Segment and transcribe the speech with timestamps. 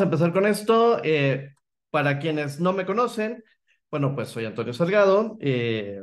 [0.00, 1.00] empezar con esto.
[1.04, 1.54] Eh,
[1.90, 3.42] para quienes no me conocen,
[3.90, 5.36] bueno, pues soy Antonio Salgado.
[5.40, 6.02] Eh,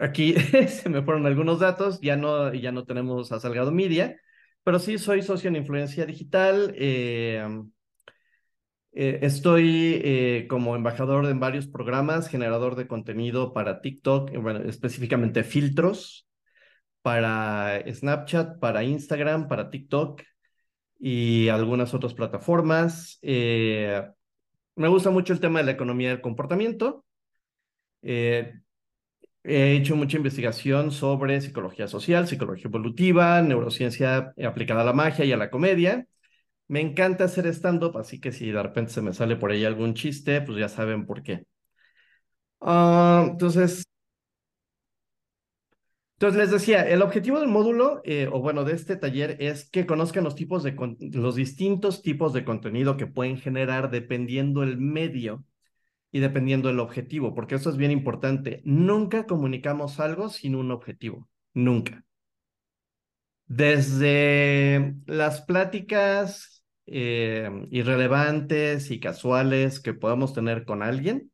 [0.00, 0.34] aquí
[0.68, 4.16] se me fueron algunos datos, ya no, ya no tenemos a Salgado Media,
[4.64, 6.74] pero sí soy socio en influencia digital.
[6.76, 7.46] Eh,
[8.92, 16.28] estoy como embajador en varios programas, generador de contenido para TikTok, bueno, específicamente filtros
[17.02, 20.22] para Snapchat, para Instagram, para TikTok
[20.98, 23.18] y algunas otras plataformas.
[23.22, 24.02] Eh,
[24.76, 27.04] me gusta mucho el tema de la economía del comportamiento.
[28.02, 28.54] Eh,
[29.44, 35.32] he hecho mucha investigación sobre psicología social, psicología evolutiva, neurociencia aplicada a la magia y
[35.32, 36.06] a la comedia.
[36.68, 39.94] Me encanta hacer stand-up, así que si de repente se me sale por ahí algún
[39.94, 41.44] chiste, pues ya saben por qué.
[42.60, 43.84] Ah, entonces,
[46.18, 49.86] entonces les decía, el objetivo del módulo, eh, o bueno, de este taller es que
[49.86, 50.74] conozcan los tipos de
[51.12, 55.44] los distintos tipos de contenido que pueden generar dependiendo el medio
[56.10, 58.62] y dependiendo el objetivo, porque eso es bien importante.
[58.64, 62.04] Nunca comunicamos algo sin un objetivo, nunca.
[63.46, 71.30] Desde las pláticas eh, irrelevantes y casuales que podamos tener con alguien,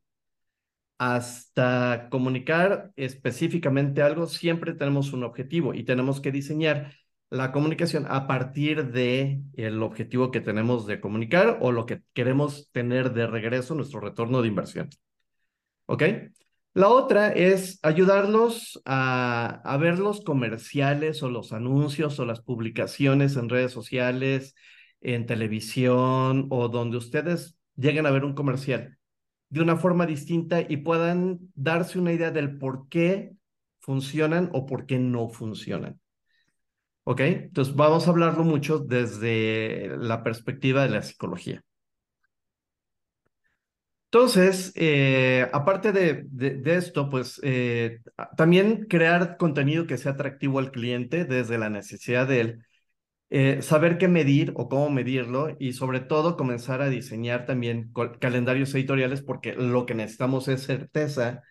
[0.97, 6.93] hasta comunicar específicamente algo, siempre tenemos un objetivo y tenemos que diseñar
[7.29, 12.69] la comunicación a partir de el objetivo que tenemos de comunicar o lo que queremos
[12.71, 14.89] tener de regreso, nuestro retorno de inversión.
[15.87, 16.03] ¿Ok?
[16.73, 23.37] La otra es ayudarlos a, a ver los comerciales o los anuncios o las publicaciones
[23.37, 24.55] en redes sociales,
[25.01, 28.97] en televisión o donde ustedes lleguen a ver un comercial
[29.49, 33.33] de una forma distinta y puedan darse una idea del por qué
[33.79, 35.99] funcionan o por qué no funcionan.
[37.03, 37.21] ¿Ok?
[37.21, 41.63] Entonces vamos a hablarlo mucho desde la perspectiva de la psicología.
[44.11, 47.99] Entonces, eh, aparte de, esto, pues eh,
[48.37, 52.65] también crear contenido que sea atractivo al cliente desde la necesidad de él
[53.37, 57.91] eh, saber qué medir o cómo medirlo y sobre todo comenzar a diseñar también
[58.21, 61.41] calendarios editoriales porque lo que necesitamos es certeza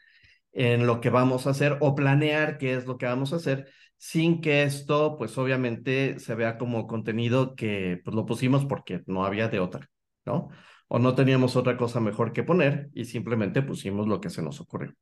[0.52, 3.68] en lo que vamos a hacer o planear qué es lo que vamos a hacer
[3.98, 9.26] sin que esto pues obviamente se vea como contenido que pues lo pusimos porque no
[9.26, 9.90] había de otra,
[10.24, 10.48] ¿no?
[10.88, 14.58] O no teníamos otra cosa mejor que poner y simplemente pusimos lo que se nos
[14.60, 14.94] ocurrió.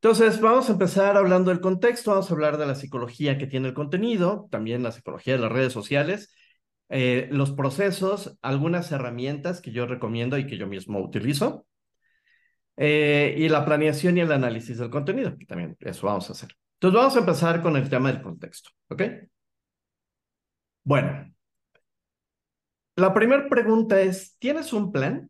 [0.00, 3.68] Entonces, vamos a empezar hablando del contexto, vamos a hablar de la psicología que tiene
[3.68, 6.32] el contenido, también la psicología de las redes sociales,
[6.88, 11.66] eh, los procesos, algunas herramientas que yo recomiendo y que yo mismo utilizo,
[12.76, 16.50] eh, y la planeación y el análisis del contenido, que también eso vamos a hacer.
[16.74, 19.02] Entonces, vamos a empezar con el tema del contexto, ¿ok?
[20.84, 21.32] Bueno,
[22.96, 25.28] la primera pregunta es, ¿tienes un plan?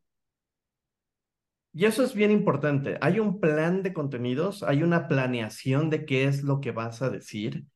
[1.79, 2.99] Y eso es bien importante.
[3.01, 7.09] Hay un plan de contenidos, hay una planeación de qué es lo que vas a
[7.09, 7.67] decir,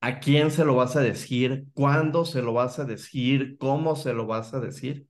[0.00, 4.14] a quién se lo vas a decir, cuándo se lo vas a decir, cómo se
[4.14, 5.06] lo vas a decir.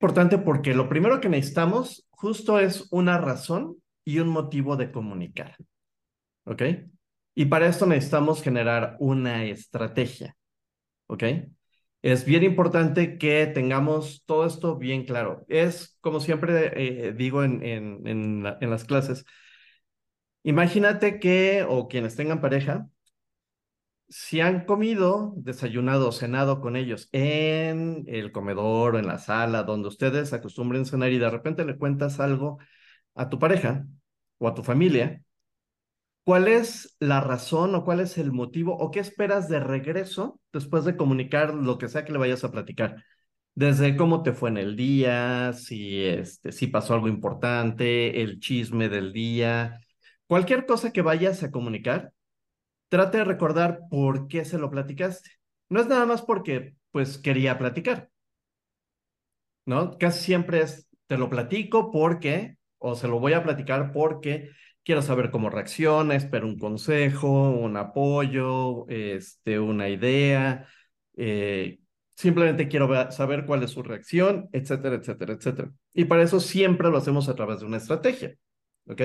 [0.00, 5.54] Importante porque lo primero que necesitamos justo es una razón y un motivo de comunicar.
[6.46, 6.62] ¿Ok?
[7.34, 10.34] Y para esto necesitamos generar una estrategia.
[11.08, 11.24] ¿Ok?
[12.02, 15.44] Es bien importante que tengamos todo esto bien claro.
[15.48, 19.24] Es, como siempre eh, digo en, en, en, las clases,
[20.42, 22.88] imagínate que, o quienes tengan pareja,
[24.08, 29.88] si han comido, desayunado, cenado con ellos en el comedor o en la sala, donde
[29.88, 32.58] ustedes acostumbren cenar y de repente le cuentas algo
[33.14, 33.86] a tu pareja
[34.38, 35.22] o a tu familia,
[36.24, 40.84] ¿Cuál es la razón o cuál es el motivo o qué esperas de regreso después
[40.84, 43.04] de comunicar lo que sea que le vayas a platicar?
[43.54, 48.88] Desde cómo te fue en el día, si, este, si pasó algo importante, el chisme
[48.88, 49.80] del día,
[50.26, 52.12] cualquier cosa que vayas a comunicar,
[52.88, 55.30] trate de recordar por qué se lo platicaste.
[55.70, 58.10] No es nada más porque, pues, quería platicar,
[59.66, 59.96] ¿no?
[59.98, 64.50] Casi siempre es, te lo platico porque, o se lo voy a platicar porque
[64.84, 70.66] quiero saber cómo reacciona, espero un consejo, un apoyo, este, una idea,
[71.16, 71.80] eh,
[72.16, 75.72] simplemente quiero saber cuál es su reacción, etcétera, etcétera, etcétera.
[75.94, 78.34] Y para eso siempre lo hacemos a través de una estrategia,
[78.86, 79.02] ¿ok?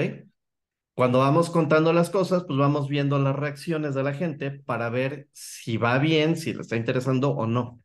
[0.93, 5.29] Cuando vamos contando las cosas, pues vamos viendo las reacciones de la gente para ver
[5.31, 7.81] si va bien, si le está interesando o no.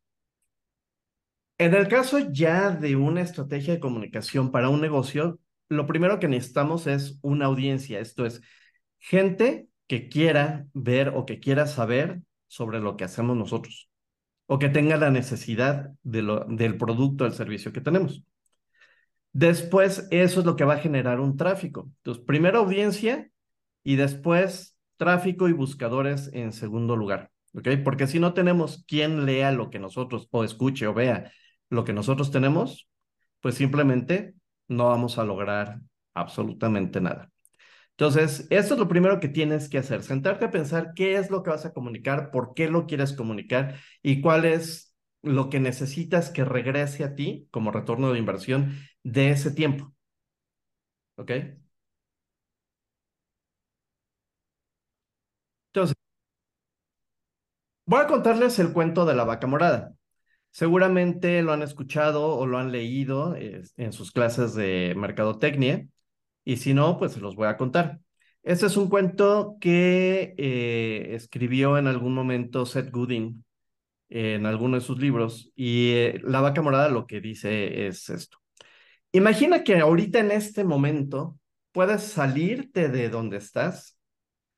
[1.59, 5.39] En el caso ya de una estrategia de comunicación para un negocio,
[5.73, 8.43] lo primero que necesitamos es una audiencia, esto es
[8.99, 13.89] gente que quiera ver o que quiera saber sobre lo que hacemos nosotros.
[14.47, 18.25] o que tenga la necesidad del producto o el servicio que tenemos.
[19.33, 21.91] Después, eso es lo que va a generar un tráfico.
[21.99, 23.31] Entonces, primero audiencia
[23.83, 27.31] y después tráfico y buscadores en segundo lugar.
[27.55, 27.69] ¿Ok?
[27.83, 31.33] Porque si no tenemos quien lea lo que nosotros, o escuche o vea
[31.71, 32.89] lo que nosotros tenemos,
[33.41, 34.35] pues simplemente
[34.73, 35.81] no vamos a lograr
[36.15, 37.31] absolutamente nada.
[37.93, 41.43] Entonces, eso es lo primero que tienes que hacer, sentarte a pensar qué es lo
[41.43, 46.31] que vas a comunicar, por qué lo quieres comunicar y cuál es lo que necesitas
[46.31, 49.95] que regrese a ti como retorno de inversión de ese tiempo.
[51.17, 51.31] ¿Ok?
[55.73, 55.97] Entonces,
[57.87, 59.95] voy a contarles el cuento de la vaca morada.
[60.53, 65.89] Seguramente lo han escuchado o lo han leído en sus clases de mercadotecnia
[66.45, 68.01] y si no, pues se los voy a contar.
[68.43, 73.45] Este es un cuento que eh, escribió en algún momento Seth Godin
[74.11, 78.39] en alguno de sus libros y eh, la vaca morada lo que dice es esto.
[79.13, 81.39] Imagina que ahorita en este momento
[81.73, 83.99] puedes salirte de donde estás,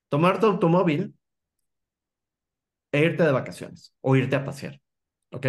[0.09, 1.15] tomar tu automóvil
[2.91, 4.81] e irte de vacaciones o irte a pasear,
[5.31, 5.47] ¿ok?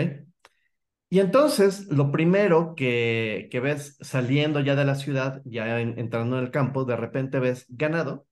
[1.15, 6.51] Y entonces, lo primero que, ves saliendo ya de la ciudad, ya entrando en el
[6.51, 8.27] campo, de repente ves ganado,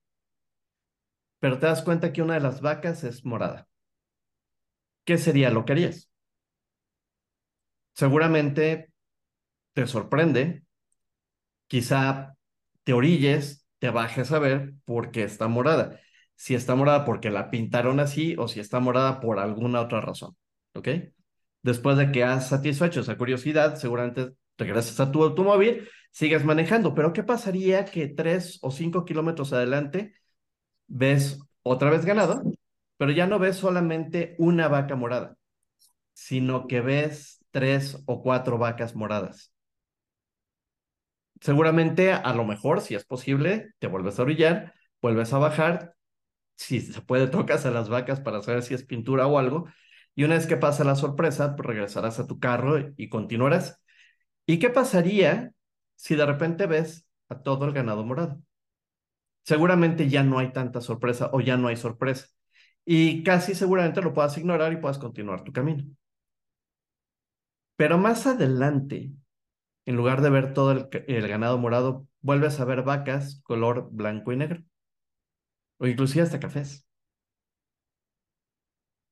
[1.38, 3.68] pero te das cuenta que una de las vacas es morada.
[5.06, 6.10] ¿Qué sería lo que harías?
[7.94, 8.92] Seguramente
[9.72, 10.64] te sorprende,
[11.68, 12.36] quizá
[12.82, 15.98] te orilles, te bajes a ver por qué está morada.
[16.36, 20.36] Si está morada porque la pintaron así o si está morada por alguna otra razón.
[20.74, 21.13] ¿Ok?
[21.64, 26.94] Después de que has satisfecho esa curiosidad, seguramente regresas a tu automóvil, sigues manejando.
[26.94, 30.14] Pero ¿qué pasaría que tres o cinco kilómetros adelante
[30.88, 32.42] ves otra vez ganado,
[32.98, 35.38] pero ya no ves solamente una vaca morada,
[36.12, 39.50] sino que ves tres o cuatro vacas moradas?
[41.40, 45.94] Seguramente, a lo mejor, si es posible, te vuelves a orillar, vuelves a bajar,
[46.56, 49.66] si se puede, tocas a las vacas para saber si es pintura o algo,
[50.14, 53.82] y una vez que pasa la sorpresa, pues regresarás a tu carro y continuarás.
[54.46, 55.52] ¿Y qué pasaría
[55.96, 58.40] si de repente ves a todo el ganado morado?
[59.44, 62.28] Seguramente ya no hay tanta sorpresa o ya no hay sorpresa.
[62.84, 65.84] Y casi seguramente lo puedas ignorar y puedas continuar tu camino.
[67.76, 69.12] Pero más adelante,
[69.86, 74.32] en lugar de ver todo el, el, ganado morado, vuelves a ver vacas color blanco
[74.32, 74.64] y negro.
[75.78, 76.86] O inclusive hasta cafés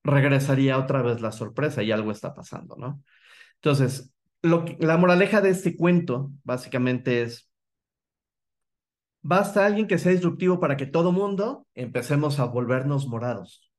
[0.05, 3.03] regresaría otra vez la sorpresa y algo está pasando, ¿no?
[3.57, 4.13] Entonces,
[4.43, 7.49] la moraleja de este cuento básicamente es,
[9.23, 13.71] basta alguien que sea disruptivo para que todo mundo empecemos a volvernos morados.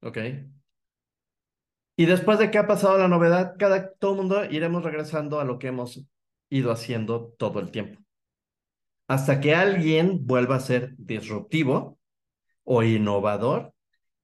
[0.00, 0.18] ¿Ok?
[1.96, 5.58] Y después de que ha pasado la novedad, cada, todo mundo iremos regresando a lo
[5.58, 6.06] que hemos
[6.48, 8.00] ido haciendo todo el tiempo.
[9.08, 11.98] Hasta que alguien vuelva a ser disruptivo
[12.62, 13.74] o innovador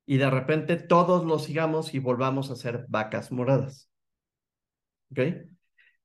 [0.06, 3.90] y de repente todos lo sigamos y volvamos a ser vacas moradas.
[5.10, 5.18] ¿Ok?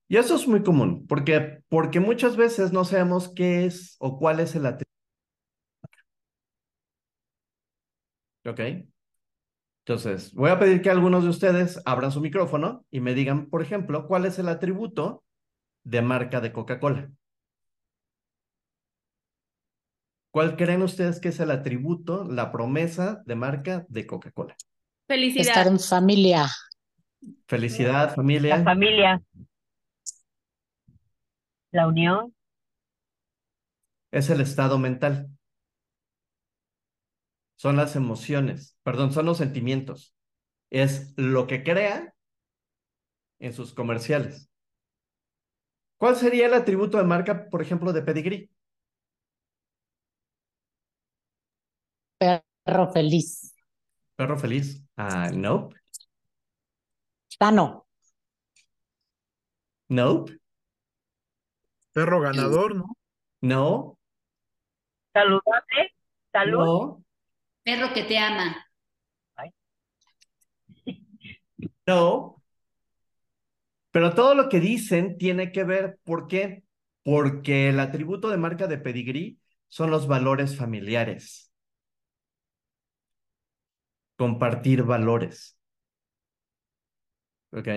[0.07, 4.39] Y eso es muy común, porque, porque muchas veces no sabemos qué es o cuál
[4.39, 4.89] es el atributo.
[8.45, 8.59] ¿Ok?
[9.85, 13.61] Entonces, voy a pedir que algunos de ustedes abran su micrófono y me digan, por
[13.61, 15.23] ejemplo, cuál es el atributo
[15.83, 17.11] de marca de Coca-Cola.
[20.31, 24.55] ¿Cuál creen ustedes que es el atributo, la promesa de marca de Coca-Cola?
[25.07, 25.47] Felicidad.
[25.47, 26.47] Estar en familia.
[27.47, 28.57] Felicidad, familia.
[28.57, 29.21] La familia.
[31.71, 32.35] La unión.
[34.11, 35.29] Es el estado mental.
[37.55, 40.15] Son las emociones, perdón, son los sentimientos.
[40.69, 42.13] Es lo que crea
[43.39, 44.49] en sus comerciales.
[45.97, 48.49] ¿Cuál sería el atributo de marca, por ejemplo, de Pedigree?
[52.19, 53.55] Perro feliz.
[54.15, 54.83] Perro feliz.
[54.97, 55.75] Ah, nope.
[57.29, 57.87] Sano.
[59.87, 60.37] Nope.
[61.93, 62.97] Perro ganador, ¿no?
[63.41, 63.97] No.
[65.13, 65.93] Saludable.
[66.33, 66.65] Salud.
[66.65, 67.05] No.
[67.63, 68.65] Perro que te ama.
[71.87, 72.43] No.
[73.91, 76.63] Pero todo lo que dicen tiene que ver, ¿por qué?
[77.01, 79.37] Porque el atributo de marca de Pedigree
[79.69, 81.48] son los valores familiares
[84.19, 85.57] compartir valores.
[87.51, 87.67] ¿Ok?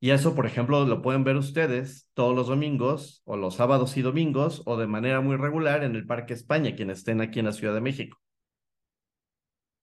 [0.00, 4.02] Y eso, por ejemplo, lo pueden ver ustedes todos los domingos o los sábados y
[4.02, 7.52] domingos o de manera muy regular en el Parque España, quienes estén aquí en la
[7.52, 8.18] Ciudad de México.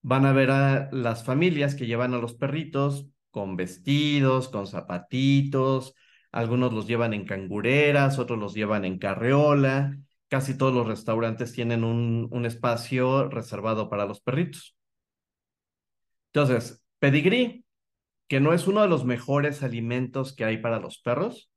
[0.02, 5.94] Van a ver a las familias que llevan a los perritos con vestidos, con zapatitos,
[6.30, 9.96] algunos los llevan en cangureras, otros los llevan en carreola.
[10.28, 14.76] Casi todos los restaurantes tienen un, un espacio reservado para los perritos.
[16.36, 17.64] Entonces, pedigrí,
[18.28, 21.50] que no es uno de los mejores alimentos que hay para los perros,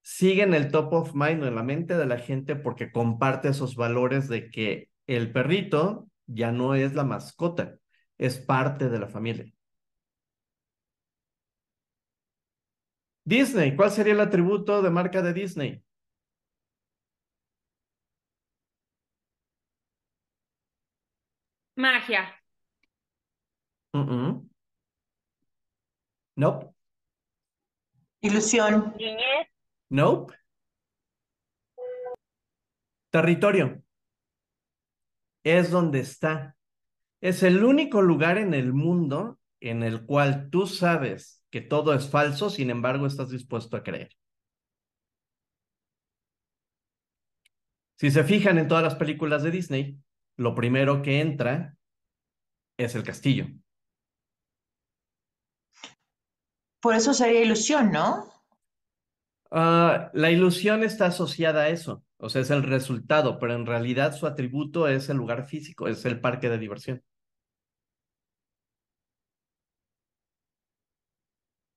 [0.00, 3.76] sigue en el top of mind en la mente de la gente porque comparte esos
[3.76, 7.76] valores de que el perrito ya no es la mascota,
[8.16, 9.52] es parte de la familia.
[13.24, 15.84] Disney, ¿cuál sería el atributo de marca de Disney?
[21.76, 22.37] Magia.
[26.36, 26.74] Nope.
[28.20, 28.94] Ilusión.
[28.98, 29.48] Niñez.
[29.90, 30.34] Nope.
[33.10, 33.82] Territorio.
[35.44, 36.56] Es donde está.
[37.20, 42.08] Es el único lugar en el mundo en el cual tú sabes que todo es
[42.10, 44.10] falso, sin embargo estás dispuesto a creer.
[47.96, 49.98] Si se fijan en todas las películas de Disney,
[50.36, 51.76] lo primero que entra
[52.76, 53.46] es el castillo.
[56.80, 58.24] Por eso sería ilusión, ¿no?
[59.50, 64.14] Uh, la ilusión está asociada a eso, o sea, es el resultado, pero en realidad
[64.14, 67.02] su atributo es el lugar físico, es el parque de diversión.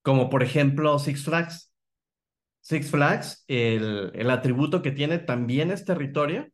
[0.03, 1.71] Como por ejemplo Six Flags.
[2.61, 6.47] Six Flags, el, el atributo que tiene también es territorio,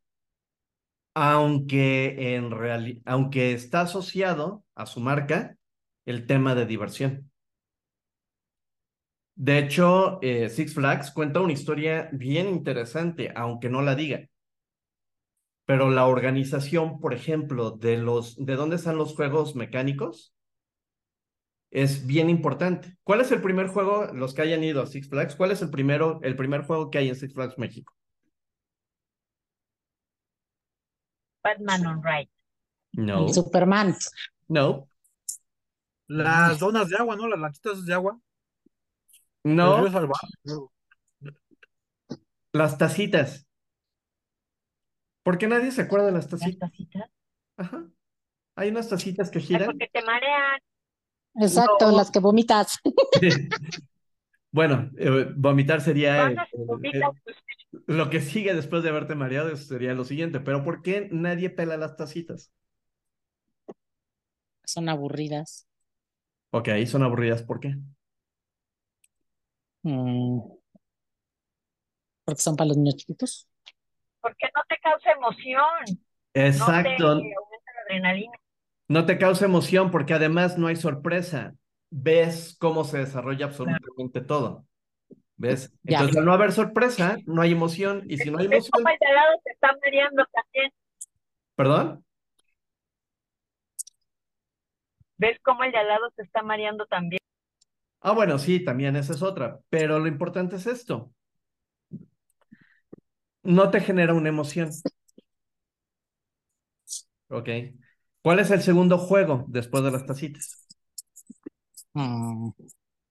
[1.16, 5.58] aunque, en aunque está asociado a su marca
[6.06, 7.32] el tema de diversión.
[9.40, 14.28] De hecho, eh, Six Flags cuenta una historia bien interesante, aunque no la diga.
[15.66, 20.34] Pero la organización, por ejemplo, de los, de dónde están los juegos mecánicos,
[21.70, 22.98] es bien importante.
[23.04, 25.70] ¿Cuál es el primer juego, los que hayan ido a Six Flags, cuál es el
[25.70, 27.94] primero, el primer juego que hay en Six Flags México?
[31.44, 32.30] Batman on Ride.
[32.94, 33.28] No.
[33.30, 33.96] Superman.
[34.48, 34.90] No.
[36.08, 37.28] Las donas de agua, ¿no?
[37.28, 38.20] Las lanchitas de agua.
[39.56, 39.88] No.
[42.54, 43.48] Las tacitas.
[45.24, 46.72] ¿Por qué nadie se acuerda de las ¿Las tacitas?
[46.72, 47.10] tacitas?
[47.58, 47.88] Ajá.
[48.56, 49.66] Hay unas tacitas que giran.
[49.68, 50.60] porque te marean.
[51.36, 51.98] Exacto, No.
[51.98, 52.80] las que vomitas.
[54.50, 56.34] Bueno, eh, vomitar sería
[57.86, 60.40] lo que sigue después de haberte mareado, sería lo siguiente.
[60.40, 62.52] Pero ¿por qué nadie pela las tacitas?
[64.64, 65.68] Son aburridas.
[66.52, 67.44] Ok, son aburridas.
[67.44, 67.76] ¿Por qué?
[69.88, 70.42] Mm.
[72.26, 73.48] Porque son para los niños chiquitos.
[74.20, 76.04] porque no te causa emoción.
[76.34, 77.16] Exacto.
[77.16, 78.38] No te aumenta la adrenalina.
[78.90, 81.56] No te causa emoción porque además no hay sorpresa.
[81.90, 84.66] Ves cómo se desarrolla absolutamente todo.
[85.38, 85.72] ¿Ves?
[85.84, 86.00] Ya.
[86.00, 88.04] Entonces, al no haber sorpresa, no hay emoción.
[88.08, 90.72] Y si no hay ¿Ves emoción, cómo el lado te está mareando también?
[91.56, 92.06] ¿perdón?
[95.18, 97.22] ¿Ves cómo el de al lado te está mareando también?
[98.08, 99.60] Ah, bueno, sí, también esa es otra.
[99.70, 101.14] Pero lo importante es esto.
[103.44, 104.70] No te genera una emoción.
[107.28, 107.50] Ok.
[108.22, 110.66] ¿Cuál es el segundo juego después de las tacitas?
[111.94, 112.52] Mm.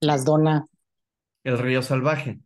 [0.01, 0.65] Las donas.
[1.45, 2.41] El río salvaje.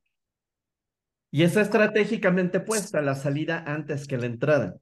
[1.31, 4.77] Y está estratégicamente puesta la salida antes que la entrada.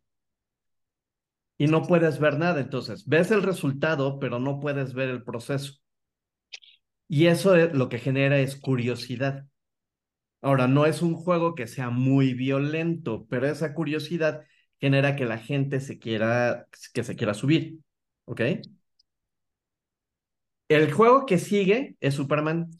[1.58, 2.60] Y no puedes ver nada.
[2.60, 5.74] Entonces, ves el resultado, pero no puedes ver el proceso.
[7.08, 9.46] Y eso es, lo que genera es curiosidad.
[10.42, 14.44] Ahora, no es un juego que sea muy violento, pero esa curiosidad
[14.78, 17.78] genera que la gente se quiera, que se quiera subir.
[18.24, 18.42] ¿Ok?
[20.68, 22.70] El juego que sigue es Superman.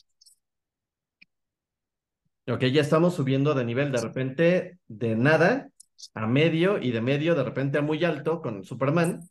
[2.47, 5.71] Ok, ya estamos subiendo de nivel de repente de nada
[6.15, 9.29] a medio y de medio de repente a muy alto con Superman.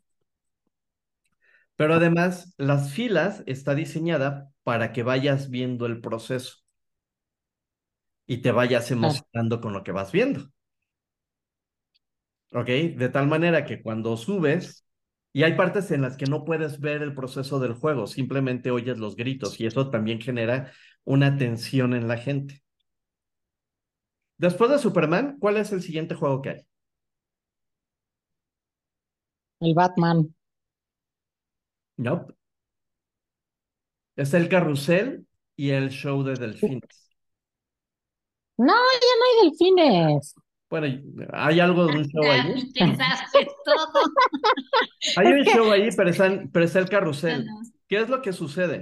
[1.77, 6.57] Pero además, las filas está diseñada para que vayas viendo el proceso
[8.25, 10.51] y te vayas emocionando con lo que vas viendo.
[12.53, 12.67] ¿Ok?
[12.67, 14.85] De tal manera que cuando subes,
[15.33, 18.97] y hay partes en las que no puedes ver el proceso del juego, simplemente oyes
[18.97, 20.71] los gritos y eso también genera
[21.03, 22.63] una tensión en la gente.
[24.37, 26.67] Después de Superman, ¿cuál es el siguiente juego que hay?
[29.59, 30.33] El Batman.
[31.97, 32.33] Nope.
[34.15, 35.25] Es el carrusel
[35.55, 37.09] y el show de delfines.
[38.57, 38.73] No, ya
[39.19, 40.33] no hay delfines.
[40.69, 41.01] Bueno,
[41.33, 42.71] hay algo de un show ahí.
[42.73, 43.87] Todo.
[45.15, 47.45] Hay un show ahí, pero está, pero está el carrusel.
[47.87, 48.81] ¿Qué es lo que sucede?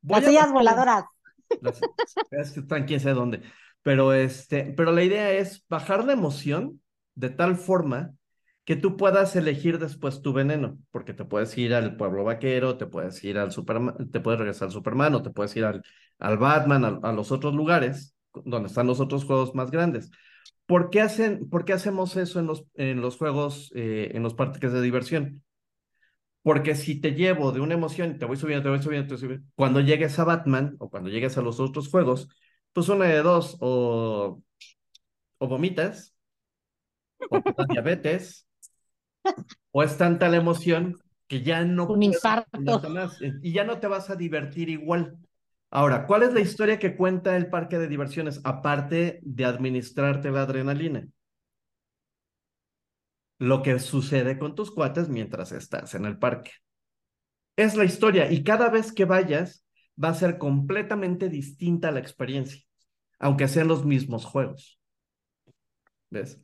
[0.00, 1.04] voy Las sillas voladoras.
[1.60, 1.80] las-
[2.30, 3.42] es que están quién sabe dónde.
[3.82, 6.80] Pero, este, pero la idea es bajar la emoción
[7.14, 8.14] de tal forma
[8.68, 12.86] que tú puedas elegir después tu veneno, porque te puedes ir al pueblo vaquero, te
[12.86, 15.82] puedes ir al Superman, te puedes regresar al Superman o te puedes ir al,
[16.18, 20.10] al Batman, al- a, los otros lugares donde están los otros juegos más grandes.
[20.66, 24.34] ¿Por qué, hacen, por qué hacemos eso en los, en los juegos, eh, en los
[24.34, 25.42] parques de diversión?
[26.42, 29.14] Porque si te llevo de una emoción y te voy subiendo, te voy subiendo, te
[29.14, 32.28] voy subiendo, cuando llegues a Batman o cuando llegues a los otros juegos,
[32.72, 34.42] pues una de dos, o,
[35.38, 36.14] o vomitas,
[37.28, 38.46] o te diabetes,
[39.70, 42.80] o es tanta la emoción que ya no Un infarto.
[43.20, 45.16] eh, y ya no te vas a divertir igual.
[45.70, 50.42] Ahora, ¿cuál es la historia que cuenta el parque de diversiones aparte de administrarte la
[50.42, 51.06] adrenalina?
[53.38, 56.52] Lo que sucede con tus cuates mientras estás en el parque.
[57.56, 59.64] Es la historia y cada vez que vayas
[60.02, 62.62] va a ser completamente distinta la experiencia,
[63.18, 64.80] aunque sean los mismos juegos.
[66.10, 66.40] ¿Ves?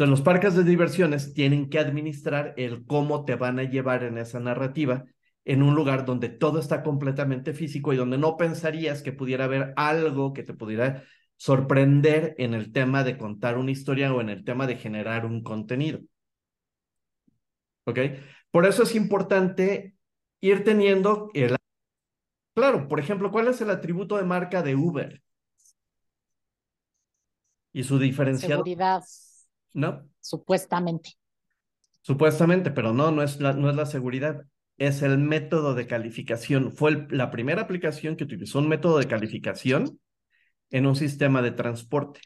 [0.00, 4.16] Entonces, los parques de diversiones tienen que administrar el cómo te van a llevar en
[4.16, 5.04] esa narrativa
[5.44, 9.74] en un lugar donde todo está completamente físico y donde no pensarías que pudiera haber
[9.76, 11.04] algo que te pudiera
[11.36, 15.42] sorprender en el tema de contar una historia o en el tema de generar un
[15.42, 16.00] contenido.
[17.84, 17.98] ¿Ok?
[18.50, 19.96] Por eso es importante
[20.40, 21.56] ir teniendo el...
[22.54, 25.22] Claro, por ejemplo, ¿cuál es el atributo de marca de Uber?
[27.74, 29.02] Y su diferenciado, Seguridad,
[29.74, 30.08] ¿no?
[30.20, 31.16] supuestamente.
[32.02, 34.46] Supuestamente, pero no, no es la, no es la seguridad,
[34.78, 36.72] es el método de calificación.
[36.72, 40.00] Fue el- la primera aplicación que utilizó un método de calificación
[40.70, 42.20] en un sistema de transporte.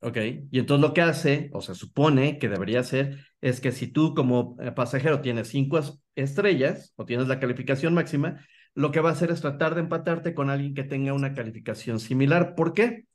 [0.00, 0.16] ¿Ok?
[0.50, 4.14] Y entonces lo que hace, o se supone que debería hacer, es que si tú
[4.14, 9.10] como eh, pasajero tienes cinco es- estrellas o tienes la calificación máxima, lo que va
[9.10, 12.54] a hacer es tratar de empatarte con alguien que tenga una calificación similar.
[12.54, 13.06] ¿Por qué?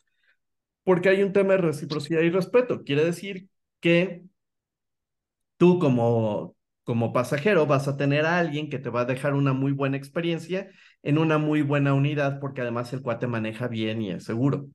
[0.84, 2.84] Porque hay un tema de reciprocidad y respeto.
[2.84, 3.48] Quiere decir
[3.80, 4.24] que
[5.58, 9.54] tú como, como pasajero vas a tener a alguien que te va a dejar una
[9.54, 10.70] muy buena experiencia
[11.04, 14.68] en una muy buena unidad, porque además el cuate maneja bien y es seguro.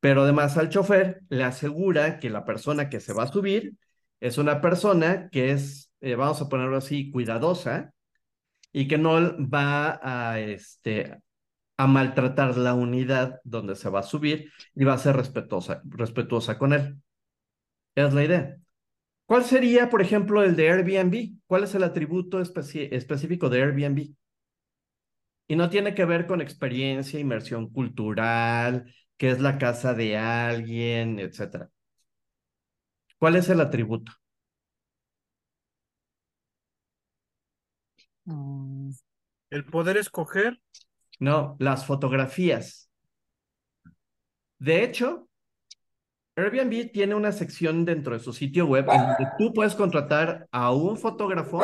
[0.00, 3.74] Pero además al chofer le asegura que la persona que se va a subir
[4.20, 7.92] es una persona que es, eh, vamos a ponerlo así, cuidadosa
[8.72, 9.14] y que no
[9.48, 11.18] va a, este,
[11.76, 16.58] a maltratar la unidad donde se va a subir y va a ser respetuosa, respetuosa
[16.58, 16.96] con él.
[17.96, 18.56] Es la idea.
[19.26, 21.38] ¿Cuál sería, por ejemplo, el de Airbnb?
[21.46, 24.14] ¿Cuál es el atributo especi- específico de Airbnb?
[25.48, 31.18] Y no tiene que ver con experiencia, inmersión cultural, que es la casa de alguien,
[31.20, 31.70] etcétera.
[33.18, 34.12] ¿Cuál es el atributo?
[38.24, 38.90] Mm,
[39.50, 40.60] El poder escoger.
[41.18, 42.90] No, las fotografías.
[44.58, 45.28] De hecho,
[46.36, 50.72] Airbnb tiene una sección dentro de su sitio web en donde tú puedes contratar a
[50.72, 51.62] un fotógrafo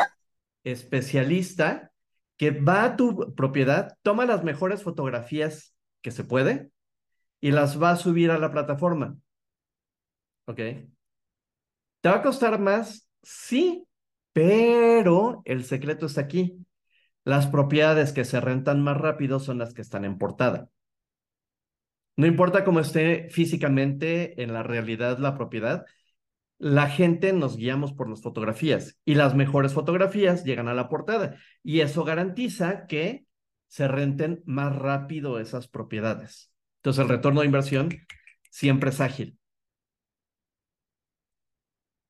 [0.64, 1.90] especialista
[2.36, 6.70] que va a tu propiedad, toma las mejores fotografías que se puede
[7.40, 9.16] y las va a subir a la plataforma.
[10.46, 10.56] ¿Ok?
[10.56, 13.08] ¿Te va a costar más?
[13.22, 13.86] Sí,
[14.32, 16.56] pero el secreto está aquí.
[17.24, 20.68] Las propiedades que se rentan más rápido son las que están en portada.
[22.16, 25.86] No importa cómo esté físicamente en la realidad la propiedad,
[26.58, 31.36] la gente nos guiamos por las fotografías y las mejores fotografías llegan a la portada
[31.62, 33.26] y eso garantiza que
[33.66, 36.52] se renten más rápido esas propiedades.
[36.76, 37.88] Entonces el retorno de inversión
[38.50, 39.38] siempre es ágil.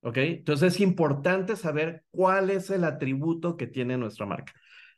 [0.01, 0.16] ¿Ok?
[0.18, 4.53] Entonces es importante saber cuál es el atributo que tiene nuestra marca.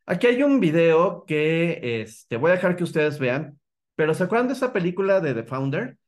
[0.07, 3.59] Aquí hay un video que este, voy a dejar que ustedes vean,
[3.95, 5.99] pero ¿se acuerdan de esa película de The Founder?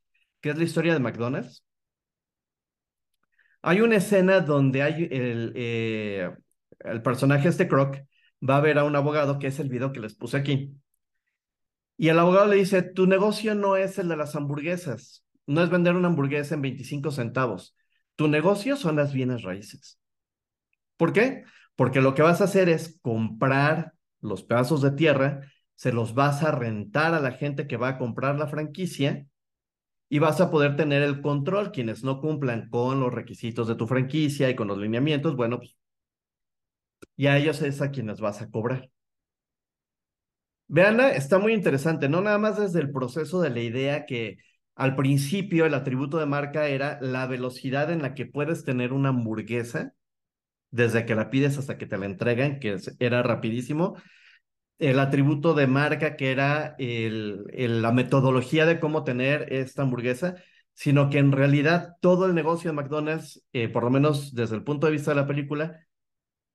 [0.41, 1.65] Que es la historia de McDonald's.
[3.63, 6.31] Hay una escena donde hay el, eh,
[6.81, 7.97] el personaje este Croc
[8.49, 10.77] va a ver a un abogado, que es el video que les puse aquí.
[11.97, 15.71] Y el abogado le dice, tu negocio no es el de las hamburguesas, no es
[15.71, 17.75] vender una hamburguesa en 25 centavos.
[18.17, 19.99] Tu negocio son las bienes raíces.
[20.97, 21.45] ¿Por qué?
[21.77, 25.41] Porque lo que vas a hacer es comprar los pedazos de tierra,
[25.75, 29.27] se los vas a rentar a la gente que va a comprar la franquicia
[30.09, 31.73] y vas a poder tener el control.
[31.73, 35.77] Quienes no cumplan con los requisitos de tu franquicia y con los lineamientos, bueno, pues
[37.17, 38.91] y a ellos es a quienes vas a cobrar.
[40.69, 44.39] Veanla, está muy interesante, no nada más desde el proceso de la idea que
[44.75, 49.11] al principio el atributo de marca era la velocidad en la que puedes tener una
[49.11, 49.95] hamburguesa
[50.77, 53.97] desde que la pides hasta que te la entregan, que era rapidísimo.
[54.79, 60.37] El atributo de marca, que era el, el- la metodología de cómo tener esta hamburguesa,
[60.75, 64.65] sino que en realidad todo el negocio de McDonald's, eh, por lo menos desde el
[64.65, 65.87] punto de vista de la película,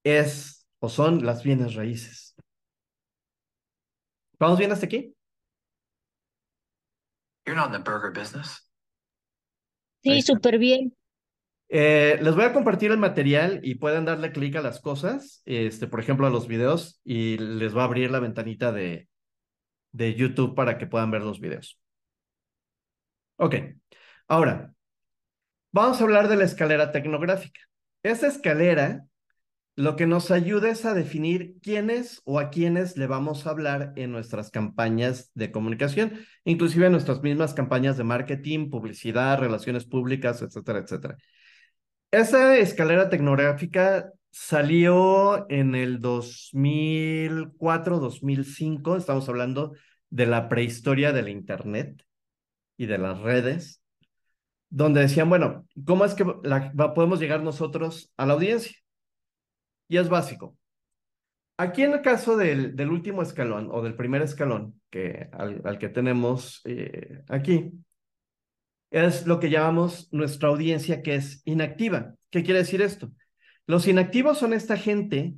[0.04, 2.36] es o son las bienes raíces.
[4.40, 5.16] ¿Vamos bien hasta aquí?
[7.46, 8.62] You're not in the burger business.
[10.04, 10.96] Sí, súper bien.
[11.74, 15.88] Eh, les voy a compartir el material y pueden darle clic a las cosas, este,
[15.88, 19.08] por ejemplo, a los videos, y les va a abrir la ventanita de,
[19.94, 21.80] de YouTube para que puedan ver los videos.
[23.38, 23.56] Ok,
[24.28, 24.74] ahora,
[25.72, 27.62] vamos a hablar de la escalera tecnográfica.
[28.04, 29.06] Esta escalera
[29.78, 33.94] lo que nos ayuda es a definir quiénes o a quiénes le vamos a hablar
[33.96, 40.42] en nuestras campañas de comunicación, inclusive en nuestras mismas campañas de marketing, publicidad, relaciones públicas,
[40.42, 41.18] etcétera, etcétera.
[42.12, 49.74] Esa escalera tecnográfica salió en el 2004, 2005, estamos hablando
[50.10, 52.04] de la prehistoria de la Internet
[52.78, 53.82] y de las redes,
[54.70, 58.76] donde decían, bueno, ¿cómo es que la- podemos llegar nosotros a la audiencia?
[59.88, 60.58] Y es básico.
[61.58, 65.78] Aquí en el caso del, del último escalón o del primer escalón que, al, al
[65.78, 67.72] que tenemos eh, aquí,
[68.92, 72.16] es lo que llamamos nuestra audiencia que es inactiva.
[72.30, 73.12] ¿Qué quiere decir esto?
[73.66, 75.36] Los inactivos son esta gente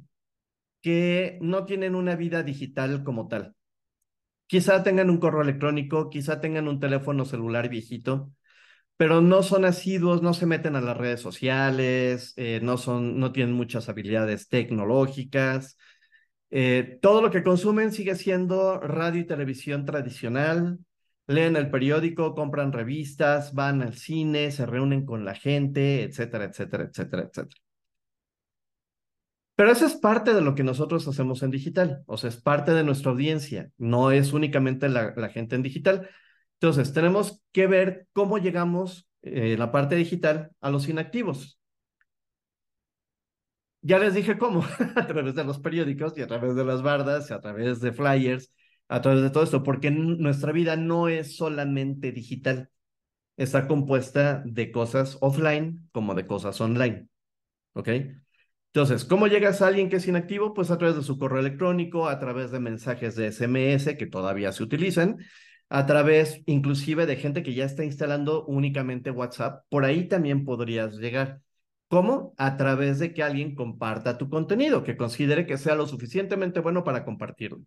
[0.82, 3.56] que no tienen una vida digital como tal.
[4.48, 8.32] Quizá tengan un correo electrónico, quizá tengan un teléfono celular viejito,
[8.98, 13.32] pero no son asiduos, no se meten a las redes sociales, eh, no son, no
[13.32, 15.78] tienen muchas habilidades tecnológicas.
[16.52, 20.80] Eh, todo lo que consumen sigue siendo radio y televisión tradicional,
[21.28, 26.86] leen el periódico, compran revistas, van al cine, se reúnen con la gente, etcétera, etcétera,
[26.86, 27.62] etcétera, etcétera.
[29.56, 32.74] Pero eso es parte de lo que nosotros hacemos en digital, o sea, es parte
[32.74, 36.10] de nuestra audiencia, no es únicamente la, gente en digital.
[36.56, 41.60] Entonces, tenemos que ver cómo llegamos eh, la parte digital a los inactivos.
[43.82, 44.64] Ya les dije cómo,
[44.96, 47.92] a través de los periódicos y a través de las bardas, y a través de
[47.92, 48.50] flyers,
[48.88, 52.70] a través de todo esto, porque nuestra vida no es solamente digital,
[53.38, 57.08] está compuesta de cosas offline como de cosas online,
[57.74, 57.90] ¿ok?
[58.74, 60.54] Entonces, ¿cómo llegas a alguien que es inactivo?
[60.56, 64.52] Pues a través de su correo electrónico, a través de mensajes de SMS que todavía
[64.52, 65.18] se utilizan,
[65.70, 69.64] a través inclusive de gente que ya está instalando únicamente WhatsApp.
[69.70, 71.42] Por ahí también podrías llegar.
[71.88, 72.34] ¿Cómo?
[72.38, 76.84] A través de que alguien comparta tu contenido, que considere que sea lo suficientemente bueno
[76.84, 77.62] para compartirlo.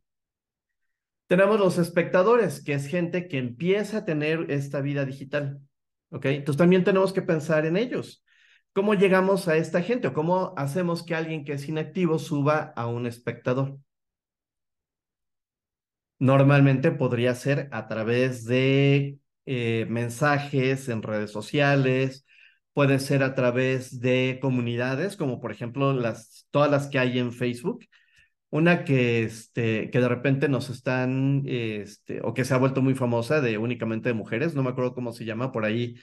[1.26, 5.60] Tenemos los espectadores, que es gente que empieza a tener esta vida digital.
[6.10, 6.26] ¿Ok?
[6.26, 8.24] Entonces también tenemos que pensar en ellos.
[8.72, 12.86] ¿Cómo llegamos a esta gente o cómo hacemos que alguien que es inactivo suba a
[12.86, 13.78] un espectador?
[16.18, 22.26] Normalmente podría ser a través de eh, mensajes en redes sociales,
[22.72, 27.32] puede ser a través de comunidades, como por ejemplo las, todas las que hay en
[27.32, 27.84] Facebook.
[28.56, 32.94] Una que, este, que de repente nos están, este, o que se ha vuelto muy
[32.94, 35.96] famosa de únicamente de mujeres, no me acuerdo cómo se llama, por ahí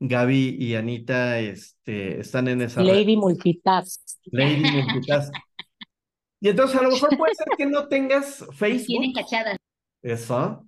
[0.00, 2.82] Gaby y Anita este, están en esa.
[2.82, 4.00] Lady Multitask.
[4.32, 5.32] Lady Multitask.
[6.40, 8.86] Y entonces a lo mejor puede ser que no tengas Facebook.
[8.86, 9.56] tienen cachadas.
[10.02, 10.66] Eso.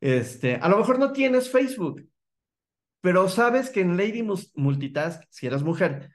[0.00, 2.08] Este, a lo mejor no tienes Facebook,
[3.02, 6.10] pero sabes que en Lady Multitask, si eres mujer,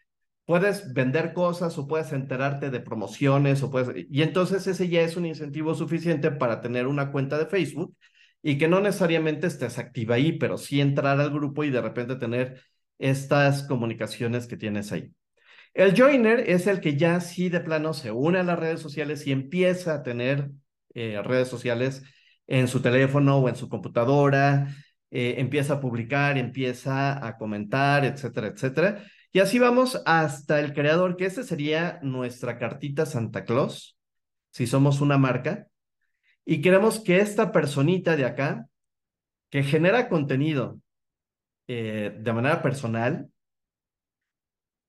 [0.46, 5.18] puedes vender cosas o puedes enterarte de promociones o puedes, y entonces ese ya es
[5.18, 7.96] un incentivo suficiente para tener una cuenta de Facebook
[8.42, 12.16] y que no necesariamente estés activa ahí, pero sí entrar al grupo y de repente
[12.16, 12.62] tener
[13.00, 15.12] estas comunicaciones que tienes ahí.
[15.74, 19.26] El joiner es el que ya sí de plano se une a las redes sociales
[19.28, 20.52] y empieza a tener
[20.94, 22.04] eh, redes sociales
[22.48, 24.68] en su teléfono o en su computadora,
[25.12, 29.04] eh, empieza a publicar, empieza a comentar, etcétera, etcétera.
[29.36, 33.98] Y así vamos hasta el creador, que ese sería nuestra cartita Santa Claus,
[34.50, 35.68] si somos una marca,
[36.46, 38.70] y queremos que esta personita de acá,
[39.50, 40.80] que genera contenido
[41.68, 43.30] eh, de manera personal,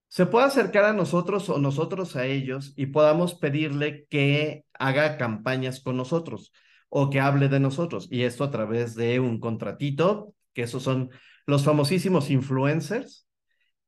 [0.07, 5.81] se pueda acercar a nosotros o nosotros a ellos y podamos pedirle que haga campañas
[5.81, 6.53] con nosotros
[6.89, 8.07] o que hable de nosotros.
[8.13, 11.11] Y esto a través de un contratito, que esos son
[11.47, 13.26] los famosísimos influencers,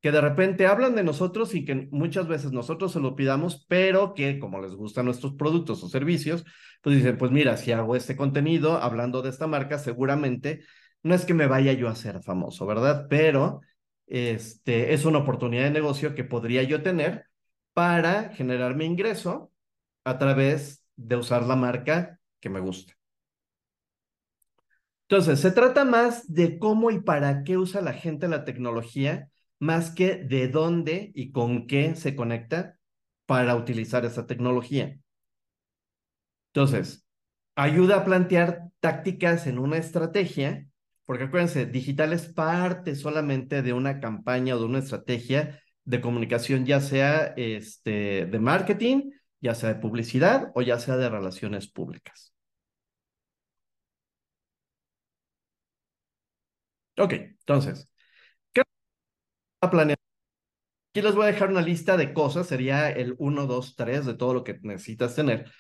[0.00, 4.14] que de repente hablan de nosotros y que muchas veces nosotros se lo pidamos, pero
[4.14, 6.44] que como les gustan nuestros productos o servicios,
[6.82, 10.64] pues dicen, pues mira, si hago este contenido hablando de esta marca, seguramente
[11.02, 13.06] no es que me vaya yo a ser famoso, ¿verdad?
[13.10, 13.60] Pero
[14.06, 17.26] este, es una oportunidad de negocio que podría yo tener
[17.74, 19.52] para generar mi ingreso
[20.04, 22.94] a través de usar la marca que me gusta.
[25.08, 29.90] Entonces, se trata más de cómo y para qué usa la gente la tecnología, más
[29.90, 32.78] que de dónde y con qué se conecta
[33.26, 34.98] para utilizar esa tecnología.
[36.52, 37.06] Entonces,
[37.56, 40.66] ayuda a plantear tácticas en una estrategia,
[41.04, 46.66] porque acuérdense, digital es parte solamente de una campaña o de una estrategia de comunicación,
[46.66, 52.32] ya sea este, de marketing, ya sea de publicidad o ya sea de relaciones públicas.
[56.98, 57.97] Ok, entonces, ¿qué
[59.60, 59.98] a planear?
[60.92, 64.14] Aquí les voy a dejar una lista de cosas, sería el 1, 2, 3 de
[64.14, 65.50] todo lo que necesitas tener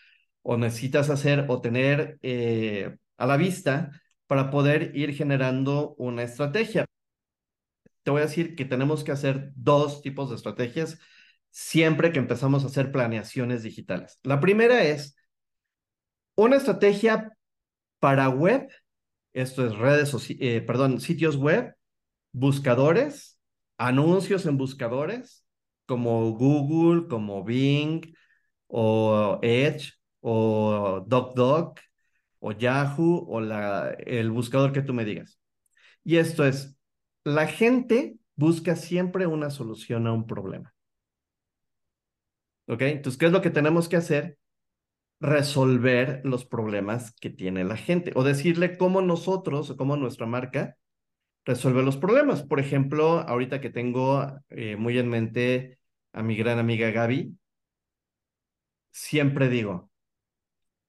[0.42, 3.90] o necesitas hacer o tener eh, a la vista
[4.26, 6.86] para poder ir generando una estrategia.
[8.02, 10.98] Te voy a decir que tenemos que hacer dos tipos de estrategias
[11.50, 14.18] siempre que empezamos a hacer planeaciones digitales.
[14.22, 15.16] La primera es
[16.34, 17.32] una estrategia
[18.00, 18.70] para web,
[19.32, 21.74] esto es redes, eh, perdón, sitios web,
[22.32, 23.37] buscadores,
[23.78, 25.44] anuncios en buscadores,
[25.86, 28.14] como Google, como Bing
[28.66, 31.80] o Edge o DocDoc
[32.40, 35.38] o Yahoo o la, el buscador que tú me digas.
[36.04, 36.76] Y esto es,
[37.24, 40.74] la gente busca siempre una solución a un problema.
[42.66, 42.82] ¿Ok?
[42.82, 44.38] Entonces, ¿qué es lo que tenemos que hacer?
[45.20, 50.76] Resolver los problemas que tiene la gente o decirle cómo nosotros o cómo nuestra marca
[51.48, 52.42] resuelve los problemas.
[52.42, 55.78] Por ejemplo, ahorita que tengo eh, muy en mente
[56.12, 57.36] a mi gran amiga Gaby,
[58.92, 59.90] siempre digo,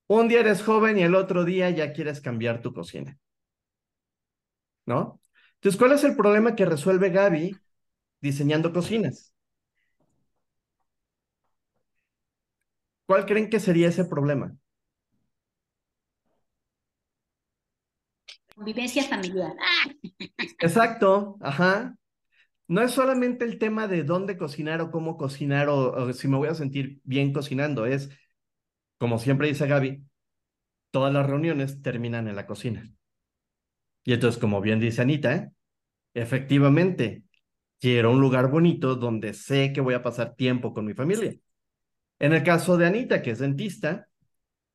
[0.07, 3.17] un día eres joven y el otro día ya quieres cambiar tu cocina.
[4.85, 5.21] ¿No?
[5.55, 7.55] Entonces, ¿cuál es el problema que resuelve Gaby
[8.21, 9.33] diseñando cocinas?
[13.05, 14.55] ¿Cuál creen que sería ese problema?
[18.59, 19.53] Convivencia familiar.
[20.59, 21.95] Exacto, ajá.
[22.67, 26.35] No es solamente el tema de dónde cocinar o cómo cocinar o, o, si me
[26.35, 28.09] voy a sentir bien cocinando, es,
[28.97, 30.03] como siempre dice Gaby,
[30.91, 32.83] todas las reuniones terminan en la cocina.
[34.03, 35.53] Y entonces, como bien dice Anita,
[36.13, 37.23] efectivamente,
[37.79, 41.33] quiero un lugar bonito donde sé que voy a pasar tiempo con mi familia.
[42.19, 44.08] En el caso de Anita, que es dentista,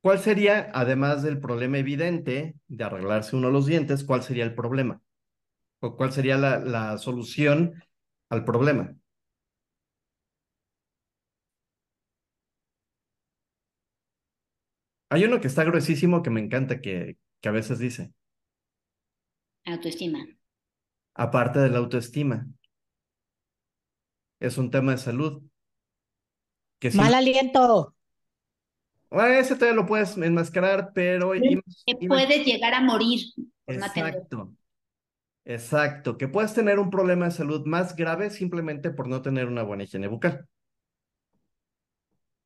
[0.05, 5.01] ¿cuál sería, además del problema evidente de arreglarse uno los dientes, cuál sería el problema?
[5.81, 7.83] ¿O cuál sería la, la solución
[8.29, 8.95] al problema?
[15.09, 18.13] Hay uno que está gruesísimo que me encanta que, que a veces dice.
[19.65, 20.19] Autoestima.
[21.15, 22.47] Aparte de la autoestima.
[24.39, 25.43] Es un tema de salud.
[26.79, 27.94] Que sí, Mal aliento.
[29.15, 31.31] Bueno, ese todavía lo puedes enmascarar, pero...
[31.31, 33.21] Que puedes llegar a morir.
[33.65, 34.53] Exacto.
[35.45, 36.19] Exacto.
[36.19, 39.85] Que puedes tener un problema de salud más grave simplemente por no tener una buena
[39.85, 40.49] higiene bucal.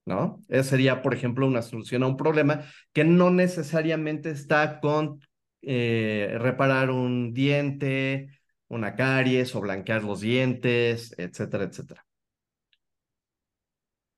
[0.04, 0.44] ¿No?
[0.48, 5.20] Esa sería, por ejemplo, una solución a un problema que no necesariamente está con
[5.62, 12.06] eh, reparar un diente, una caries o blanquear los dientes, etcétera, etcétera.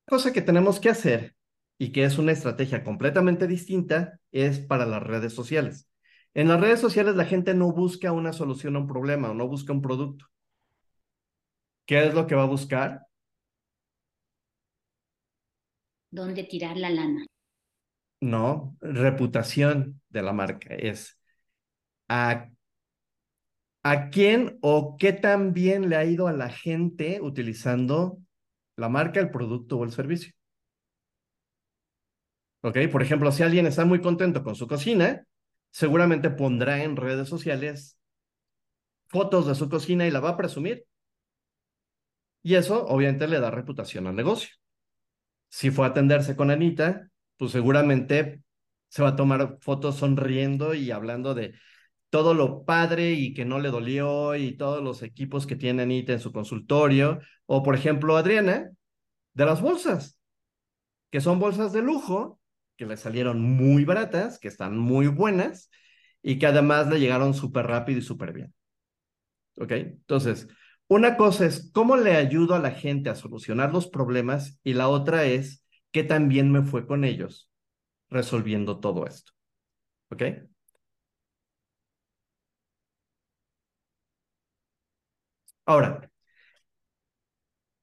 [0.04, 1.36] Cosa que tenemos que hacer
[1.80, 5.88] y que es una estrategia completamente distinta es para las redes sociales.
[6.34, 9.48] En las redes sociales la gente no busca una solución a un problema o no
[9.48, 10.26] busca un producto.
[11.86, 13.06] ¿Qué es lo que va a buscar?
[16.10, 17.24] ¿Dónde tirar la lana?
[18.20, 20.74] No, reputación de la marca.
[20.74, 21.18] Es
[22.08, 22.50] a,
[23.84, 28.18] a quién o qué tan bien le ha ido a la gente utilizando
[28.76, 30.34] la marca, el producto o el servicio.
[32.62, 32.76] ¿Ok?
[32.92, 35.24] Por ejemplo, si alguien está muy contento con su cocina,
[35.70, 37.98] seguramente pondrá en redes sociales
[39.08, 40.86] fotos de su cocina y la va a presumir.
[42.42, 44.50] Y eso obviamente le da reputación al negocio.
[45.48, 48.42] Si fue a atenderse con Anita, pues seguramente
[48.88, 51.54] se va a tomar fotos sonriendo y hablando de
[52.08, 56.12] todo lo padre y que no le dolió y todos los equipos que tiene Anita
[56.12, 57.20] en su consultorio.
[57.46, 58.70] O por ejemplo, Adriana,
[59.34, 60.18] de las bolsas,
[61.10, 62.39] que son bolsas de lujo,
[62.80, 65.70] que le salieron muy baratas, que están muy buenas
[66.22, 68.54] y que además le llegaron súper rápido y súper bien.
[69.56, 69.72] ¿Ok?
[69.72, 70.48] Entonces,
[70.88, 74.88] una cosa es cómo le ayudo a la gente a solucionar los problemas y la
[74.88, 77.50] otra es qué tan bien me fue con ellos
[78.10, 79.32] resolviendo todo esto.
[80.10, 80.22] ¿Ok?
[85.64, 86.09] Ahora,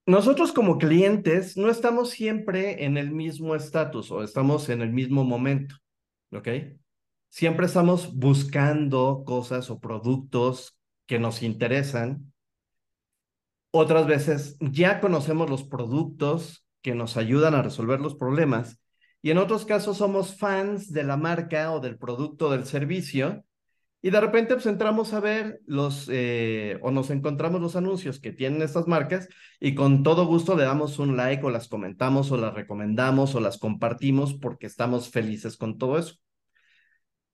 [0.08, 5.26] nosotros como clientes no estamos siempre en el mismo estatus o estamos en el mismo
[5.26, 5.76] momento,
[6.32, 6.48] ¿ok?
[7.30, 12.34] Siempre estamos buscando cosas o productos que nos interesan.
[13.72, 18.80] Otras veces ya conocemos los productos que nos ayudan a resolver los problemas
[19.22, 23.44] y en otros casos somos fans de la marca o del producto o del servicio
[24.02, 28.32] y de repente pues entramos a ver los eh, o nos encontramos los anuncios que
[28.32, 29.28] tienen estas marcas
[29.60, 33.40] y con todo gusto le damos un like o las comentamos o las recomendamos o
[33.40, 36.16] las compartimos porque estamos felices con todo eso.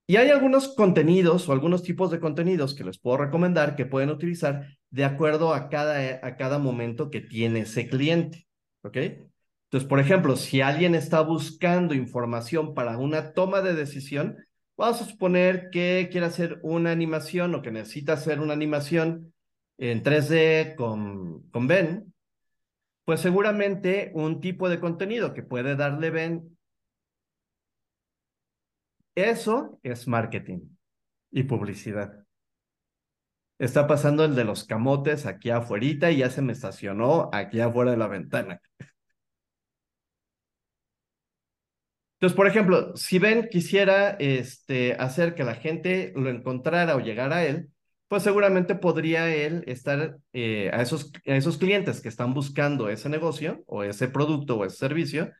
[0.05, 4.09] Y hay algunos contenidos o algunos tipos de contenidos que les puedo recomendar que pueden
[4.09, 8.47] utilizar de acuerdo a cada, a cada momento que tiene ese cliente.
[8.83, 8.97] ¿Ok?
[8.97, 14.37] Entonces, por ejemplo, si alguien está buscando información para una toma de decisión,
[14.77, 19.33] vamos a suponer que quiere hacer una animación o que necesita hacer una animación
[19.77, 22.13] en 3D con, con Ben,
[23.05, 26.57] pues seguramente un tipo de contenido que puede darle Ben,
[29.15, 30.61] eso es marketing
[31.31, 32.25] y publicidad.
[33.59, 37.91] Está pasando el de los camotes aquí afuera y ya se me estacionó aquí afuera
[37.91, 38.61] de la ventana.
[42.23, 47.35] Entonces, por ejemplo, si Ben quisiera este, hacer que la gente lo encontrara o llegara
[47.35, 47.67] a él,
[48.07, 53.83] pues seguramente podría él estar eh, a, esos, clientes que están buscando ese negocio o
[53.83, 55.33] ese producto o ese servicio,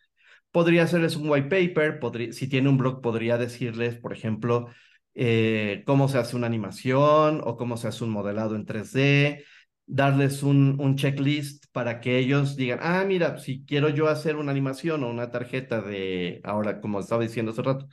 [0.52, 4.68] podría hacerles un white paper, podría, si tiene un blog, podría decirles, por ejemplo,
[5.16, 9.46] eh, cómo se hace una animación o cómo se hace un modelado en 3D,
[9.86, 14.52] darles un, un, checklist para que ellos digan, ah, mira, si quiero yo hacer una
[14.52, 17.88] animación o una tarjeta de, ahora como estaba diciendo hace rato,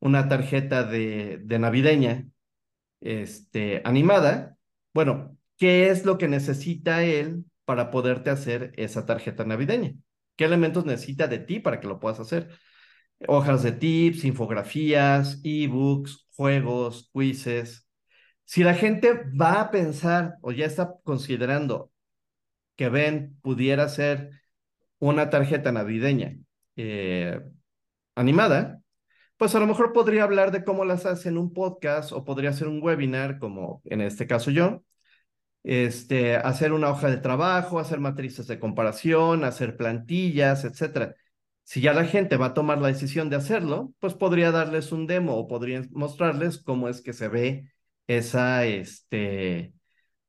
[0.00, 2.26] una tarjeta de, de navideña
[3.00, 4.56] este, animada,
[4.94, 9.94] bueno, ¿qué es lo que necesita él para poderte hacer esa tarjeta navideña?
[10.36, 12.50] ¿Qué elementos necesita de ti para que lo puedas hacer?
[13.28, 17.83] Hojas de tips, infografías, ebooks, juegos, quizzes.
[18.44, 21.90] Si la gente va a pensar o ya está considerando
[22.76, 24.30] que Ben pudiera ser
[24.98, 26.36] una tarjeta navideña
[26.76, 27.40] eh,
[28.14, 28.80] animada,
[29.36, 32.50] pues a lo mejor podría hablar de cómo las hace en un podcast o podría
[32.50, 34.84] hacer un webinar, como en este caso yo,
[35.62, 41.14] este, hacer una hoja de trabajo, hacer matrices de comparación, hacer plantillas, etcétera.
[41.64, 45.06] Si ya la gente va a tomar la decisión de hacerlo, pues podría darles un
[45.06, 47.73] demo o podría mostrarles cómo es que se ve
[48.06, 49.72] esa, este,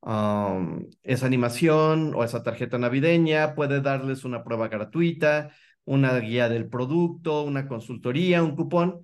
[0.01, 5.51] um, esa animación o esa tarjeta navideña, puede darles una prueba gratuita,
[5.85, 9.01] una guía del producto, una consultoría, un cupón.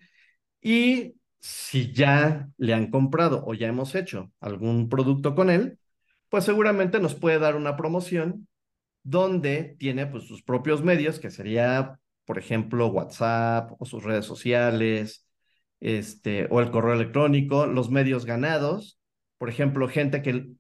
[0.62, 5.80] Y si ya le han comprado o ya hemos hecho algún producto con él,
[6.30, 8.48] pues seguramente nos puede dar una promoción
[9.04, 15.28] donde tiene pues sus propios medios, que sería, por ejemplo, WhatsApp o sus redes sociales,
[15.82, 19.00] este, o el correo electrónico, los medios ganados,
[19.38, 20.52] por ejemplo, gente que,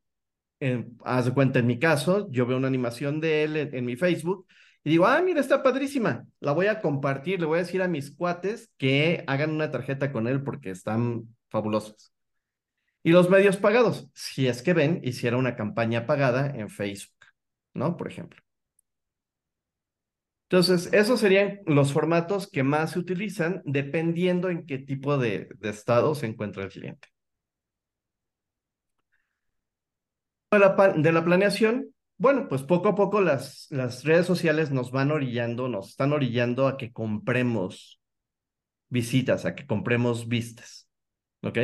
[0.60, 3.95] eh, haz cuenta en mi caso, yo veo una animación de él en, en mi
[3.95, 4.45] Facebook
[4.84, 7.88] y digo, ah, mira, está padrísima, la voy a compartir, le voy a decir a
[7.88, 12.12] mis cuates que hagan una tarjeta con él porque están fabulosos.
[13.03, 17.25] Y los medios pagados, si es que ven, hiciera una campaña pagada en Facebook,
[17.73, 17.97] ¿no?
[17.97, 18.41] Por ejemplo.
[20.51, 26.13] Entonces, esos serían los formatos que más se utilizan dependiendo en qué tipo de, estado
[26.13, 27.07] se encuentra el cliente.
[30.51, 30.59] De
[31.13, 33.69] la, planeación, bueno, pues poco a poco las,
[34.03, 38.01] redes sociales nos van orillando, nos están orillando a que compremos
[38.89, 40.89] visitas, a que compremos vistas.
[41.43, 41.59] ¿Ok?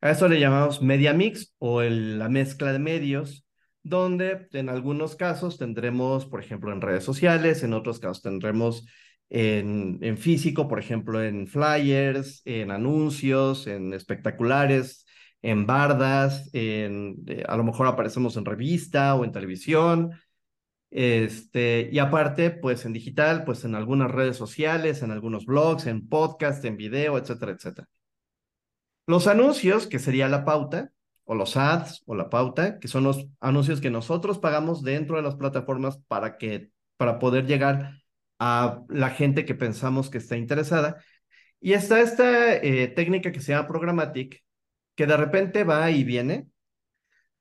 [0.00, 3.45] A eso le llamamos media mix o la mezcla de medios,
[3.88, 8.84] donde en algunos casos tendremos, por ejemplo, en redes sociales, en otros casos tendremos
[9.30, 15.06] en, en físico, por ejemplo, en flyers, en anuncios, en espectaculares,
[15.42, 20.10] en bardas, en, eh, a lo mejor aparecemos en revista o en televisión.
[20.90, 26.08] Este, y aparte, pues en digital, pues en algunas redes sociales, en algunos blogs, en
[26.08, 27.88] podcast, en video, etcétera, etcétera.
[29.06, 30.90] Los anuncios, que sería la pauta,
[31.26, 35.22] o los ads, o la pauta, que son los anuncios que nosotros pagamos dentro de
[35.22, 37.98] las plataformas para que, para poder llegar
[38.38, 40.96] a la gente que pensamos que está interesada.
[41.60, 44.42] Y está esta eh, técnica que se llama programmatic,
[44.94, 46.48] que de repente va y viene,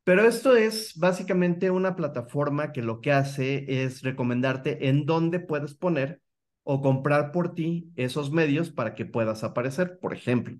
[0.03, 5.73] pero esto es básicamente una plataforma que lo que hace es recomendarte en dónde puedes
[5.75, 6.21] poner
[6.63, 9.99] o comprar por ti esos medios para que puedas aparecer.
[9.99, 10.57] Por ejemplo,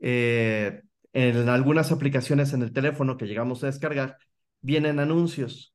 [0.00, 0.82] eh,
[1.12, 4.18] en algunas aplicaciones en el teléfono que llegamos a descargar,
[4.60, 5.74] vienen anuncios.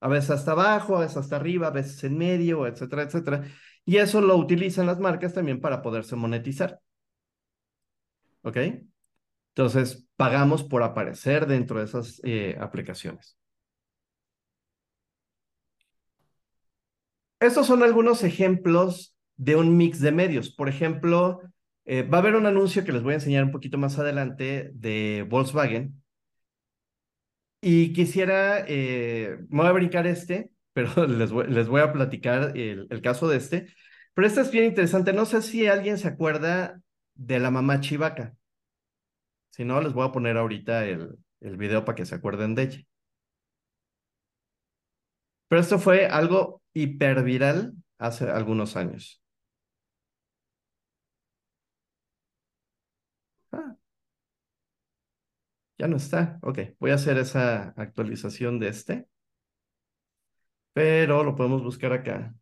[0.00, 3.44] A veces hasta abajo, a veces hasta arriba, a veces en medio, etcétera, etcétera.
[3.84, 6.80] Y eso lo utilizan las marcas también para poderse monetizar.
[8.42, 8.56] ¿Ok?
[9.54, 13.36] Entonces, pagamos por aparecer dentro de esas eh, aplicaciones.
[17.38, 20.50] Estos son algunos ejemplos de un mix de medios.
[20.54, 21.40] Por ejemplo,
[21.84, 24.70] eh, va a haber un anuncio que les voy a enseñar un poquito más adelante
[24.74, 26.02] de Volkswagen.
[27.60, 32.56] Y quisiera, eh, me voy a brincar este, pero les voy, les voy a platicar
[32.56, 33.66] el, caso de este.
[34.14, 35.12] Pero este es bien interesante.
[35.12, 36.80] No sé si alguien se acuerda
[37.14, 38.34] de la mamá Chivaca.
[39.50, 42.62] Si no, les voy a poner ahorita el, el video para que se acuerden de
[42.64, 42.82] ella.
[45.48, 49.22] Pero esto fue algo hiperviral hace algunos años.
[53.52, 53.76] Ah,
[55.82, 56.38] ya no está.
[56.42, 59.08] Ok, voy a hacer esa actualización de este.
[60.74, 62.34] Pero lo podemos buscar acá.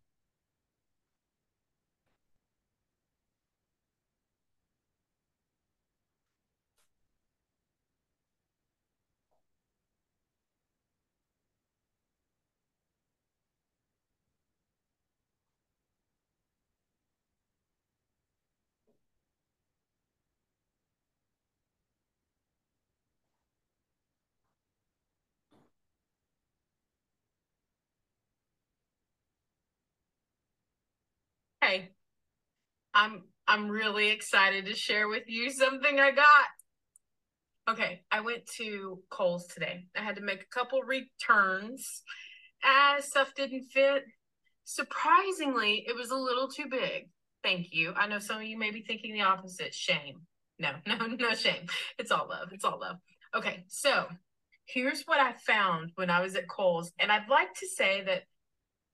[32.93, 36.45] I'm I'm really excited to share with you something I got.
[37.69, 39.85] Okay, I went to Kohl's today.
[39.95, 42.03] I had to make a couple returns
[42.63, 44.03] as stuff didn't fit.
[44.63, 47.09] Surprisingly, it was a little too big.
[47.43, 47.93] Thank you.
[47.95, 49.73] I know some of you may be thinking the opposite.
[49.73, 50.21] Shame.
[50.59, 51.67] No, no, no shame.
[51.97, 52.49] It's all love.
[52.51, 52.97] It's all love.
[53.35, 54.07] Okay, so
[54.65, 56.91] here's what I found when I was at Kohl's.
[56.99, 58.23] And I'd like to say that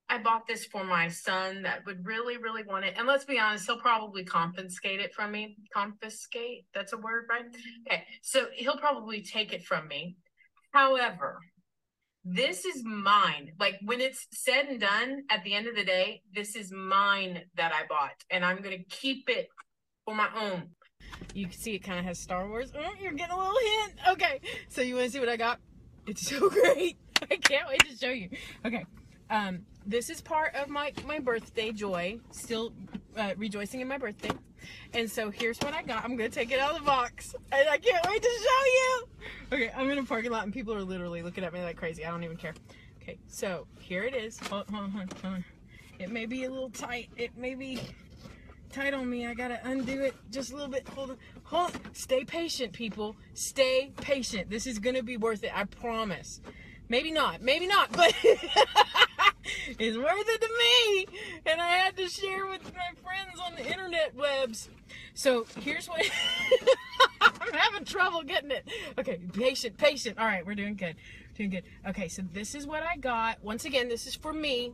[0.10, 2.94] I bought this for my son that would really, really want it.
[2.98, 5.58] And let's be honest, he'll probably confiscate it from me.
[5.74, 7.46] Confiscate, that's a word, right?
[7.46, 7.94] Mm-hmm.
[7.94, 10.16] Okay, so he'll probably take it from me.
[10.72, 11.40] However,
[12.24, 13.52] this is mine.
[13.60, 17.42] Like when it's said and done, at the end of the day, this is mine
[17.56, 18.24] that I bought.
[18.30, 19.48] And I'm going to keep it
[20.06, 20.70] for my own.
[21.34, 22.72] You can see it kind of has Star Wars.
[22.78, 23.94] Oh, you're getting a little hint.
[24.10, 25.60] Okay, so you want to see what I got?
[26.06, 26.98] It's so great.
[27.30, 28.30] I can't wait to show you.
[28.66, 28.86] Okay.
[29.30, 32.74] Um, this is part of my my birthday joy still
[33.16, 34.32] uh, rejoicing in my birthday.
[34.94, 36.04] And so here's what i got.
[36.04, 37.34] I'm gonna take it out of the box.
[37.52, 39.08] And i can't wait to show you.
[39.54, 42.06] Okay i'm in a parking lot and people are literally looking at me like crazy.
[42.06, 42.54] I don't even care.
[43.02, 44.40] Okay so here it is.
[44.50, 45.44] Hold, hold, hold, hold.
[46.00, 47.10] it may be a little tight.
[47.16, 47.80] It may be
[48.72, 49.26] tight on me.
[49.26, 50.88] I gotta undo it just a little bit.
[50.90, 51.18] Hold on.
[51.44, 53.16] Hold stay patient people.
[53.34, 54.50] Stay patient.
[54.50, 56.42] This is gonna be worth it i promise.
[56.90, 57.42] Maybe not.
[57.42, 58.14] Maybe not but
[59.80, 61.08] it's worth it to me.
[61.46, 64.70] And I had to share with my friends on the internet webs.
[65.14, 66.02] So here's what
[67.22, 68.68] I'm having trouble getting it.
[68.98, 70.18] Okay, patient, patient.
[70.18, 70.96] All right, we're doing good.
[71.36, 71.64] Doing good.
[71.88, 73.44] Okay, so this is what I got.
[73.44, 74.74] Once again, this is for me,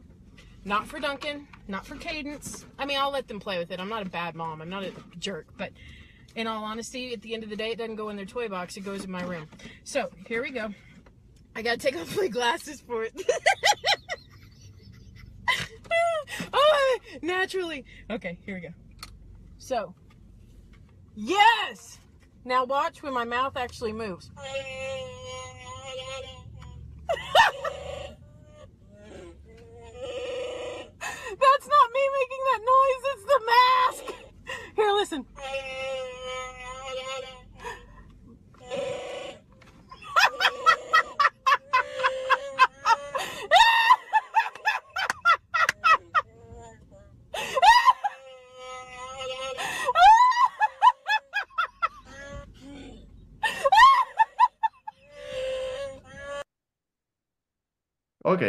[0.65, 2.65] not for Duncan, not for Cadence.
[2.79, 3.79] I mean, I'll let them play with it.
[3.79, 4.61] I'm not a bad mom.
[4.61, 5.71] I'm not a jerk, but
[6.35, 8.47] in all honesty, at the end of the day, it doesn't go in their toy
[8.47, 8.77] box.
[8.77, 9.47] It goes in my room.
[9.83, 10.69] So here we go.
[11.55, 13.13] I gotta take off my glasses for it.
[16.53, 17.85] oh, naturally.
[18.09, 18.69] Okay, here we go.
[19.57, 19.95] So,
[21.15, 21.99] yes!
[22.45, 24.31] Now watch when my mouth actually moves.
[31.39, 34.03] That's not me making that noise, it's the mask!
[34.75, 35.25] Here, listen.
[58.33, 58.41] Ok.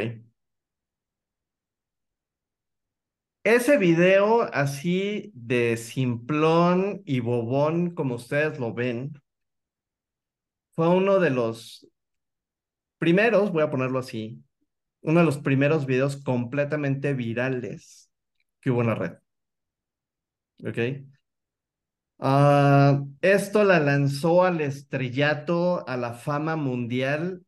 [3.42, 9.12] Ese video así de simplón y bobón, como ustedes lo ven,
[10.74, 11.86] fue uno de los
[12.98, 14.42] primeros, voy a ponerlo así,
[15.02, 18.10] uno de los primeros videos completamente virales
[18.60, 19.12] que hubo en la red.
[20.64, 20.78] ¿Ok?
[22.18, 27.44] Ah, esto la lanzó al estrellato, a la fama mundial.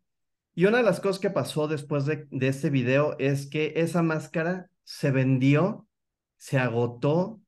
[0.57, 4.71] Y una de las cosas que pasó después de, este video es que esa máscara
[4.85, 5.87] se vendió,
[6.39, 7.43] se agotó,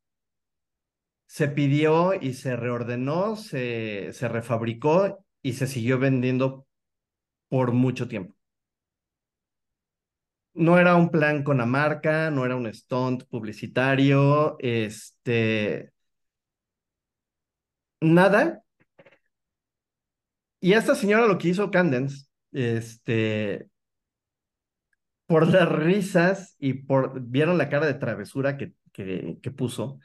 [1.27, 6.67] se pidió y se reordenó, se, se refabricó y se siguió vendiendo
[7.49, 8.35] por mucho tiempo.
[10.55, 15.93] no era un plan con la marca, no era un stunt publicitario, este,
[18.01, 18.63] nada.
[20.61, 23.69] Y esta señora lo que hizo Candence, este,
[25.27, 29.99] por las risas y por, vieron la cara de travesura que, que, que puso,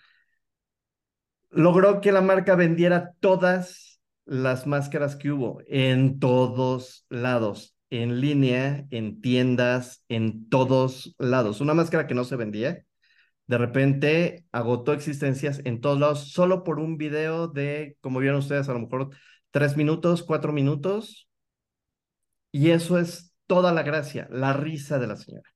[1.50, 8.86] logró que la marca vendiera todas las máscaras que hubo en todos lados, en línea,
[8.90, 11.62] en tiendas, en todos lados.
[11.62, 12.86] Una máscara que no se vendía,
[13.48, 18.70] de repente agotó existencias en todos lados, solo por un video de, como vieron ustedes,
[18.70, 19.10] a lo mejor
[19.52, 21.28] tres minutos, cuatro minutos.
[22.54, 25.50] Y eso es toda la gracia, la risa de la señora.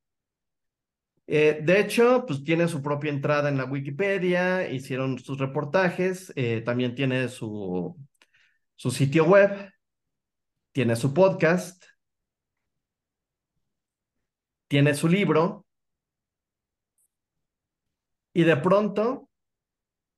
[1.27, 6.61] Eh, de hecho, pues tiene su propia entrada en la Wikipedia, hicieron sus reportajes, eh,
[6.61, 7.95] también tiene su,
[8.75, 9.71] su sitio web,
[10.71, 11.83] tiene su podcast,
[14.67, 15.65] tiene su libro,
[18.33, 19.29] y de pronto,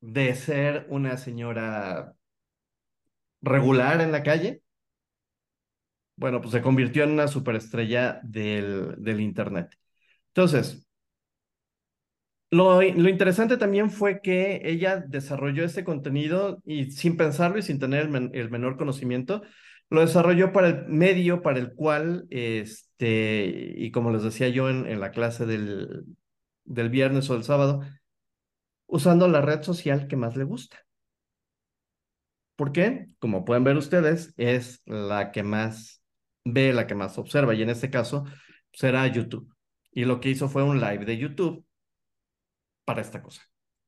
[0.02, 2.16] de ser una señora
[3.42, 4.62] regular en la calle,
[6.20, 9.78] bueno, pues se convirtió en una superestrella del, del Internet.
[10.30, 10.86] Entonces,
[12.52, 17.80] lo, lo, interesante también fue que ella desarrolló ese contenido y sin pensarlo y sin
[17.80, 19.44] tener el, men, el, menor conocimiento,
[19.90, 24.88] lo desarrolló para el medio para el cual, este, y como les decía yo en,
[24.88, 26.06] en la clase del,
[26.66, 27.82] del viernes o del sábado,
[28.88, 30.78] usando la red social que más le gusta.
[32.56, 33.08] ¿Por qué?
[33.20, 35.99] Como pueden ver ustedes, es la que más
[36.54, 38.26] ve, la que más observa, y en este caso
[38.72, 39.54] será YouTube.
[39.92, 41.66] Y lo que hizo fue un live de YouTube
[42.86, 43.44] para esta cosa,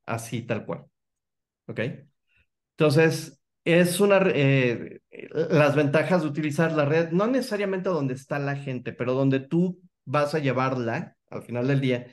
[0.06, 0.84] así tal cual.
[1.66, 1.80] ¿Ok?
[2.76, 8.56] Entonces, es una, eh, las ventajas de utilizar la red, no necesariamente donde está la
[8.56, 12.06] gente, pero donde tú vas a llevarla al final del día,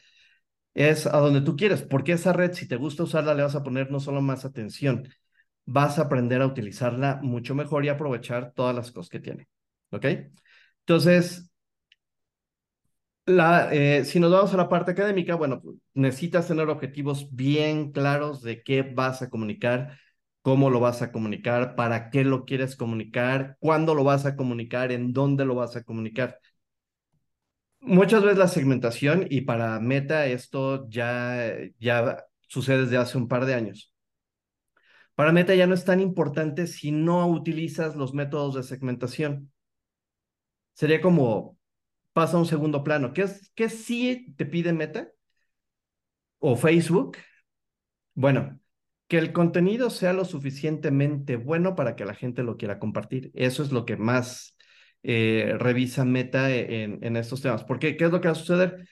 [0.73, 3.63] es a donde tú quieres, porque esa red, si te gusta usarla, le vas a
[3.63, 5.07] poner no solo más atención,
[5.65, 9.47] vas a aprender a utilizarla mucho mejor y aprovechar todas las cosas que tiene.
[9.91, 10.05] ¿Ok?
[10.81, 11.49] Entonces,
[13.25, 17.91] la, eh, si nos vamos a la parte académica, bueno, pues, necesitas tener objetivos bien
[17.91, 19.97] claros de qué vas a comunicar,
[20.41, 24.91] cómo lo vas a comunicar, para qué lo quieres comunicar, cuándo lo vas a comunicar,
[24.91, 26.39] en dónde lo vas a comunicar.
[27.81, 33.45] Muchas veces la segmentación, y para Meta esto ya, ya sucede desde hace un par
[33.45, 33.93] de años.
[35.15, 39.51] Para Meta ya no es tan importante si no utilizas los métodos de segmentación.
[40.79, 41.57] Sería como
[42.13, 43.11] pasa a un segundo plano.
[43.11, 45.11] ¿Qué, es, ¿Qué sí te pide Meta?
[46.37, 47.17] ¿O Facebook?
[48.13, 48.61] Bueno,
[49.09, 53.29] que el contenido sea lo suficientemente bueno para que la gente lo quiera compartir.
[53.33, 54.55] Eso es lo que más
[55.03, 57.65] eh, revisa Meta en, en, estos temas.
[57.65, 58.87] Porque, ¿qué es lo que va a suceder?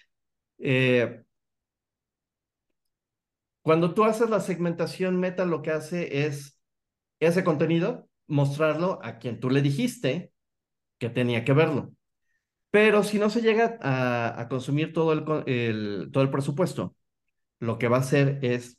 [0.58, 1.24] Eh,
[3.62, 6.60] cuando tú haces la segmentación, Meta lo que hace es
[7.22, 10.34] ese contenido, mostrarlo a quien tú le dijiste
[10.98, 11.94] que tenía que verlo.
[12.72, 16.96] Pero si no se llega a, consumir todo el, el, todo el presupuesto,
[17.60, 18.78] lo que va a hacer es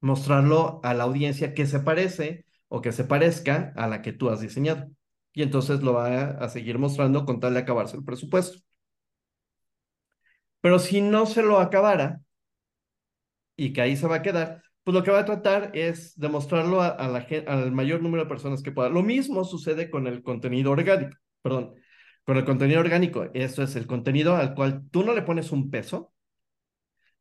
[0.00, 4.30] mostrarlo a la audiencia que se parece o que se parezca a la que tú
[4.30, 4.90] has diseñado
[5.36, 8.58] y entonces lo va a, seguir mostrando con tal de acabarse el presupuesto.
[10.60, 12.20] Pero si no se lo acabara
[13.56, 16.80] y que ahí se va a quedar, pues lo que va a tratar es demostrarlo
[16.80, 18.88] a, a la, al mayor número de personas que pueda.
[18.88, 21.16] Lo mismo sucede con el contenido orgánico,
[21.46, 21.74] perdón,
[22.24, 23.30] con el contenido orgánico.
[23.32, 26.12] Eso es el contenido al cual tú no le pones un peso,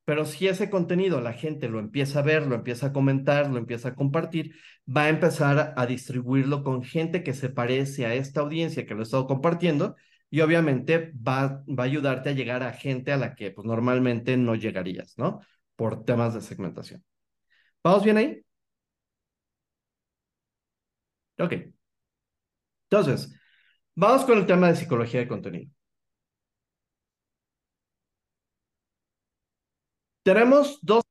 [0.03, 3.57] pero si ese contenido la gente lo empieza a ver, lo empieza a comentar, lo
[3.59, 4.55] empieza a compartir,
[4.86, 9.01] va a empezar a distribuirlo con gente que se parece a esta audiencia que lo
[9.01, 9.95] ha estado compartiendo
[10.32, 14.38] y obviamente va, va a ayudarte a llegar a gente a la que pues, normalmente
[14.38, 15.41] no llegarías, ¿no?
[15.76, 17.03] Por temas de segmentación.
[17.84, 18.41] ¿Vamos bien ahí?
[21.39, 21.53] Ok.
[22.89, 23.36] Entonces,
[23.95, 25.71] vamos con el tema de psicología de contenido.
[30.23, 31.03] Tenemos dos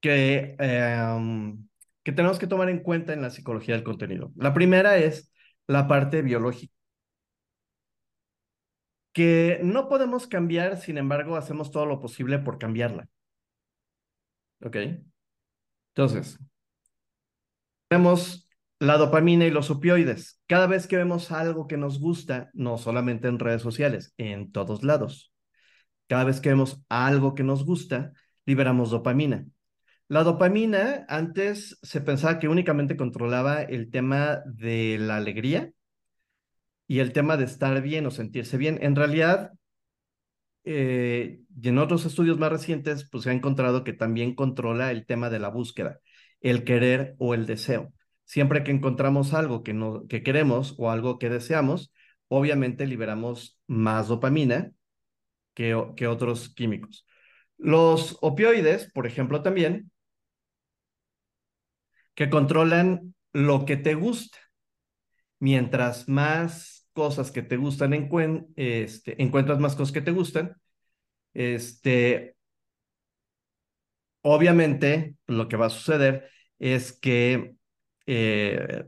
[0.00, 1.54] que, eh,
[2.02, 4.32] que tenemos que tomar en cuenta en la psicología del contenido.
[4.36, 5.32] La primera es
[5.66, 6.74] la parte biológica,
[9.12, 13.08] que no podemos cambiar, sin embargo, hacemos todo lo posible por cambiarla.
[14.64, 14.76] ¿Ok?
[15.94, 16.38] Entonces,
[17.88, 18.48] tenemos
[18.82, 20.40] la dopamina y los opioides.
[20.48, 24.82] Cada vez que vemos algo que nos gusta, no solamente en redes sociales, en todos
[24.82, 25.32] lados.
[26.08, 28.12] Cada vez que vemos algo que nos gusta,
[28.44, 29.46] liberamos dopamina.
[30.08, 35.70] La dopamina antes se pensaba que únicamente controlaba el tema de la alegría
[36.88, 38.80] y el tema de estar bien o sentirse bien.
[38.82, 39.52] En realidad,
[40.64, 45.06] eh, y en otros estudios más recientes, pues se ha encontrado que también controla el
[45.06, 46.00] tema de la búsqueda,
[46.40, 47.92] el querer o el deseo.
[48.32, 51.92] Siempre que encontramos algo que, no, que queremos o algo que deseamos,
[52.28, 54.72] obviamente liberamos más dopamina
[55.52, 57.06] que, que otros químicos.
[57.58, 59.90] Los opioides, por ejemplo, también,
[62.14, 64.38] que controlan lo que te gusta.
[65.38, 67.92] Mientras más cosas que te gustan
[68.56, 70.56] este, encuentras más cosas que te gustan,
[71.34, 72.34] este,
[74.22, 77.56] obviamente lo que va a suceder es que
[78.06, 78.84] eh,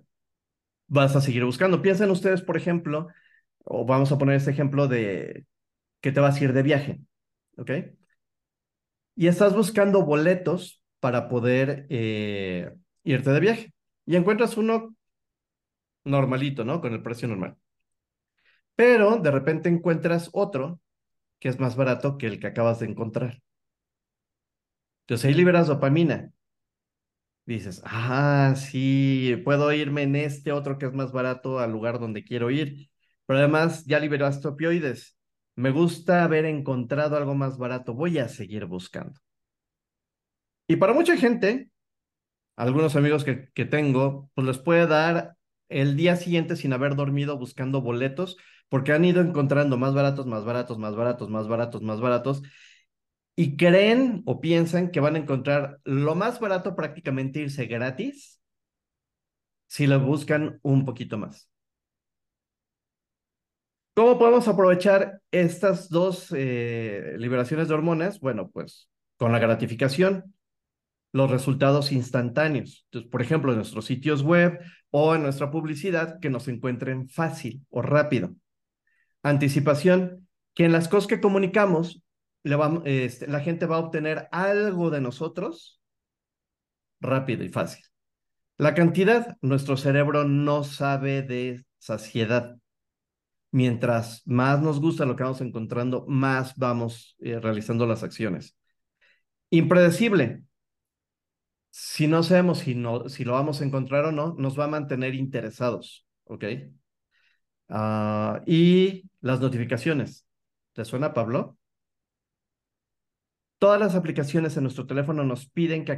[0.86, 1.82] vas a seguir buscando.
[1.82, 3.08] Piensen ustedes, por ejemplo,
[3.64, 5.46] o vamos a poner este ejemplo de
[6.00, 7.00] que te vas a ir de viaje,
[7.56, 7.70] ¿ok?
[9.16, 12.72] Y estás buscando boletos para poder eh,
[13.04, 13.74] irte de viaje.
[14.06, 14.96] Y encuentras uno
[16.04, 16.80] normalito, ¿no?
[16.80, 17.56] Con el precio normal.
[18.76, 20.80] Pero de repente encuentras otro
[21.38, 23.42] que es más barato que el que acabas de encontrar.
[25.02, 26.33] Entonces ahí liberas dopamina.
[27.46, 32.24] Dices, ah, sí, puedo irme en este otro que es más barato al lugar donde
[32.24, 32.88] quiero ir.
[33.26, 35.18] Pero además ya liberaste opioides.
[35.56, 37.94] Me gusta haber encontrado algo más barato.
[37.94, 39.20] Voy a seguir buscando.
[40.66, 41.70] Y para mucha gente,
[42.56, 45.36] algunos amigos que, que tengo, pues les puede dar
[45.68, 48.36] el día siguiente sin haber dormido buscando boletos,
[48.68, 52.42] porque han ido encontrando más baratos, más baratos, más baratos, más baratos, más baratos,
[53.36, 58.40] y creen o piensan que van a encontrar lo más barato prácticamente irse gratis
[59.66, 61.48] si lo buscan un poquito más.
[63.94, 68.20] ¿Cómo podemos aprovechar estas dos eh, liberaciones de hormonas?
[68.20, 70.34] Bueno, pues con la gratificación,
[71.12, 72.86] los resultados instantáneos.
[72.86, 74.58] Entonces, por ejemplo, en nuestros sitios web
[74.90, 78.34] o en nuestra publicidad, que nos encuentren fácil o rápido.
[79.22, 82.03] Anticipación, que en las cosas que comunicamos,
[82.84, 85.80] este, la gente va a obtener algo de nosotros
[87.00, 87.84] rápido y fácil.
[88.56, 92.56] La cantidad, nuestro cerebro no sabe de saciedad
[93.54, 98.56] mientras más nos gusta lo que vamos encontrando, más vamos eh, realizando las acciones.
[99.50, 100.42] Impredecible.
[101.70, 104.68] Si no sabemos si, no, si lo vamos a encontrar o no, nos va a
[104.68, 106.44] mantener interesados, ¿ok?
[107.68, 110.26] Ah, y las notificaciones.
[110.72, 111.56] ¿Te suena, Pablo?
[113.58, 115.92] Todas las aplicaciones en nuestro teléfono nos piden que,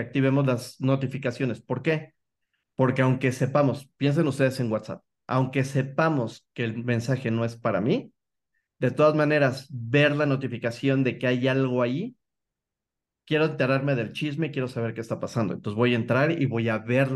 [0.00, 1.60] activemos las notificaciones.
[1.60, 2.14] ¿Por qué?
[2.74, 7.80] Porque aunque sepamos, piensen ustedes en WhatsApp, aunque sepamos que el mensaje no es para
[7.80, 8.12] mí,
[8.78, 12.16] de todas maneras, ver la notificación de que hay algo ahí,
[13.24, 15.54] quiero enterarme del chisme, quiero saber qué está pasando.
[15.54, 17.08] Entonces voy a entrar y voy a ver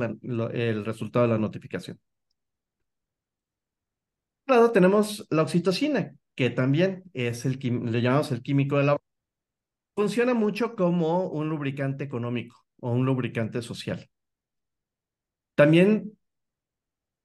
[0.53, 1.99] el resultado de la notificación.
[4.47, 8.97] Lado tenemos la oxitocina, que también es el, le llamamos el químico de la...
[9.97, 14.09] Funciona mucho como un lubricante económico o un lubricante social.
[15.57, 16.13] También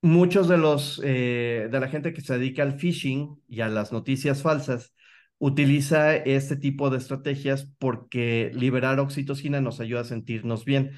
[0.01, 3.91] muchos de los eh, de la gente que se dedica al phishing y a las
[3.91, 4.93] noticias falsas
[5.37, 10.91] utiliza este tipo de estrategias porque liberar oxitocina nos ayuda a sentirnos bien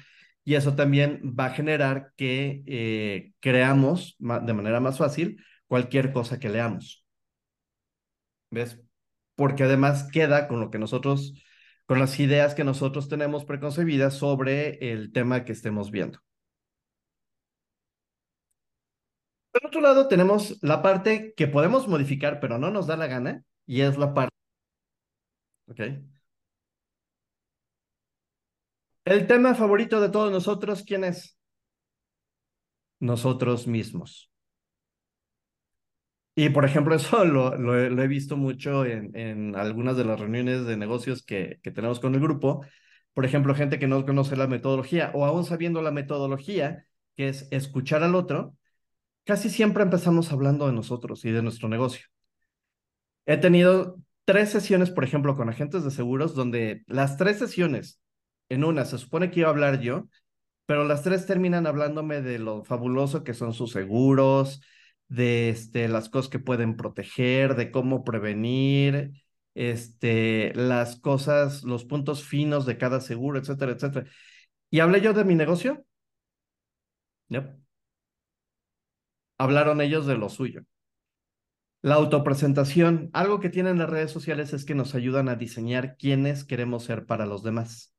[0.44, 6.38] y eso también va a generar que eh, creamos de manera más fácil cualquier cosa
[6.38, 7.04] que leamos.
[8.50, 8.80] ¿Ves?
[9.34, 11.34] Porque además queda con lo que nosotros,
[11.86, 16.20] con las ideas que nosotros tenemos preconcebidas sobre el tema que estemos viendo.
[19.52, 23.44] Por otro lado, tenemos la parte que podemos modificar, pero no nos da la gana,
[23.66, 24.34] y es la parte.
[25.68, 25.80] ¿Ok?
[29.04, 31.38] El tema favorito de todos nosotros, ¿quién es?
[33.00, 34.30] Nosotros mismos.
[36.34, 40.76] Y por ejemplo, eso lo, he visto mucho en, en, algunas de las reuniones de
[40.76, 42.64] negocios que, que tenemos con el grupo.
[43.12, 47.48] Por ejemplo, gente que no conoce la metodología o aún sabiendo la metodología, que es
[47.52, 48.56] escuchar al otro,
[49.24, 52.06] casi siempre empezamos hablando de nosotros y de nuestro negocio.
[53.26, 58.00] He tenido tres sesiones, por ejemplo, con agentes de seguros, donde las tres sesiones,
[58.48, 60.08] en una se supone que iba a hablar yo,
[60.66, 64.60] pero las tres terminan hablándome de lo fabuloso que son sus seguros,
[65.14, 69.12] de este, las cosas que pueden proteger, de cómo prevenir,
[69.54, 74.06] este, las cosas, los puntos finos de cada seguro, etcétera, etcétera.
[74.70, 75.84] ¿Y hablé yo de mi negocio?
[77.28, 77.64] Yep
[79.38, 80.62] hablaron ellos de lo suyo.
[81.82, 86.44] La autopresentación, algo que tienen las redes sociales es que nos ayudan a diseñar quiénes
[86.44, 87.94] queremos ser para los demás.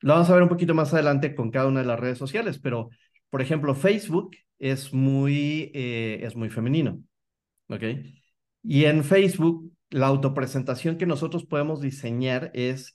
[0.00, 2.58] Lo vamos a ver un poquito más adelante con cada una de las redes sociales,
[2.58, 2.90] pero
[3.30, 7.02] por ejemplo, Facebook es muy, eh, es muy femenino,
[7.68, 7.82] ¿ok?
[8.62, 12.94] Y en Facebook, la autopresentación que nosotros podemos diseñar es,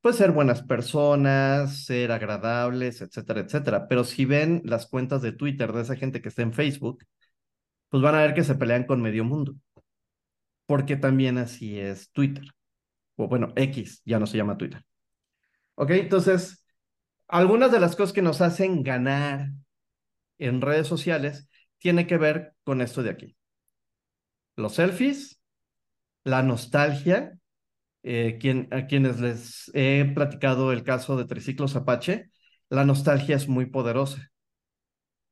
[0.00, 3.88] pues, ser buenas personas, ser agradables, etcétera, etcétera.
[3.88, 7.04] Pero si ven las cuentas de Twitter de esa gente que está en Facebook,
[7.90, 9.54] pues van a ver que se pelean con medio mundo.
[10.66, 12.44] Porque también así es Twitter.
[13.16, 14.82] O bueno, X, ya no se llama Twitter.
[15.74, 16.64] Ok, entonces,
[17.28, 19.50] algunas de las cosas que nos hacen ganar
[20.40, 23.36] en redes sociales tiene que ver con esto de aquí.
[24.56, 25.40] Los selfies,
[26.24, 27.38] la nostalgia,
[28.02, 32.30] eh, quien, a quienes les he platicado el caso de Triciclos Apache,
[32.68, 34.30] la nostalgia es muy poderosa.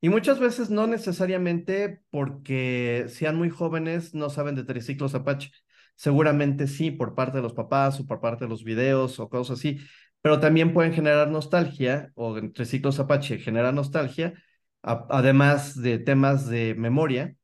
[0.01, 5.51] Y muchas veces no necesariamente porque sean muy jóvenes no saben de Triciclos Apache.
[5.97, 9.59] Seguramente sí, por parte de los papás o por parte de los videos o cosas
[9.59, 9.79] así,
[10.23, 14.35] pero también pueden generar nostalgia o Triciclos Apache genera nostalgia,
[14.83, 17.35] además de temas de memoria,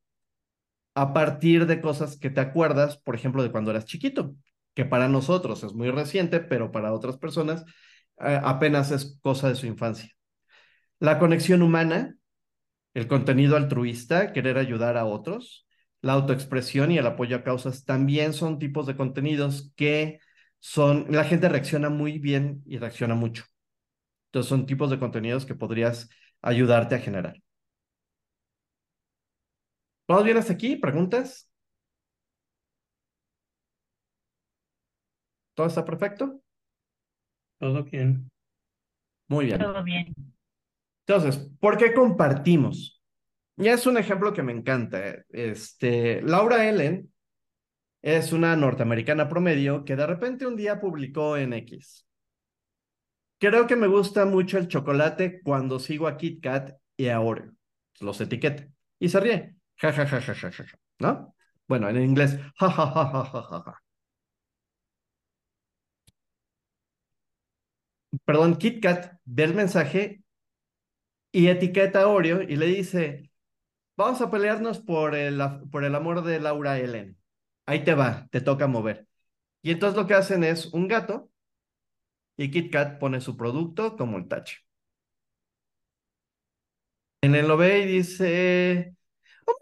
[0.95, 4.35] a partir de cosas que te acuerdas, por ejemplo, de cuando eras chiquito,
[4.75, 7.65] que para nosotros es muy reciente, pero para otras personas
[8.21, 10.11] eh, apenas es cosa de su infancia.
[11.01, 12.17] La conexión humana,
[12.95, 15.67] el contenido altruista, querer ayudar a otros,
[16.01, 20.21] la autoexpresión y el apoyo a causas también son tipos de contenidos que
[20.61, 23.45] son, la gente reacciona muy bien y reacciona mucho.
[24.27, 26.09] Entonces son tipos de contenidos que podrías
[26.45, 27.43] ayudarte a generar.
[30.07, 30.77] ¿Vamos bien hasta aquí?
[30.77, 31.51] ¿Preguntas?
[35.55, 36.43] ¿Todo está perfecto?
[37.59, 38.31] Todo bien.
[39.29, 39.59] Muy bien.
[39.59, 40.15] Todo bien.
[41.07, 43.03] Entonces, ¿por qué compartimos?
[43.57, 45.25] Ya es un ejemplo que me encanta.
[45.31, 47.11] Este, Laura Ellen
[48.03, 52.07] es una norteamericana promedio que de repente un día publicó en X.
[53.39, 57.53] Creo que me gusta mucho el chocolate cuando sigo a Kit Kat y a Oreo.
[58.01, 58.67] Los etiqueta.
[58.99, 59.57] Y se ríe.
[59.77, 60.79] Ja, ja, ja, ja, ja, ja, ja.
[60.99, 61.35] ¿No?
[61.69, 62.39] Bueno, en inglés.
[62.59, 63.83] Ja, ja, ja, ja, ja, ja, ja.
[68.27, 70.23] Perdón, Kit Kat ve el mensaje
[71.33, 73.31] y etiqueta a Oreo y le dice,
[73.97, 75.41] vamos a pelearnos por el,
[75.73, 77.19] por el amor de Laura Ellen.
[77.67, 79.09] Ahí te va, te toca mover.
[79.63, 81.31] Y entonces lo que hacen es un gato
[82.37, 84.59] y KitKat pone su producto como el tache.
[87.23, 88.95] En el lo ve y dice,
[89.47, 89.55] oh.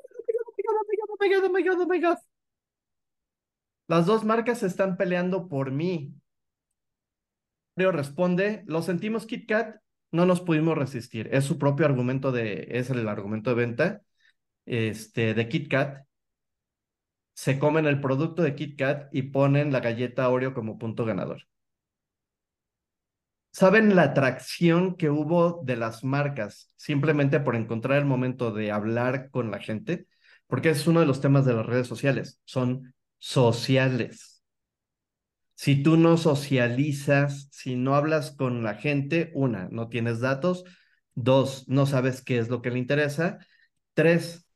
[3.89, 6.15] Las dos marcas se están peleando por mí.
[7.77, 9.77] Oreo responde, lo sentimos KitKat,
[10.11, 11.29] no nos pudimos resistir.
[11.33, 14.03] Es su propio argumento de, es el argumento de venta
[14.67, 16.07] este, de KitKat.
[17.35, 21.43] Se comen el producto de KitKat y ponen la galleta Oreo como punto ganador.
[23.53, 29.31] ¿Saben la atracción que hubo de las marcas simplemente por encontrar el momento de hablar
[29.31, 30.07] con la gente?
[30.47, 32.41] Porque es uno de los temas de las redes sociales.
[32.45, 34.43] Son sociales.
[35.55, 40.65] Si tú no socializas, si no hablas con la gente, una, no tienes datos.
[41.15, 43.39] Dos, no sabes qué es lo que le interesa.
[43.95, 44.47] Tres,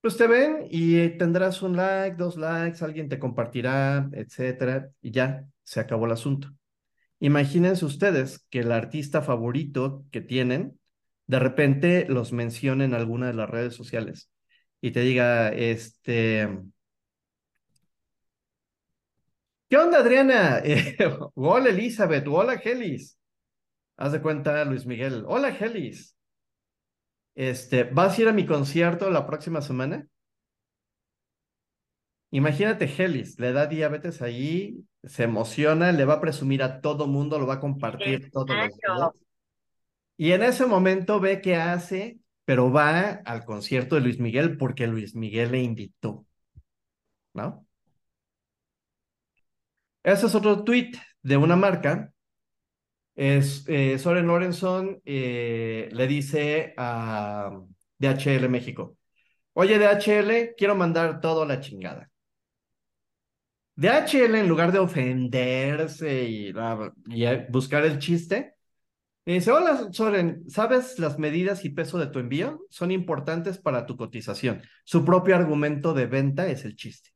[0.00, 5.46] pues te ven y tendrás un like, dos likes, alguien te compartirá, etcétera, y ya
[5.62, 6.48] se acabó el asunto.
[7.22, 10.80] Imagínense ustedes que el artista favorito que tienen,
[11.28, 14.28] de repente los mencione en alguna de las redes sociales
[14.80, 16.48] y te diga, este,
[19.68, 20.62] ¿qué onda, Adriana?
[21.34, 23.16] hola, Elizabeth, hola, Gelis.
[23.96, 26.16] Haz de cuenta, Luis Miguel, hola, Gelis.
[27.36, 30.08] Este, ¿vas a ir a mi concierto la próxima semana?
[32.34, 37.38] Imagínate, Gelis, le da diabetes ahí, se emociona, le va a presumir a todo mundo,
[37.38, 39.10] lo va a compartir todos los días.
[40.16, 44.86] Y en ese momento ve qué hace, pero va al concierto de Luis Miguel porque
[44.86, 46.24] Luis Miguel le invitó.
[47.34, 47.66] ¿No?
[50.02, 52.14] Ese es otro tweet de una marca.
[53.14, 57.60] Es, eh, Soren Lorenson eh, le dice a
[57.98, 58.96] DHL México,
[59.52, 62.11] oye DHL, quiero mandar todo a la chingada.
[63.82, 66.52] DHL, en lugar de ofenderse y,
[67.50, 68.54] buscar el chiste,
[69.26, 72.64] dice, hola Soren, ¿sabes las medidas y peso de tu envío?
[72.70, 74.62] Son importantes para tu cotización.
[74.84, 77.10] Su propio argumento de venta es el chiste.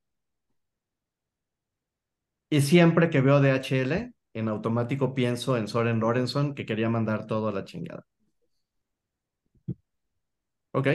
[2.51, 7.49] Y siempre que veo DHL, en automático pienso en Soren Lorenson que quería mandar todo
[7.49, 8.05] a la chingada.
[10.73, 10.87] ¿Ok?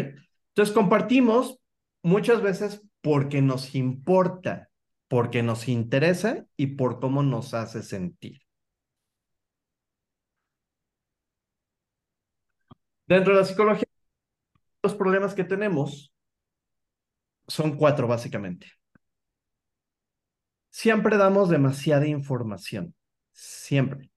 [0.49, 1.59] Entonces compartimos
[2.03, 4.70] muchas veces porque nos importa
[5.11, 8.39] porque nos interesa y por cómo nos hace sentir.
[13.07, 13.89] Dentro de la psicología,
[14.81, 16.13] los problemas que tenemos
[17.45, 18.71] son cuatro básicamente.
[20.69, 22.95] siempre damos demasiada información.
[23.33, 24.11] Siempre.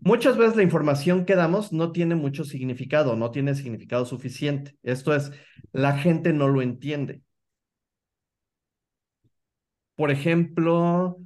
[0.00, 4.78] Muchas veces la información que damos no tiene mucho significado, no tiene significado suficiente.
[4.82, 5.30] Esto es,
[5.72, 7.22] la gente no lo entiende.
[9.98, 11.18] Por ejemplo,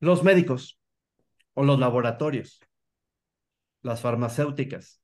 [0.00, 0.80] los médicos
[1.52, 2.58] o los laboratorios,
[3.82, 5.02] las farmacéuticas,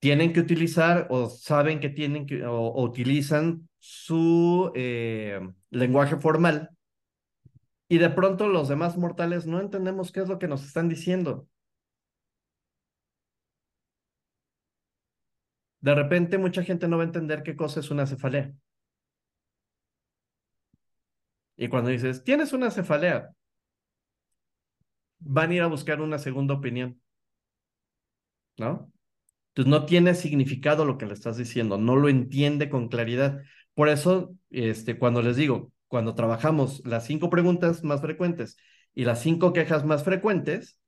[0.00, 5.40] tienen que utilizar o saben que tienen que o, o utilizan su eh,
[5.70, 6.68] lenguaje formal
[7.88, 11.48] y de pronto los demás mortales no entendemos qué es lo que nos están diciendo.
[15.80, 18.52] De repente mucha gente no va a entender qué cosa es una cefalea.
[21.56, 23.30] Y cuando dices, tienes una cefalea,
[25.20, 27.00] van a ir a buscar una segunda opinión.
[28.56, 28.92] ¿No?
[29.48, 33.42] Entonces no tiene significado lo que le estás diciendo, no lo entiende con claridad.
[33.74, 38.56] Por eso, este, cuando les digo, cuando trabajamos las cinco preguntas más frecuentes
[38.94, 40.78] y las cinco quejas más frecuentes,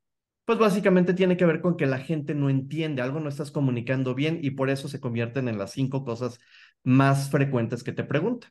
[0.50, 4.16] pues básicamente tiene que ver con que la gente no entiende, algo no estás comunicando
[4.16, 6.40] bien y por eso se convierten en las cinco cosas
[6.82, 8.50] más frecuentes que te preguntan.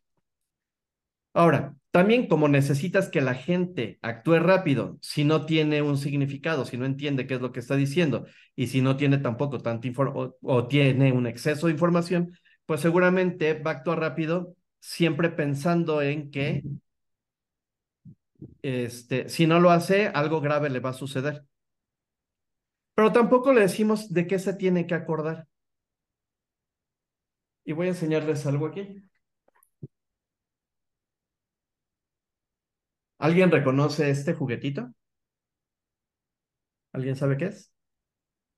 [1.34, 6.78] Ahora, también como necesitas que la gente actúe rápido, si no tiene un significado, si
[6.78, 8.26] no entiende qué es lo que está diciendo
[8.56, 12.32] y si no tiene tampoco tanta información o, o tiene un exceso de información,
[12.66, 16.64] pues seguramente va a actuar rápido siempre pensando en que
[18.62, 21.44] este, si no lo hace, algo grave le va a suceder.
[23.00, 25.48] Pero tampoco le decimos de qué se tiene que acordar.
[27.64, 29.02] Y voy a enseñarles algo aquí.
[33.20, 34.94] ¿Alguien reconoce este juguetito?
[36.92, 37.72] ¿Alguien sabe qué es?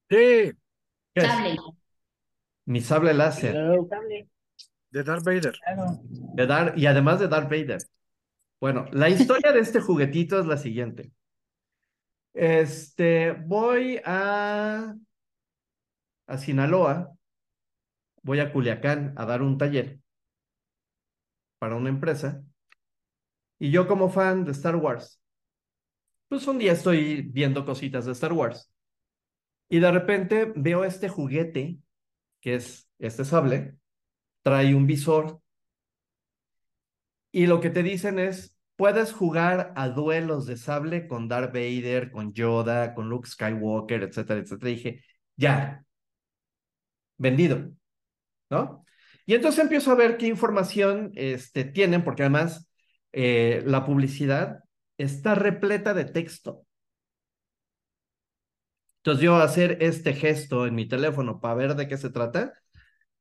[0.09, 0.53] Sí,
[1.13, 1.29] ¿Qué es?
[2.65, 3.55] Mi sable láser.
[4.89, 5.53] de Darth Vader.
[6.33, 7.77] De Dar- y además de Darth Vader.
[8.59, 11.11] Bueno, la historia de este juguetito es la siguiente.
[12.33, 14.95] Este, voy a,
[16.27, 17.13] a Sinaloa,
[18.23, 19.99] voy a Culiacán a dar un taller
[21.59, 22.43] para una empresa.
[23.59, 25.21] Y yo como fan de Star Wars,
[26.27, 28.71] pues un día estoy viendo cositas de Star Wars.
[29.69, 31.77] Y de repente veo este juguete,
[32.41, 33.77] que es este sable,
[34.41, 35.41] trae un visor.
[37.31, 38.50] Y lo que te dicen es,
[38.81, 44.39] puedes jugar a duelos de sable con Darth Vader, con Yoda, con Luke Skywalker, etcétera,
[44.39, 44.71] etcétera.
[44.71, 45.05] Dije,
[45.35, 45.85] ya,
[47.19, 47.69] vendido,
[48.49, 48.83] ¿no?
[49.27, 52.71] Y entonces empiezo a ver qué información este, tienen, porque además
[53.11, 54.63] eh, la publicidad
[54.97, 56.65] está repleta de texto.
[59.01, 62.53] Entonces yo hacer este gesto en mi teléfono para ver de qué se trata,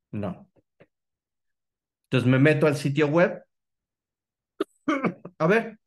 [0.09, 0.49] no.
[2.05, 3.43] Entonces me meto al sitio web.
[5.41, 5.79] A ver,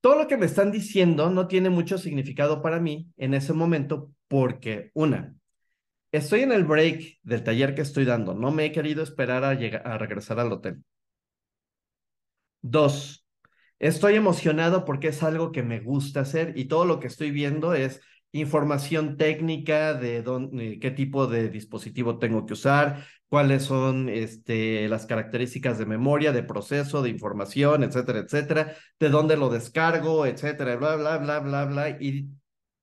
[0.00, 4.10] todo lo que me están diciendo no tiene mucho significado para mí en ese momento
[4.28, 5.36] porque, una,
[6.10, 9.52] estoy en el break del taller que estoy dando, no me he querido esperar a,
[9.52, 10.82] llegar, a regresar al hotel.
[12.62, 13.26] Dos,
[13.78, 17.74] estoy emocionado porque es algo que me gusta hacer y todo lo que estoy viendo
[17.74, 18.00] es
[18.32, 23.04] información técnica de dónde, qué tipo de dispositivo tengo que usar,
[23.34, 29.36] cuáles son este, las características de memoria, de proceso, de información, etcétera, etcétera, de dónde
[29.36, 31.90] lo descargo, etcétera, bla, bla, bla, bla, bla.
[32.00, 32.28] Y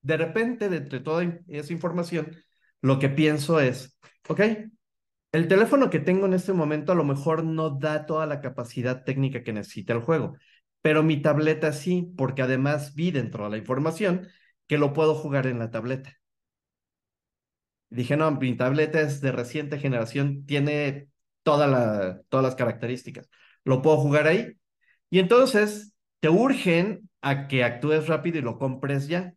[0.01, 2.35] de repente, de entre toda esa información,
[2.81, 3.97] lo que pienso es,
[4.27, 4.41] ok,
[5.31, 9.05] el teléfono que tengo en este momento a lo mejor no da toda la capacidad
[9.05, 10.35] técnica que necesita el juego,
[10.81, 14.27] pero mi tableta sí, porque además vi dentro de la información
[14.67, 16.20] que lo puedo jugar en la tableta.
[17.91, 21.09] Dije, no, mi tableta es de reciente generación, tiene
[21.43, 21.69] todas
[22.31, 23.29] las características.
[23.65, 24.53] Lo puedo jugar ahí.
[25.09, 29.33] Y entonces te urgen a que actúes rápido y lo compres ya.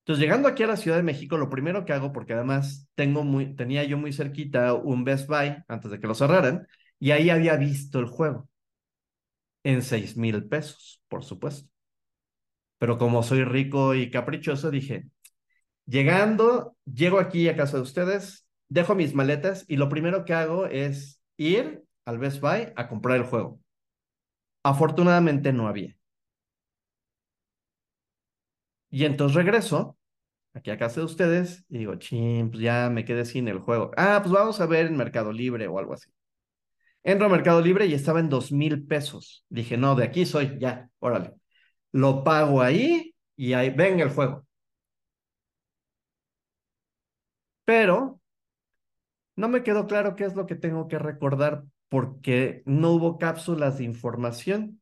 [0.00, 3.24] Entonces, llegando aquí a la Ciudad de México, lo primero que hago, porque además tengo
[3.24, 6.66] muy, tenía yo muy cerquita un Best Buy antes de que lo cerraran,
[7.00, 8.48] y ahí había visto el juego
[9.64, 11.68] en seis mil pesos, por supuesto.
[12.78, 15.08] Pero como soy rico y caprichoso, dije,
[15.86, 20.66] llegando, llego aquí a casa de ustedes, dejo mis maletas y lo primero que hago
[20.66, 23.60] es ir al Best Buy a comprar el juego.
[24.62, 25.96] Afortunadamente no había.
[28.90, 29.96] Y entonces regreso
[30.54, 33.90] aquí a casa de ustedes y digo, ching, pues ya me quedé sin el juego.
[33.96, 36.10] Ah, pues vamos a ver en Mercado Libre o algo así.
[37.04, 39.44] Entro a Mercado Libre y estaba en dos mil pesos.
[39.48, 41.34] Dije, no, de aquí soy, ya, órale.
[41.92, 44.45] Lo pago ahí y ahí venga el juego.
[47.68, 48.20] Pero
[49.34, 53.78] No me quedó claro qué es lo que tengo que recordar porque no hubo cápsulas
[53.78, 54.80] de información.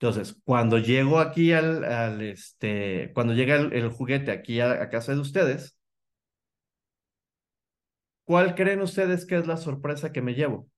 [0.00, 4.90] Entonces, cuando llego aquí al, al este, cuando llega el, el juguete aquí a, a
[4.90, 5.78] casa de ustedes,
[8.26, 10.68] ¿cuál creen ustedes que es la sorpresa que me llevo?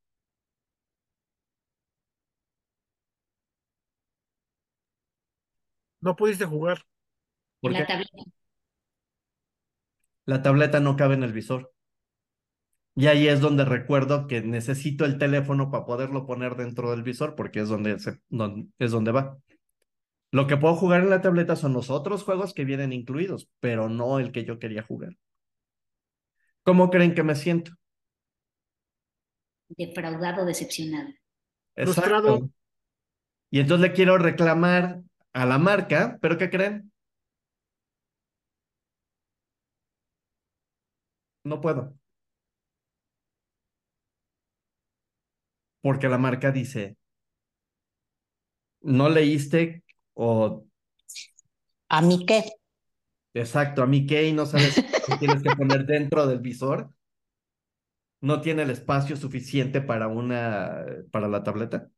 [6.01, 6.87] No pudiste jugar.
[7.61, 7.87] ¿Por la qué?
[7.87, 8.23] tableta.
[10.27, 11.73] La tableta no cabe en el visor.
[12.95, 17.35] Y ahí es donde recuerdo que necesito el teléfono para poderlo poner dentro del visor
[17.35, 18.21] porque es donde, se,
[18.79, 19.39] es donde va.
[20.33, 23.89] Lo que puedo jugar en la tableta son los otros juegos que vienen incluidos, pero
[23.89, 25.17] no el que yo quería jugar.
[26.63, 27.73] ¿Cómo creen que me siento?
[29.69, 31.11] Defraudado, decepcionado.
[31.75, 32.35] Frustrado.
[32.35, 32.51] Exacto.
[33.51, 35.03] Y entonces le quiero reclamar
[35.33, 36.91] a la marca, pero ¿qué creen?
[41.47, 41.95] No puedo.
[45.81, 46.99] Porque la marca dice,
[48.83, 49.83] no leíste
[50.15, 50.65] o
[51.89, 52.41] ¿A mí qué?
[53.35, 56.93] exacto, a mí qué y no sabes qué tienes que poner dentro del visor.
[58.21, 61.89] No tiene el espacio suficiente para una, para la tableta.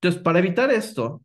[0.00, 1.22] Entonces, para evitar esto,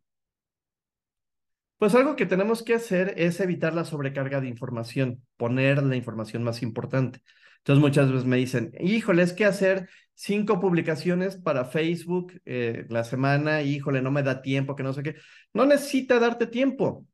[1.78, 6.42] pues algo que tenemos que hacer es evitar la sobrecarga de información, poner la información
[6.42, 7.20] más importante.
[7.58, 13.04] Entonces, muchas veces me dicen, híjole, es que hacer cinco publicaciones para Facebook eh, la
[13.04, 15.16] semana, híjole, no me da tiempo, que no sé qué.
[15.52, 17.06] No necesita darte tiempo.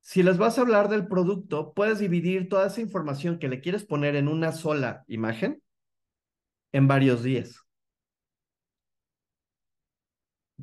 [0.00, 3.84] Si les vas a hablar del producto, puedes dividir toda esa información que le quieres
[3.84, 5.62] poner en una sola imagen
[6.72, 7.66] en varios días.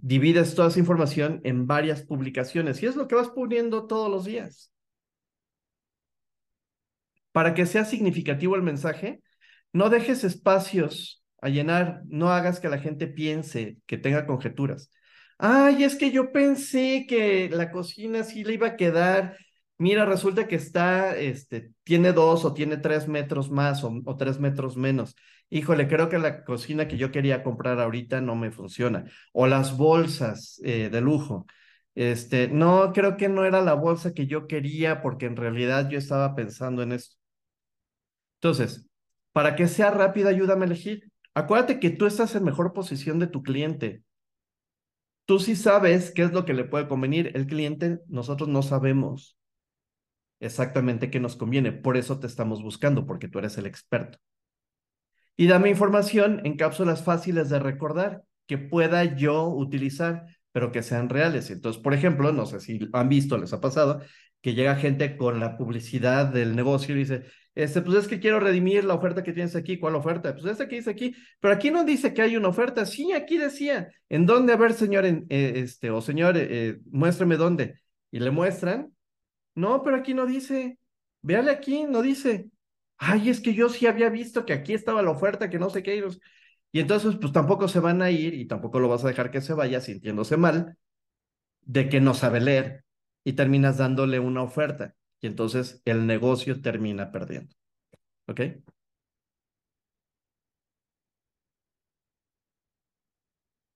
[0.02, 4.26] Divides toda esa información en varias publicaciones y es lo que vas poniendo todos los
[4.26, 4.72] días.
[7.32, 9.22] Para que sea significativo el mensaje,
[9.74, 14.90] no dejes espacios a llenar, no hagas que la gente piense, que tenga conjeturas.
[15.38, 19.38] Ay, es que yo pensé que la cocina sí le iba a quedar.
[19.78, 24.40] Mira, resulta que está, este, tiene dos o tiene tres metros más o, o tres
[24.40, 25.16] metros menos.
[25.50, 29.06] Híjole, creo que la cocina que yo quería comprar ahorita no me funciona.
[29.32, 31.46] O las bolsas eh, de lujo.
[31.96, 35.98] Este, no, creo que no era la bolsa que yo quería porque en realidad yo
[35.98, 37.16] estaba pensando en esto.
[38.42, 38.88] Entonces,
[39.32, 41.12] para que sea rápido, ayúdame a elegir.
[41.34, 44.04] Acuérdate que tú estás en mejor posición de tu cliente.
[45.26, 47.32] Tú sí sabes qué es lo que le puede convenir.
[47.36, 49.38] El cliente, nosotros no sabemos
[50.40, 51.72] exactamente qué nos conviene.
[51.72, 54.20] Por eso te estamos buscando, porque tú eres el experto.
[55.38, 61.10] Y dame información en cápsulas fáciles de recordar que pueda yo utilizar, pero que sean
[61.10, 61.52] reales.
[61.52, 64.02] Entonces, por ejemplo, no sé si han visto, les ha pasado,
[64.42, 67.26] que llega gente con la publicidad del negocio y dice,
[67.58, 69.80] este, pues es que quiero redimir la oferta que tienes aquí.
[69.80, 70.34] ¿Cuál oferta?
[70.34, 71.16] Pues esta que dice aquí.
[71.40, 72.86] Pero aquí no dice que hay una oferta.
[72.86, 73.90] Sí, aquí decía.
[74.10, 74.54] ¿En dónde?
[74.54, 77.80] A ver, señor, en, eh, este, o señor, eh, muéstrame dónde.
[78.12, 78.94] Y le muestran.
[79.56, 80.78] No, pero aquí no dice.
[81.24, 82.48] Véale aquí, no dice.
[82.98, 85.84] Ay, es que yo sí había visto que aquí estaba la oferta, que no sé
[85.84, 86.04] qué.
[86.72, 89.42] Y entonces, pues tampoco se van a ir y tampoco lo vas a dejar que
[89.42, 90.78] se vaya sintiéndose mal
[91.62, 92.86] de que no sabe leer
[93.26, 97.56] y terminas dándole una oferta y entonces el negocio termina perdiendo.
[98.28, 98.42] ¿Ok?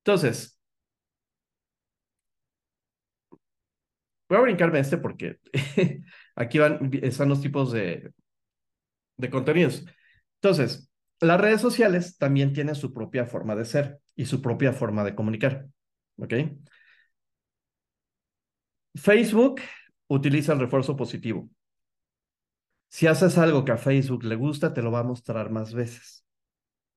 [0.04, 0.58] Entonces,
[4.30, 5.40] voy a brincarme este porque
[6.36, 8.12] aquí van, están los tipos de,
[9.18, 9.86] de contenidos.
[10.42, 15.04] Entonces, las redes sociales también tienen su propia forma de ser y su propia forma
[15.04, 15.68] de comunicar.
[16.18, 16.34] ¿Ok?
[18.96, 19.62] Facebook
[20.08, 21.50] utiliza el refuerzo positivo.
[22.90, 26.26] Si haces algo que a Facebook le gusta, te lo va a mostrar más veces.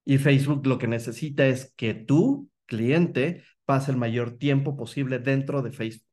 [0.05, 5.63] Y Facebook lo que necesita es que tu cliente pase el mayor tiempo posible dentro
[5.63, 6.09] de Facebook.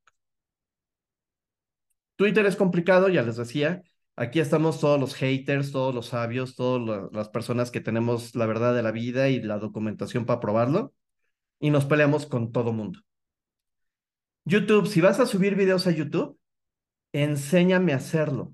[2.16, 3.82] Twitter es complicado, ya les decía.
[4.16, 8.76] Aquí estamos todos los haters, todos los sabios, todas las personas que tenemos la verdad
[8.76, 10.94] de la vida y la documentación para probarlo.
[11.60, 13.00] Y nos peleamos con todo mundo.
[14.46, 16.38] YouTube, si vas a subir videos a YouTube,
[17.14, 18.54] enséñame a hacerlo.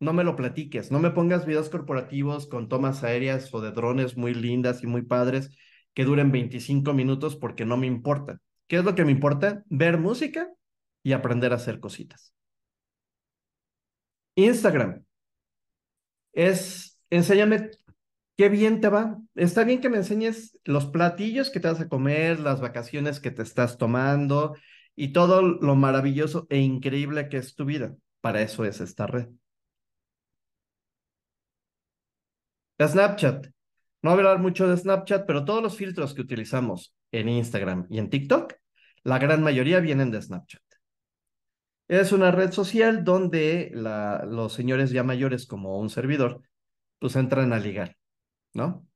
[0.00, 4.16] No me lo platiques, no me pongas videos corporativos con tomas aéreas o de drones
[4.16, 5.50] muy lindas y muy padres
[5.94, 8.40] que duren 25 minutos porque no me importa.
[8.66, 9.62] ¿Qué es lo que me importa?
[9.68, 10.48] Ver música
[11.02, 12.34] y aprender a hacer cositas.
[14.36, 15.04] Instagram
[16.32, 17.70] es enséñame
[18.36, 19.18] qué bien te va.
[19.34, 23.30] Está bien que me enseñes los platillos que te vas a comer, las vacaciones que
[23.30, 24.56] te estás tomando
[24.96, 27.94] y todo lo maravilloso e increíble que es tu vida.
[28.20, 29.28] Para eso es esta red.
[32.80, 33.46] Snapchat.
[34.02, 37.86] No voy a hablar mucho de Snapchat, pero todos los filtros que utilizamos en Instagram
[37.88, 38.54] y en TikTok,
[39.04, 40.71] la gran mayoría vienen de Snapchat.
[41.88, 46.42] Es una red social donde los señores ya mayores como un servidor,
[46.98, 47.96] pues entran a ligar,
[48.54, 48.86] ¿no?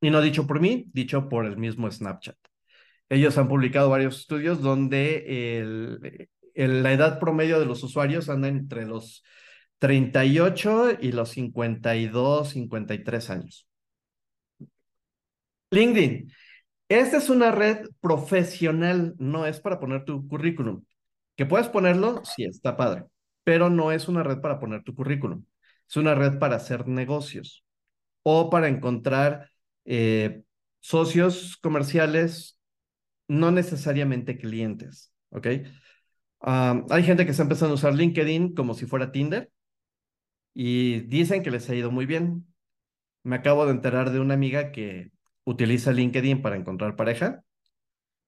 [0.00, 2.36] Y no dicho por mí, dicho por el mismo Snapchat.
[3.08, 9.24] Ellos han publicado varios estudios donde la edad promedio de los usuarios anda entre los
[9.78, 13.66] 38 y los 52, 53 años.
[15.70, 16.32] LinkedIn.
[16.88, 20.84] Esta es una red profesional, no es para poner tu currículum.
[21.36, 23.04] Que puedes ponerlo, sí, está padre,
[23.44, 25.44] pero no es una red para poner tu currículum.
[25.88, 27.64] Es una red para hacer negocios
[28.22, 29.50] o para encontrar
[29.84, 30.42] eh,
[30.80, 32.58] socios comerciales,
[33.28, 35.46] no necesariamente clientes, ¿ok?
[36.40, 39.50] Um, hay gente que está empezando a usar LinkedIn como si fuera Tinder
[40.54, 42.46] y dicen que les ha ido muy bien.
[43.22, 45.12] Me acabo de enterar de una amiga que
[45.44, 47.42] utiliza LinkedIn para encontrar pareja.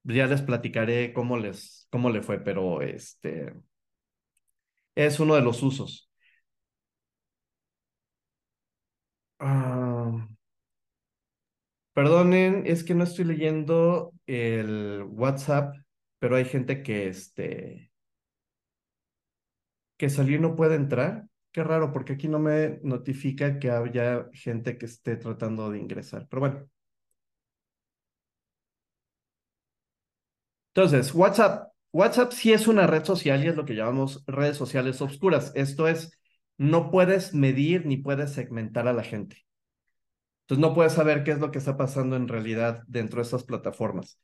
[0.05, 3.55] Ya les platicaré cómo les cómo le fue, pero este
[4.97, 6.11] es uno de los usos.
[9.39, 10.27] Ah,
[11.93, 15.75] perdonen, es que no estoy leyendo el WhatsApp,
[16.19, 17.91] pero hay gente que este
[19.97, 21.27] que salió y no puede entrar.
[21.53, 26.27] Qué raro, porque aquí no me notifica que haya gente que esté tratando de ingresar.
[26.29, 26.69] Pero bueno.
[30.75, 31.74] Entonces, WhatsApp.
[31.95, 35.53] WhatsApp sí es una red social y es lo que llamamos redes sociales obscuras.
[35.55, 36.11] Esto es,
[36.59, 39.47] no puedes medir ni puedes segmentar a la gente.
[40.43, 43.45] Entonces no puedes saber qué es lo que está pasando en realidad dentro de estas
[43.45, 44.19] plataformas.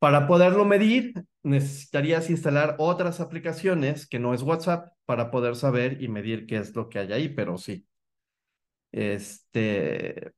[0.00, 1.14] Para poderlo medir,
[1.44, 6.74] necesitarías instalar otras aplicaciones que no es WhatsApp para poder saber y medir qué es
[6.74, 7.86] lo que hay ahí, pero sí.
[8.90, 10.32] Este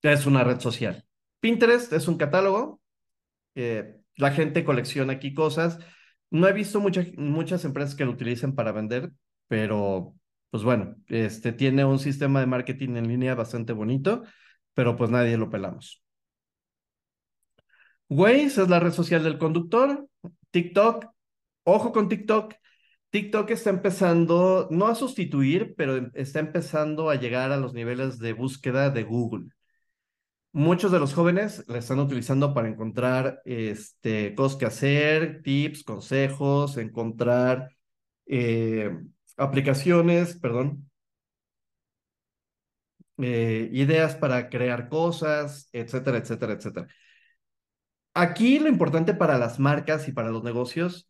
[0.00, 1.04] es una red social.
[1.40, 2.80] Pinterest es un catálogo.
[4.20, 5.78] La gente colecciona aquí cosas.
[6.30, 9.12] No he visto muchas muchas empresas que lo utilicen para vender,
[9.48, 10.14] pero
[10.50, 14.24] pues bueno, este tiene un sistema de marketing en línea bastante bonito,
[14.74, 16.02] pero pues nadie lo pelamos.
[18.08, 20.08] Waze es la red social del conductor.
[20.50, 21.06] TikTok,
[21.64, 22.54] ojo con TikTok.
[23.10, 28.32] TikTok está empezando, no a sustituir, pero está empezando a llegar a los niveles de
[28.32, 29.48] búsqueda de Google.
[30.52, 36.76] Muchos de los jóvenes la están utilizando para encontrar este, cosas que hacer, tips, consejos,
[36.76, 37.70] encontrar
[38.26, 38.90] eh,
[39.36, 40.90] aplicaciones, perdón,
[43.18, 46.88] eh, ideas para crear cosas, etcétera, etcétera, etcétera.
[48.14, 51.08] Aquí lo importante para las marcas y para los negocios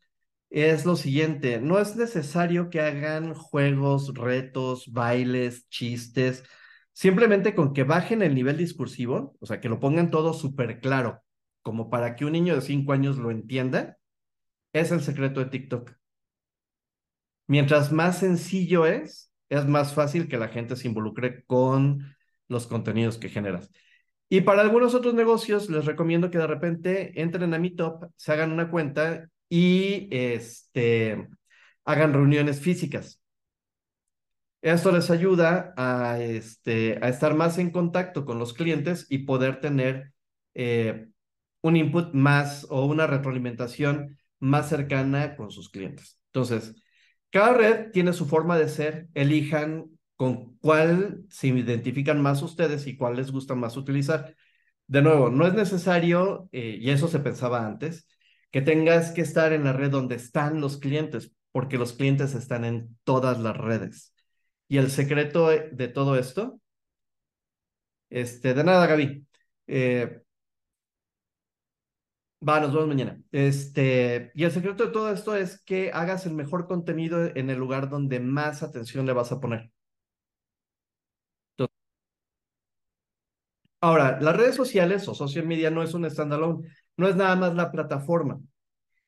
[0.51, 6.45] es lo siguiente, no es necesario que hagan juegos, retos, bailes, chistes,
[7.01, 11.23] simplemente con que bajen el nivel discursivo, o sea, que lo pongan todo súper claro,
[11.63, 13.97] como para que un niño de cinco años lo entienda,
[14.75, 15.93] es el secreto de TikTok.
[17.47, 22.15] Mientras más sencillo es, es más fácil que la gente se involucre con
[22.49, 23.71] los contenidos que generas.
[24.29, 28.53] Y para algunos otros negocios les recomiendo que de repente entren a Meetup, se hagan
[28.53, 31.31] una cuenta y este,
[31.87, 33.20] hagan reuniones físicas.
[34.63, 39.61] Esto les ayuda a, este, a estar más en contacto con los clientes y poder
[39.61, 40.13] tener
[40.55, 41.09] eh,
[41.63, 46.21] un input más o una retroalimentación más cercana con sus clientes.
[46.27, 46.75] Entonces,
[47.31, 52.97] cada red tiene su forma de ser, elijan con cuál se identifican más ustedes y
[52.97, 54.37] cuál les gusta más utilizar.
[54.87, 58.07] De nuevo, no es necesario, eh, y eso se pensaba antes,
[58.51, 62.65] que tengas que estar en la red donde están los clientes, porque los clientes están
[62.65, 64.10] en todas las redes.
[64.71, 66.61] Y el secreto de todo esto,
[68.11, 69.27] este, de nada, Gaby.
[69.67, 70.23] Eh,
[72.47, 73.21] va, nos vemos mañana.
[73.33, 77.59] Este, y el secreto de todo esto es que hagas el mejor contenido en el
[77.59, 79.71] lugar donde más atención le vas a poner.
[83.83, 87.55] Ahora, las redes sociales o social media no es un standalone, no es nada más
[87.55, 88.41] la plataforma.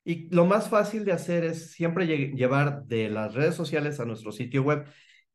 [0.03, 4.31] Y lo más fácil de hacer es siempre llevar de las redes sociales a nuestro
[4.31, 4.85] sitio web.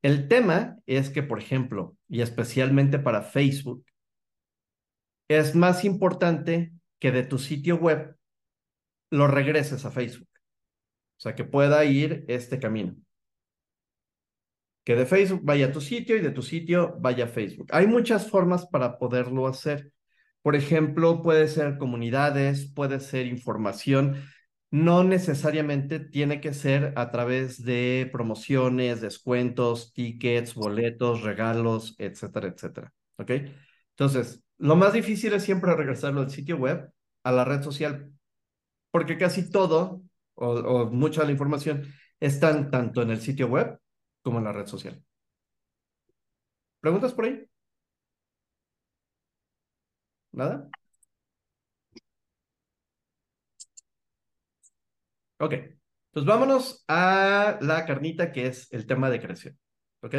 [0.03, 3.85] El tema es que, por ejemplo, y especialmente para Facebook,
[5.29, 8.17] es más importante que de tu sitio web
[9.11, 10.29] lo regreses a Facebook.
[11.19, 12.97] O sea, que pueda ir este camino
[14.89, 17.69] que de Facebook vaya a tu sitio y de tu sitio vaya a Facebook.
[17.73, 19.93] Hay muchas formas para poderlo hacer.
[20.41, 24.25] Por ejemplo, puede ser comunidades, puede ser información.
[24.71, 32.93] No necesariamente tiene que ser a través de promociones, descuentos, tickets, boletos, regalos, etcétera, etcétera.
[33.17, 33.31] ¿Ok?
[33.91, 36.93] Entonces, lo más difícil es siempre regresarlo al sitio web
[37.25, 38.13] a la red social,
[38.91, 40.03] porque casi todo
[40.35, 43.79] o, mucha de la información están tanto en el sitio web
[44.23, 45.03] como en la red social.
[46.81, 47.49] ¿Preguntas por ahí?
[50.33, 50.69] ¿Nada?
[55.41, 55.55] Ok,
[56.13, 59.59] pues vámonos a la carnita que es el tema de creación.
[60.03, 60.15] ¿Ok?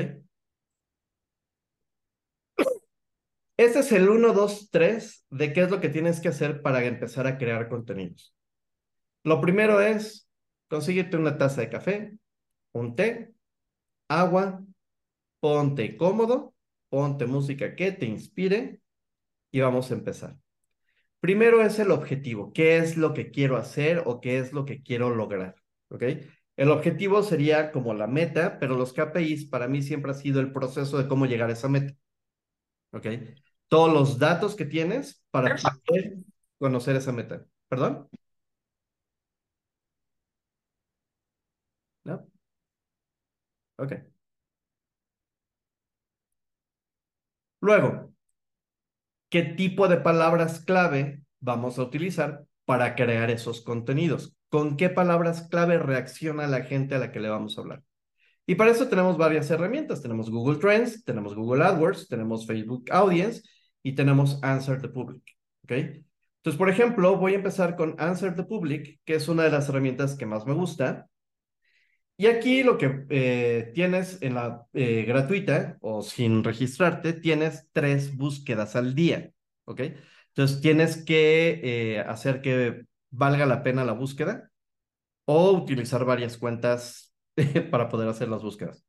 [3.58, 6.84] Este es el 1, 2, 3 de qué es lo que tienes que hacer para
[6.86, 8.34] empezar a crear contenidos.
[9.24, 10.30] Lo primero es
[10.70, 12.18] consíguete una taza de café,
[12.72, 13.34] un té,
[14.08, 14.64] agua,
[15.42, 16.54] ponte cómodo,
[16.90, 18.82] ponte música que te inspire
[19.52, 20.38] y vamos a empezar.
[21.20, 24.82] Primero es el objetivo, qué es lo que quiero hacer o qué es lo que
[24.84, 25.56] quiero lograr,
[25.90, 26.04] ¿ok?
[26.56, 30.54] El objetivo sería como la meta, pero los KPIs para mí siempre ha sido el
[30.54, 31.94] proceso de cómo llegar a esa meta,
[32.94, 33.08] ¿ok?
[33.68, 36.18] Todos los datos que tienes para poder
[36.60, 37.46] conocer esa meta.
[37.70, 38.10] ¿Perdón?
[42.04, 42.28] ¿No?
[43.78, 44.10] Ok.
[47.62, 48.14] Luego,
[49.30, 54.36] ¿qué tipo de palabras clave vamos a utilizar para crear esos contenidos?
[54.50, 57.84] ¿Con qué palabras clave reacciona la gente a la que le vamos a hablar?
[58.46, 60.02] Y para eso tenemos varias herramientas.
[60.02, 63.44] Tenemos Google Trends, tenemos Google AdWords, tenemos Facebook Audience
[63.84, 65.22] y tenemos Answer the Public.
[65.64, 65.72] ¿Ok?
[65.72, 69.70] Entonces, por ejemplo, voy a empezar con Answer the Public, que es una de las
[69.70, 71.09] herramientas que más me gusta.
[72.20, 78.18] Y aquí lo que eh, tienes en la eh, gratuita o sin registrarte, tienes tres
[78.18, 79.32] búsquedas al día,
[79.64, 79.82] ¿ok?
[80.28, 84.52] Entonces tienes que eh, hacer que valga la pena la búsqueda
[85.26, 87.14] o utilizar varias cuentas
[87.72, 88.86] para poder hacer las búsquedas.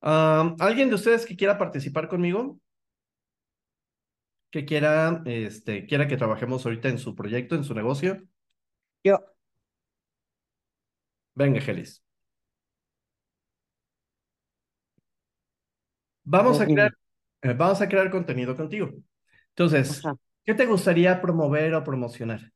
[0.00, 2.58] ¿Alguien de ustedes que quiera participar conmigo?
[4.56, 8.22] Que quiera, este, quiera que trabajemos ahorita en su proyecto, en su negocio?
[9.04, 9.18] Yo.
[11.34, 12.02] Venga, Gelis.
[16.24, 16.96] Vamos a crear,
[17.42, 18.88] eh, vamos a crear contenido contigo.
[19.50, 20.16] Entonces, Ajá.
[20.42, 22.50] ¿qué te gustaría promover o promocionar?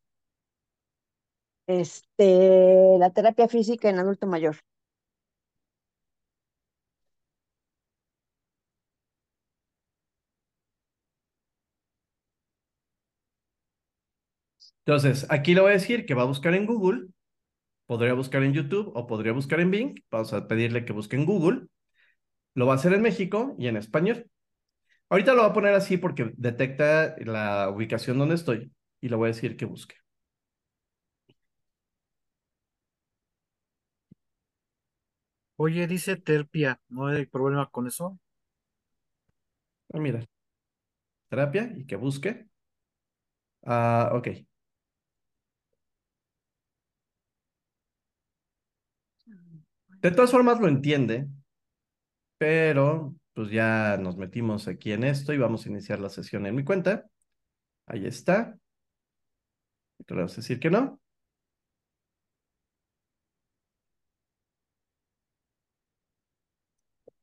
[1.67, 4.57] Este, la terapia física en adulto mayor.
[14.91, 17.07] Entonces, aquí le voy a decir que va a buscar en Google,
[17.87, 19.95] podría buscar en YouTube o podría buscar en Bing.
[20.11, 21.69] Vamos a pedirle que busque en Google.
[22.55, 24.29] Lo va a hacer en México y en español.
[25.09, 29.27] Ahorita lo voy a poner así porque detecta la ubicación donde estoy y le voy
[29.27, 29.95] a decir que busque.
[35.57, 38.19] Oye, dice terpia, ¿no hay problema con eso?
[39.93, 40.27] Ah, mira.
[41.29, 42.47] Terapia y que busque.
[43.65, 44.29] Ah, ok.
[50.03, 51.27] De todas formas lo entiende,
[52.39, 56.55] pero pues ya nos metimos aquí en esto y vamos a iniciar la sesión en
[56.55, 57.07] mi cuenta.
[57.87, 58.59] Ahí está.
[60.09, 61.01] Le vamos a decir que no.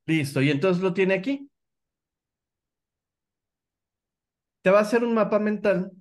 [0.08, 1.50] Listo, y entonces lo tiene aquí.
[4.62, 5.92] Te va a hacer un mapa mental.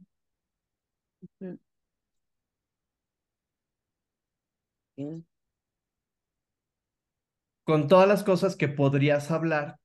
[7.66, 9.78] Con todas las cosas que podrías hablar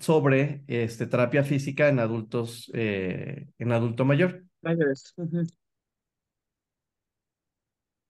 [0.00, 4.44] sobre este, terapia física en adultos, eh, en adulto mayor.
[4.62, 5.14] Mayores.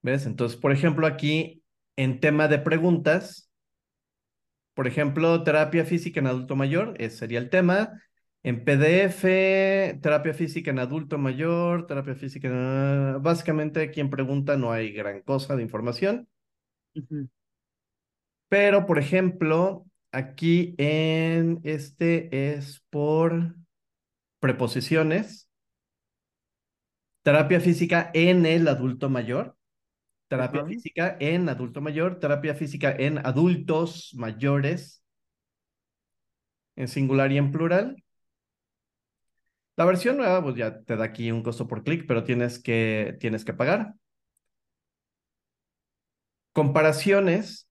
[0.03, 0.27] ¿Ves?
[0.27, 1.63] Entonces, por ejemplo, aquí
[1.97, 3.51] en tema de preguntas,
[4.75, 8.01] por ejemplo, terapia física en adulto mayor, ese sería el tema.
[8.45, 14.93] En PDF, terapia física en adulto mayor, terapia física, en- básicamente quien pregunta no hay
[14.93, 16.29] gran cosa de información.
[16.95, 17.29] Ujú.
[18.49, 23.55] Pero, por ejemplo, aquí en este es por
[24.41, 25.49] preposiciones.
[27.23, 29.57] Terapia física en el adulto mayor.
[30.29, 32.19] Terapia física en adulto mayor.
[32.19, 35.03] Terapia física en adultos mayores.
[36.77, 38.03] En singular y en plural.
[39.77, 43.17] La versión nueva, pues ya te da aquí un costo por clic, pero tienes que,
[43.21, 43.95] tienes que pagar.
[46.53, 47.68] Comparaciones.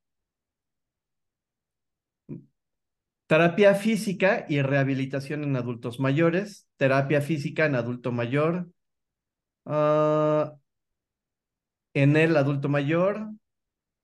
[3.28, 8.70] Terapia física y rehabilitación en adultos mayores, terapia física en adulto mayor,
[9.66, 10.56] ah,
[11.94, 13.30] en el adulto mayor,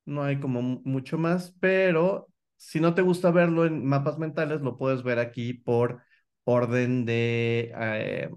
[0.05, 4.61] no hay como mu- mucho más, pero si no te gusta verlo en mapas mentales,
[4.61, 6.03] lo puedes ver aquí por
[6.45, 8.29] orden de eh,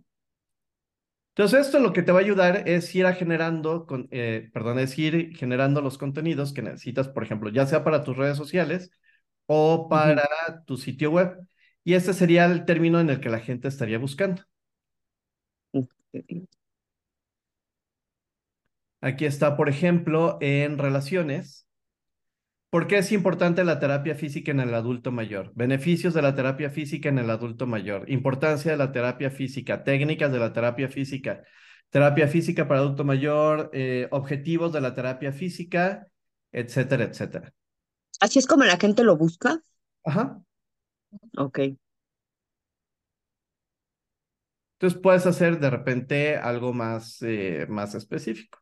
[1.36, 4.80] Entonces, esto lo que te va a ayudar es ir a generando, con, eh, perdón,
[4.80, 8.92] es ir generando los contenidos que necesitas, por ejemplo, ya sea para tus redes sociales
[9.46, 11.38] o para tu sitio web.
[11.84, 14.44] Y este sería el término en el que la gente estaría buscando.
[19.02, 21.68] Aquí está, por ejemplo, en relaciones.
[22.72, 25.52] ¿Por qué es importante la terapia física en el adulto mayor?
[25.56, 28.10] Beneficios de la terapia física en el adulto mayor.
[28.10, 29.84] Importancia de la terapia física.
[29.84, 31.44] Técnicas de la terapia física.
[31.90, 33.72] Terapia física para adulto mayor.
[33.74, 36.08] eh, objetivos de la terapia física,
[36.54, 37.54] etcétera, etcétera.
[38.22, 39.62] Así es como la gente lo busca.
[40.06, 40.42] Ajá.
[41.38, 41.60] Ok.
[44.80, 48.61] Entonces puedes hacer de repente algo más, eh, más específico.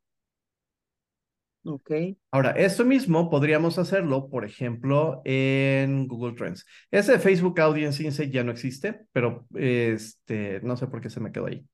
[1.63, 1.91] Ok.
[2.31, 6.65] Ahora, eso mismo podríamos hacerlo, por ejemplo, en Google Trends.
[6.89, 11.31] Ese Facebook Audience Insight ya no existe, pero este, no sé por qué se me
[11.31, 11.67] quedó ahí.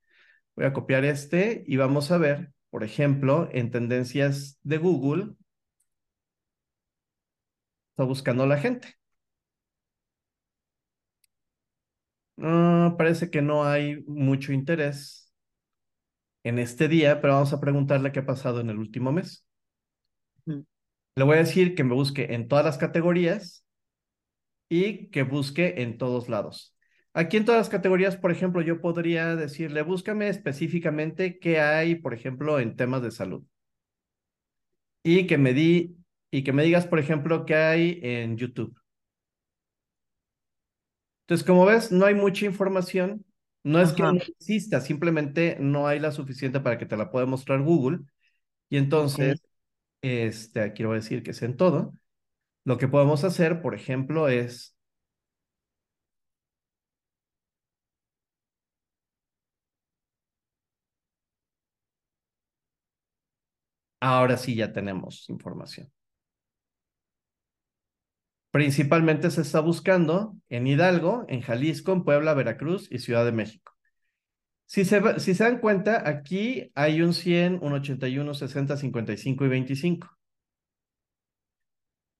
[0.55, 5.35] Voy a copiar este y vamos a ver, por ejemplo, en tendencias de Google,
[7.93, 8.95] está buscando la gente.
[12.41, 15.33] Ah, parece que no hay mucho interés
[16.43, 19.45] en este día, pero vamos a preguntarle qué ha pasado en el último mes.
[20.45, 23.65] Le voy a decir que me busque en todas las categorías
[24.69, 26.75] y que busque en todos lados.
[27.13, 32.13] Aquí en todas las categorías, por ejemplo, yo podría decirle, búscame específicamente qué hay, por
[32.13, 33.43] ejemplo, en temas de salud.
[35.03, 35.95] Y que me di,
[36.31, 38.75] y que me digas, por ejemplo, qué hay en YouTube.
[41.21, 43.25] Entonces, como ves, no hay mucha información.
[43.63, 47.25] No es que no exista, simplemente no hay la suficiente para que te la pueda
[47.25, 48.01] mostrar Google.
[48.69, 49.41] Y entonces,
[50.07, 50.61] este,
[50.93, 51.93] decir que es en todo.
[52.65, 54.77] Lo que podemos hacer, por ejemplo, es
[63.99, 65.91] ahora sí ya tenemos información.
[68.49, 73.74] Principalmente se está buscando en Hidalgo, en Jalisco, en Puebla, Veracruz y Ciudad de México.
[74.67, 79.47] Si se, si se dan cuenta, aquí hay un 100, un 81, 60, 55 y
[79.47, 80.07] 25.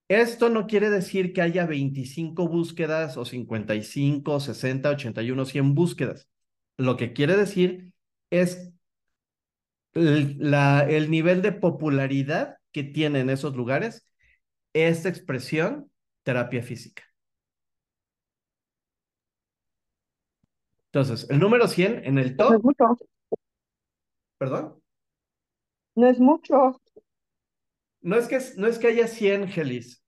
[0.07, 6.29] Esto no quiere decir que haya 25 búsquedas o 55, 60, 81, 100 búsquedas.
[6.77, 7.91] Lo que quiere decir
[8.29, 8.71] es
[9.93, 14.07] el, la- el nivel de popularidad que tiene en esos lugares
[14.73, 15.91] esta expresión
[16.23, 17.03] terapia física.
[20.95, 22.85] Entonces, el número 100 en el No es top, mucho.
[24.37, 24.81] perdón,
[25.97, 26.79] No es mucho.
[28.01, 30.05] no es que, no es que haya 100 Gelis,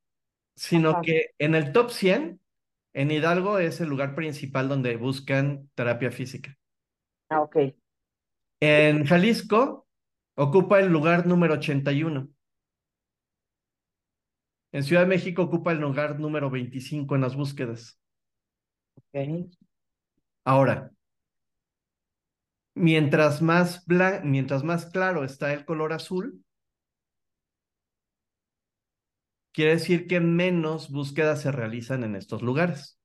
[0.56, 1.02] sino Ajá.
[1.02, 2.40] que en el top 100,
[2.94, 6.56] en Hidalgo es el lugar principal donde buscan terapia física.
[7.30, 7.58] Ah, ok.
[8.62, 9.88] En Jalisco
[10.36, 12.30] ocupa el lugar número 81.
[14.72, 18.00] En Ciudad de México ocupa el lugar número 25 en las búsquedas.
[18.96, 19.67] Ok.
[20.48, 20.92] Ahora,
[22.76, 26.44] mientras más, blan- mientras más claro está el color azul,
[29.52, 32.98] quiere decir que menos búsquedas se realizan en estos lugares.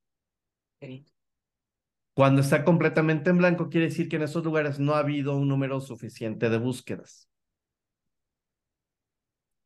[2.14, 5.48] Cuando está completamente en blanco, quiere decir que en estos lugares no ha habido un
[5.48, 7.28] número suficiente de búsquedas.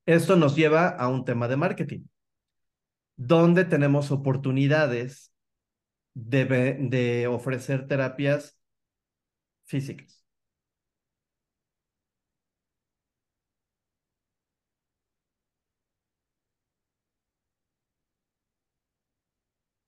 [0.06, 2.06] Esto nos lleva a un tema de marketing,
[3.16, 5.32] donde tenemos oportunidades
[6.16, 6.44] de,
[6.80, 8.58] de ofrecer terapias
[9.64, 10.24] físicas.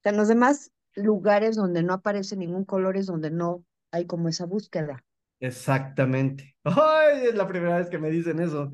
[0.02, 4.44] En los demás lugares donde no aparece ningún color es donde no hay como esa
[4.44, 5.04] búsqueda.
[5.40, 6.56] Exactamente.
[6.64, 7.26] ¡Ay!
[7.28, 8.70] Es la primera vez que me dicen eso.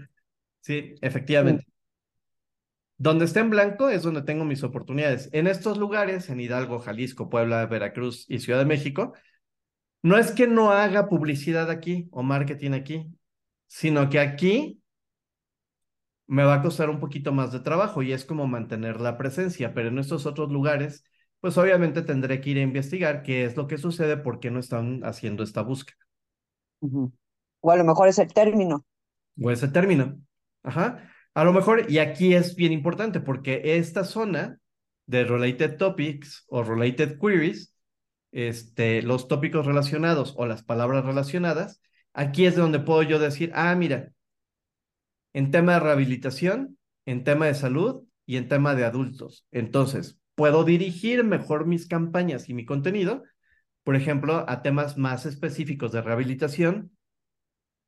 [0.62, 1.66] Sí, efectivamente.
[2.96, 5.28] Donde está en blanco es donde tengo mis oportunidades.
[5.32, 9.12] En estos lugares, en Hidalgo, Jalisco, Puebla, Veracruz y Ciudad de México,
[10.02, 13.06] no es que no haga publicidad aquí o marketing aquí,
[13.66, 14.80] sino que aquí
[16.26, 19.74] me va a costar un poquito más de trabajo y es como mantener la presencia,
[19.74, 21.04] pero en estos otros lugares,
[21.40, 24.60] pues obviamente tendré que ir a investigar qué es lo que sucede, por qué no
[24.60, 25.98] están haciendo esta búsqueda.
[27.60, 28.84] O a lo mejor es el término.
[29.40, 30.18] O ese término.
[30.62, 31.10] Ajá.
[31.34, 34.58] A lo mejor, y aquí es bien importante porque esta zona
[35.06, 37.74] de related topics o related queries,
[38.32, 41.80] este, los tópicos relacionados o las palabras relacionadas,
[42.12, 44.12] aquí es donde puedo yo decir, ah, mira,
[45.32, 49.46] en tema de rehabilitación, en tema de salud y en tema de adultos.
[49.50, 53.24] Entonces, puedo dirigir mejor mis campañas y mi contenido,
[53.82, 56.96] por ejemplo, a temas más específicos de rehabilitación,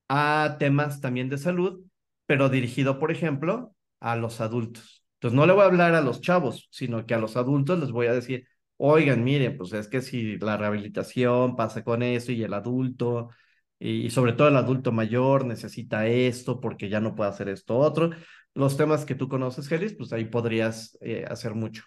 [0.09, 1.86] a temas también de salud,
[2.27, 5.05] pero dirigido, por ejemplo, a los adultos.
[5.15, 7.91] Entonces, no le voy a hablar a los chavos, sino que a los adultos les
[7.91, 8.47] voy a decir,
[8.77, 13.31] oigan, miren, pues es que si la rehabilitación pasa con eso y el adulto,
[13.79, 18.11] y, sobre todo el adulto mayor necesita esto porque ya no puede hacer esto otro,
[18.55, 21.85] los temas que tú conoces, Gelis, pues ahí podrías eh, hacer mucho.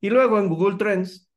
[0.00, 1.30] Y luego en Google Trends,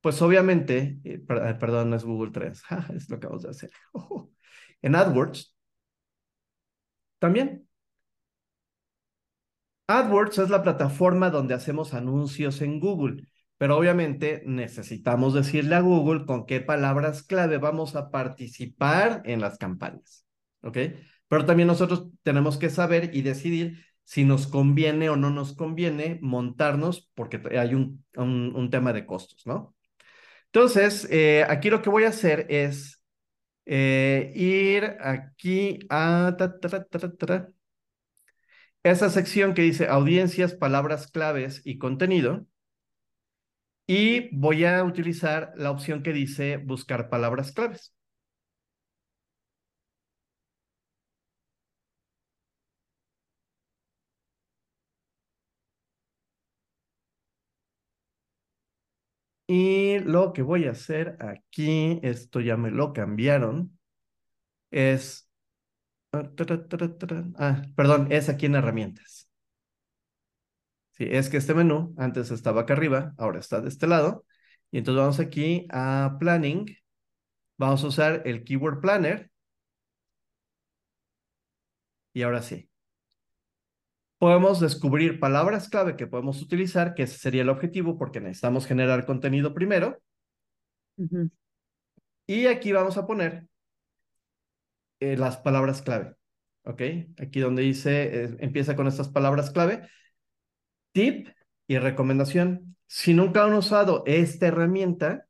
[0.00, 2.62] pues obviamente, eh, perdón, no es Google Trends,
[2.94, 3.70] es lo que vamos a hacer.
[4.82, 5.56] en AdWords,
[7.22, 7.68] también.
[9.86, 13.28] AdWords es la plataforma donde hacemos anuncios en Google,
[13.58, 19.56] pero obviamente necesitamos decirle a Google con qué palabras clave vamos a participar en las
[19.56, 20.26] campañas,
[20.62, 20.78] ¿ok?
[21.28, 26.18] Pero también nosotros tenemos que saber y decidir si nos conviene o no nos conviene
[26.22, 29.76] montarnos porque hay un, un, tema de costos, ¿no?
[30.46, 33.01] Entonces, eh, aquí lo que voy a hacer es
[33.66, 36.36] eh, ir aquí a
[38.82, 42.46] esa sección que dice audiencias, palabras claves y contenido.
[43.86, 47.94] Y voy a utilizar la opción que dice buscar palabras claves.
[59.54, 63.78] Y lo que voy a hacer aquí, esto ya me lo cambiaron,
[64.70, 65.28] es...
[66.14, 66.22] Ah,
[67.36, 69.28] ah, perdón, es aquí en herramientas.
[70.92, 74.24] Sí, es que este menú antes estaba acá arriba, ahora está de este lado.
[74.70, 76.74] Y entonces vamos aquí a Planning.
[77.58, 79.30] Vamos a usar el Keyword Planner.
[82.14, 82.71] Y ahora sí
[84.22, 89.04] podemos descubrir palabras clave que podemos utilizar, que ese sería el objetivo porque necesitamos generar
[89.04, 90.00] contenido primero.
[92.28, 93.48] Y aquí vamos a poner
[95.00, 96.14] eh, las palabras clave.
[96.62, 96.82] ¿Ok?
[97.18, 99.88] Aquí donde dice, eh, empieza con estas palabras clave.
[100.92, 101.26] Tip
[101.66, 102.76] y recomendación.
[102.86, 105.26] Si nunca han usado esta herramienta,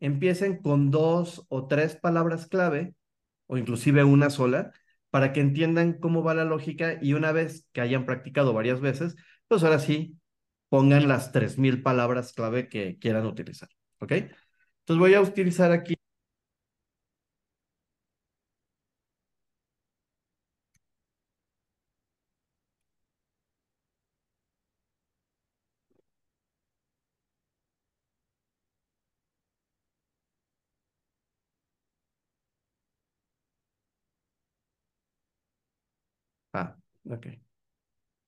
[0.00, 2.94] empiecen con dos o tres palabras clave
[3.46, 4.72] o inclusive una sola
[5.12, 9.16] para que entiendan cómo va la lógica y una vez que hayan practicado varias veces,
[9.48, 10.18] pues ahora sí,
[10.70, 13.70] pongan las 3.000 palabras clave que quieran utilizar.
[14.00, 14.12] ¿Ok?
[14.12, 15.96] Entonces voy a utilizar aquí.
[36.52, 36.76] Ah,
[37.12, 37.26] ok.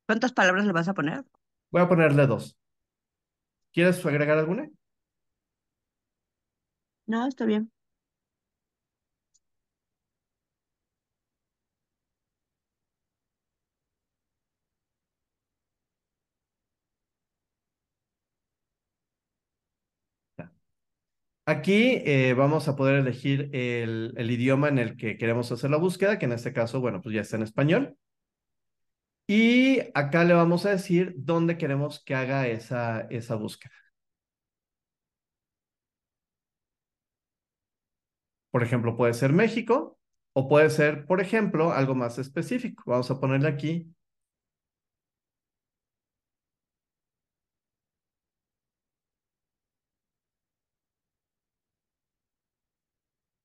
[0.06, 1.24] ¿Cuántas palabras le vas a poner?
[1.70, 2.56] Voy a ponerle dos.
[3.72, 4.68] ¿Quieres agregar alguna?
[7.06, 7.70] No, está bien.
[21.46, 25.76] Aquí eh, vamos a poder elegir el, el, idioma en el que queremos hacer la
[25.76, 27.98] búsqueda, que en este caso, bueno, pues ya está en español.
[29.26, 33.72] Y acá le vamos a decir dónde queremos que haga esa, esa búsqueda.
[38.50, 39.98] Por ejemplo, puede ser México
[40.32, 42.82] o puede ser, por ejemplo, algo más específico.
[42.86, 43.94] Vamos a ponerle aquí.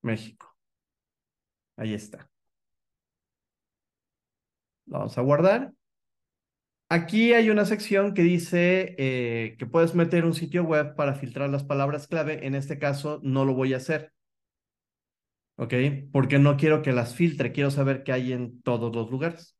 [0.03, 0.55] México.
[1.77, 2.29] Ahí está.
[4.89, 5.71] Vamos a guardar.
[6.89, 11.49] Aquí hay una sección que dice eh, que puedes meter un sitio web para filtrar
[11.49, 12.45] las palabras clave.
[12.47, 14.11] En este caso no lo voy a hacer.
[15.57, 15.73] ¿Ok?
[16.11, 19.55] Porque no quiero que las filtre, quiero saber qué hay en todos los lugares.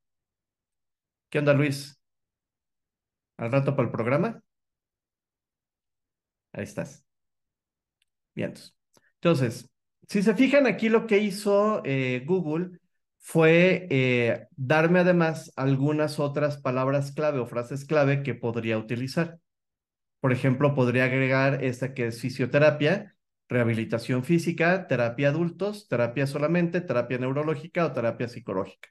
[1.30, 2.00] ¿Qué onda, Luis?
[3.38, 4.42] ¿Al rato para el programa?
[6.54, 7.06] Ahí estás.
[8.34, 8.54] Bien.
[9.16, 9.70] Entonces,
[10.08, 12.80] si se fijan aquí lo que hizo eh, Google
[13.20, 19.40] fue eh, darme además algunas otras palabras clave o frases clave que podría utilizar.
[20.22, 23.16] Por ejemplo, podría agregar esta que es fisioterapia,
[23.50, 28.90] rehabilitación física, terapia adultos, terapia solamente, terapia neurológica o terapia psicológica.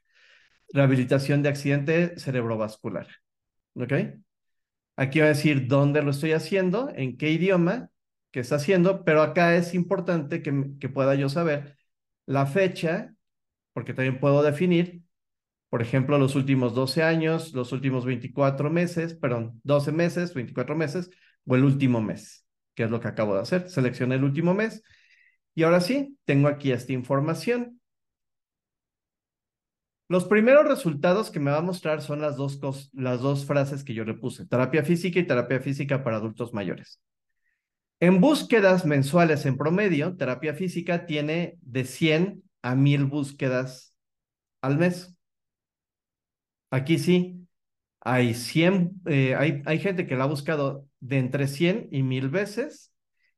[0.73, 3.07] rehabilitación de accidente cerebrovascular.
[3.75, 3.93] ¿Ok?
[4.95, 7.89] Aquí va a decir dónde lo estoy haciendo, en qué idioma
[8.31, 11.77] que está haciendo, pero acá es importante que, que pueda yo saber
[12.25, 13.13] la fecha,
[13.79, 15.03] porque también puedo definir,
[15.69, 21.09] por ejemplo, los últimos 12 años, los últimos 24 meses, perdón, 12 meses, 24 meses,
[21.45, 22.45] o el último mes,
[22.75, 23.69] que es lo que acabo de hacer.
[23.69, 24.83] Seleccioné el último mes
[25.55, 27.79] y ahora sí, tengo aquí esta información.
[30.09, 32.59] Los primeros resultados que me va a mostrar son las dos,
[32.91, 36.99] las dos frases que yo le puse, terapia física y terapia física para adultos mayores.
[38.01, 43.95] En búsquedas mensuales en promedio, terapia física tiene de 100 a 1000 búsquedas
[44.61, 45.15] al mes.
[46.71, 47.47] Aquí sí,
[48.01, 52.29] hay 100, eh, hay, hay gente que la ha buscado de entre 100 y 1000
[52.29, 52.93] veces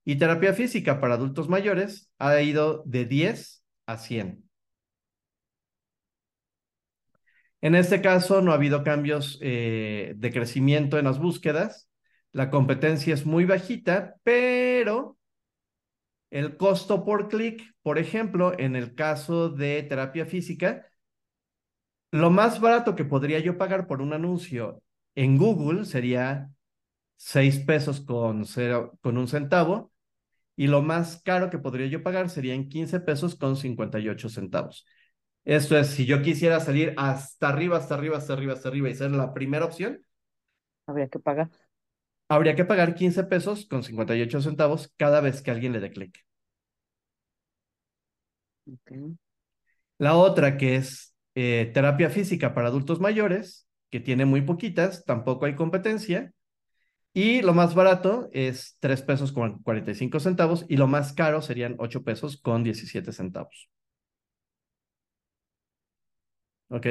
[0.06, 4.43] y terapia física para adultos mayores ha ido de 10 a 100.
[7.61, 11.89] En este caso no ha habido cambios eh, de crecimiento en las búsquedas.
[12.31, 15.18] La competencia es muy bajita, pero
[16.32, 20.88] el costo por clic, por ejemplo, en el caso de terapia física,
[22.12, 24.82] lo más barato que podría yo pagar por un anuncio
[25.16, 26.49] en Google sería
[27.18, 29.91] 6 pesos con, cero, con un centavo
[30.56, 34.86] y lo más caro que podría yo pagar serían 15 pesos con 58 centavos.
[35.45, 38.95] Esto es, si yo quisiera salir hasta arriba, hasta arriba, hasta arriba, hasta arriba y
[38.95, 40.06] ser la primera opción,
[40.86, 41.49] Habría que pagar.
[42.32, 46.18] Habría que pagar 15 pesos con 58 centavos cada vez que alguien le dé clic.
[49.98, 55.45] La otra que es eh, terapia física para adultos mayores, que tiene muy poquitas, tampoco
[55.45, 56.32] hay competencia.
[57.14, 61.76] Y lo más barato es 3 pesos con 45 centavos y lo más caro serían
[61.80, 63.70] 8 pesos con 17 centavos.
[66.70, 66.88] ¿Ok?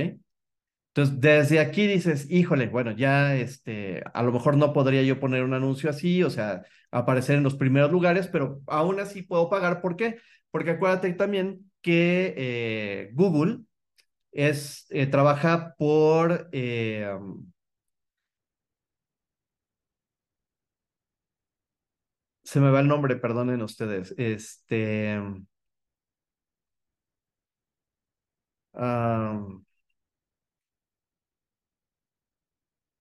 [1.03, 5.45] Entonces, desde aquí dices, híjole, bueno, ya este, a lo mejor no podría yo poner
[5.45, 9.81] un anuncio así, o sea, aparecer en los primeros lugares, pero aún así puedo pagar.
[9.81, 10.19] ¿Por qué?
[10.51, 13.61] Porque acuérdate también que eh, Google
[14.33, 16.49] es, eh, trabaja por...
[16.53, 17.09] Eh,
[22.43, 24.15] se me va el nombre, perdonen ustedes.
[24.19, 25.19] Este...
[28.75, 29.65] Um,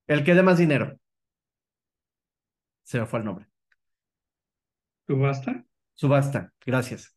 [0.10, 1.00] el que dé más dinero.
[2.84, 3.46] Se me fue el nombre.
[5.08, 5.64] ¿Subasta?
[5.94, 7.16] Subasta, gracias.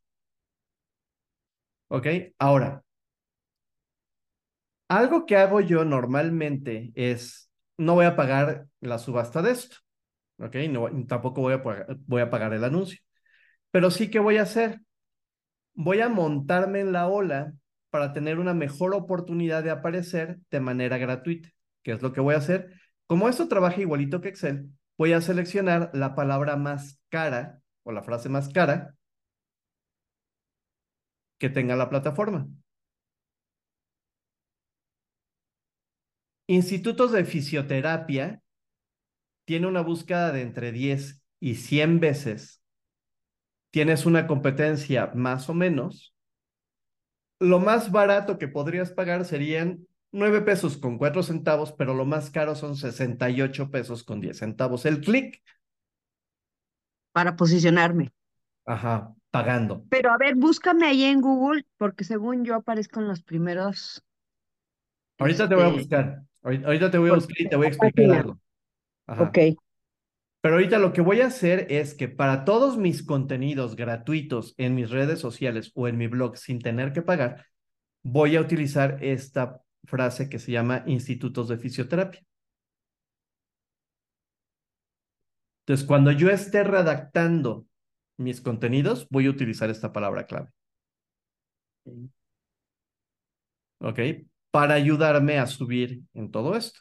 [1.89, 2.06] Ok,
[2.39, 2.82] ahora,
[4.89, 9.77] algo que hago yo normalmente es, no voy a pagar la subasta de esto,
[10.39, 12.98] ok, no, tampoco voy a, pagar, voy a pagar el anuncio,
[13.70, 14.81] pero sí que voy a hacer,
[15.74, 17.55] voy a montarme en la ola
[17.90, 21.51] para tener una mejor oportunidad de aparecer de manera gratuita,
[21.82, 22.82] que es lo que voy a hacer.
[23.12, 28.02] Como esto trabaja igualito que Excel, voy a seleccionar la palabra más cara o la
[28.02, 28.97] frase más cara
[31.39, 32.48] que tenga la plataforma.
[36.47, 38.43] Institutos de fisioterapia
[39.44, 42.62] tiene una búsqueda de entre 10 y 100 veces.
[43.70, 46.14] Tienes una competencia más o menos.
[47.39, 52.30] Lo más barato que podrías pagar serían 9 pesos con 4 centavos, pero lo más
[52.30, 54.84] caro son 68 pesos con 10 centavos.
[54.84, 55.43] El clic.
[57.12, 58.12] Para posicionarme.
[58.64, 59.84] Ajá, pagando.
[59.89, 64.05] Pero a ver, búscame ahí en Google, porque según yo aparezco en los primeros.
[65.18, 66.22] Ahorita te voy a este, buscar.
[66.43, 68.39] Ahorita, te voy a buscar y te voy a explicar algo.
[69.06, 69.22] Ajá.
[69.24, 69.39] Ok.
[70.43, 74.74] Pero ahorita lo que voy a hacer es que para todos mis contenidos gratuitos en
[74.74, 77.47] mis redes sociales o en mi blog sin tener que pagar,
[78.02, 82.23] voy a utilizar esta frase que se llama institutos de fisioterapia.
[85.63, 87.67] Entonces, cuando yo esté redactando
[88.19, 90.51] mis contenidos, voy a utilizar esta palabra clave.
[93.81, 93.99] ¿Ok?
[94.51, 96.81] Para ayudarme a subir en todo esto.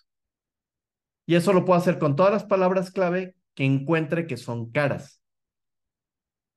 [1.25, 5.21] Y eso lo puedo hacer con todas las palabras clave que encuentre que son caras.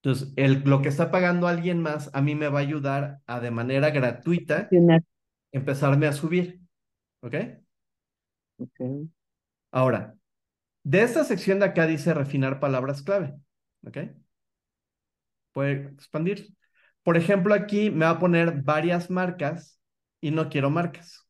[0.03, 3.41] Entonces, el, lo que está pagando alguien más a mí me va a ayudar a
[3.41, 4.69] de manera gratuita
[5.55, 6.61] empezarme a subir.
[7.21, 7.35] ¿Ok?
[9.71, 10.17] Ahora,
[10.83, 13.35] de esta sección de acá dice refinar palabras clave.
[13.87, 13.99] ¿Ok?
[15.53, 16.55] Puede expandir.
[17.03, 19.81] Por ejemplo, aquí me va a poner varias marcas
[20.21, 21.27] y no quiero marcas.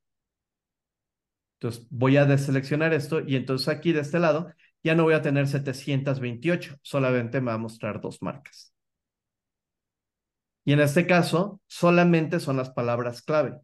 [1.58, 4.52] Entonces voy a deseleccionar esto y entonces aquí de este lado
[4.82, 8.74] ya no voy a tener 728, solamente me va a mostrar dos marcas.
[10.64, 13.60] Y en este caso, solamente son las palabras clave.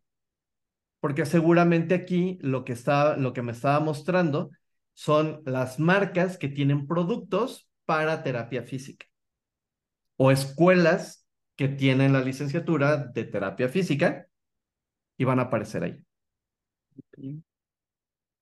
[1.01, 4.51] Porque seguramente aquí lo que, está, lo que me estaba mostrando
[4.95, 9.07] son las marcas que tienen productos para terapia física
[10.17, 14.27] o escuelas que tienen la licenciatura de terapia física
[15.17, 16.05] y van a aparecer ahí.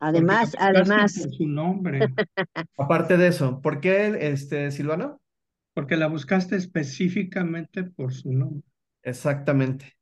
[0.00, 2.08] Además, Porque además, Por su nombre,
[2.78, 5.20] Aparte de eso, ¿por qué, este, Silvano?
[5.74, 8.62] porque la buscaste específicamente por su nombre.
[9.02, 9.94] Exactamente.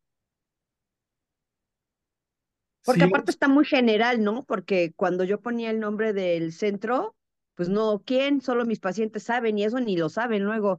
[2.84, 4.44] Porque Sí, aparte está muy general, ¿no?
[4.44, 7.16] Porque cuando yo ponía el nombre del centro,
[7.54, 8.40] pues no, ¿quién?
[8.40, 10.78] Solo mis pacientes saben y eso ni lo saben luego.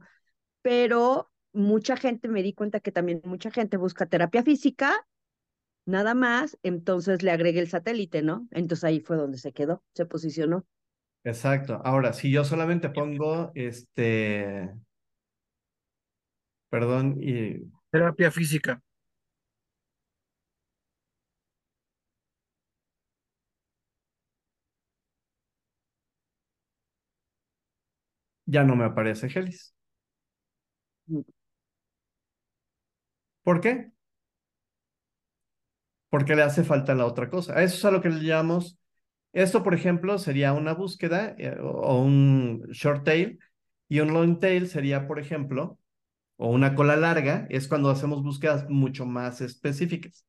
[0.62, 5.06] Pero mucha gente, me di cuenta que también mucha gente busca terapia física,
[5.86, 8.48] nada más, entonces le agregué el satélite, ¿no?
[8.50, 10.66] Entonces ahí fue donde se quedó, se posicionó.
[11.24, 11.80] Exacto.
[11.84, 14.70] Ahora, si yo solamente pongo este,
[16.68, 18.80] perdón, y Terapia física.
[28.54, 29.74] Ya no me aparece Gelis.
[31.08, 31.24] Mm.
[33.42, 33.92] ¿Por qué?
[36.10, 37.62] Porque le hace falta la otra cosa.
[37.62, 38.78] Eso es a lo que le llamamos,
[39.32, 43.38] esto por ejemplo sería una búsqueda eh, o un short tail
[43.88, 45.78] y un long tail sería por ejemplo,
[46.36, 50.26] o una cola larga, es cuando hacemos búsquedas mucho más específicas.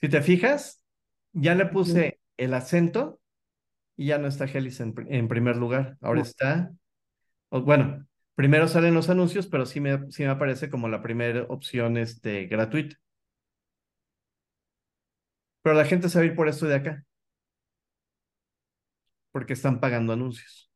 [0.00, 0.82] Si te fijas,
[1.32, 3.20] ya le puse el acento
[3.96, 5.98] y ya no está Gelis en, pr- en primer lugar.
[6.00, 6.26] Ahora No.
[6.26, 6.72] está,
[7.50, 11.96] bueno, primero salen los anuncios, pero sí me, sí me aparece como la primera opción
[11.98, 12.96] este, gratuita.
[15.62, 17.04] Pero la gente se va a ir por esto de acá.
[19.32, 20.70] Porque están pagando anuncios.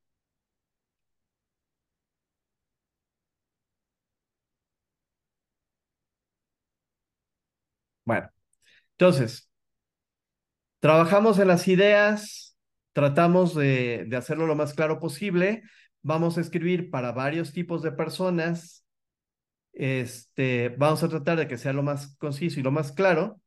[8.05, 8.31] Bueno,
[9.03, 9.51] entonces,
[10.79, 12.57] trabajamos en las ideas,
[12.93, 15.65] tratamos de, hacerlo lo más claro posible.
[16.03, 18.87] Vamos a escribir para varios tipos de personas.
[19.73, 23.41] Este, vamos a tratar de que sea lo más conciso y lo más claro,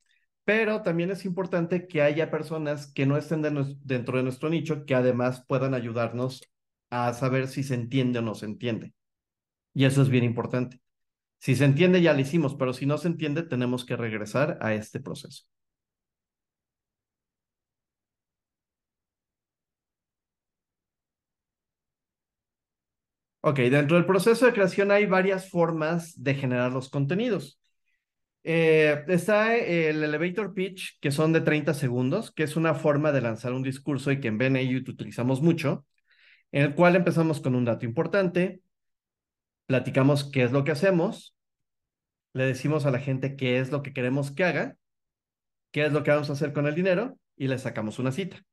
[0.44, 4.95] pero también es importante que haya personas que no estén dentro de nuestro nicho, que
[4.95, 6.41] además puedan ayudarnos
[6.90, 8.94] a saber si se entiende o no se entiende.
[9.73, 10.82] Y eso es bien importante.
[11.45, 14.73] Si se entiende, ya lo hicimos, pero si no se entiende, tenemos que regresar a
[14.73, 15.43] este proceso.
[23.41, 27.59] Ok, dentro del proceso de creación hay varias formas de generar los contenidos.
[28.43, 33.22] Eh, está el elevator pitch, que son de 30 segundos, que es una forma de
[33.22, 35.85] lanzar un discurso y que en BNI utilizamos mucho,
[36.51, 38.61] en el cual empezamos con un dato importante,
[39.67, 41.34] platicamos qué es lo que hacemos,
[42.35, 44.77] le decimos a la gente qué es lo que queremos que haga,
[45.71, 48.43] qué es lo que vamos a hacer con el dinero y le sacamos una cita.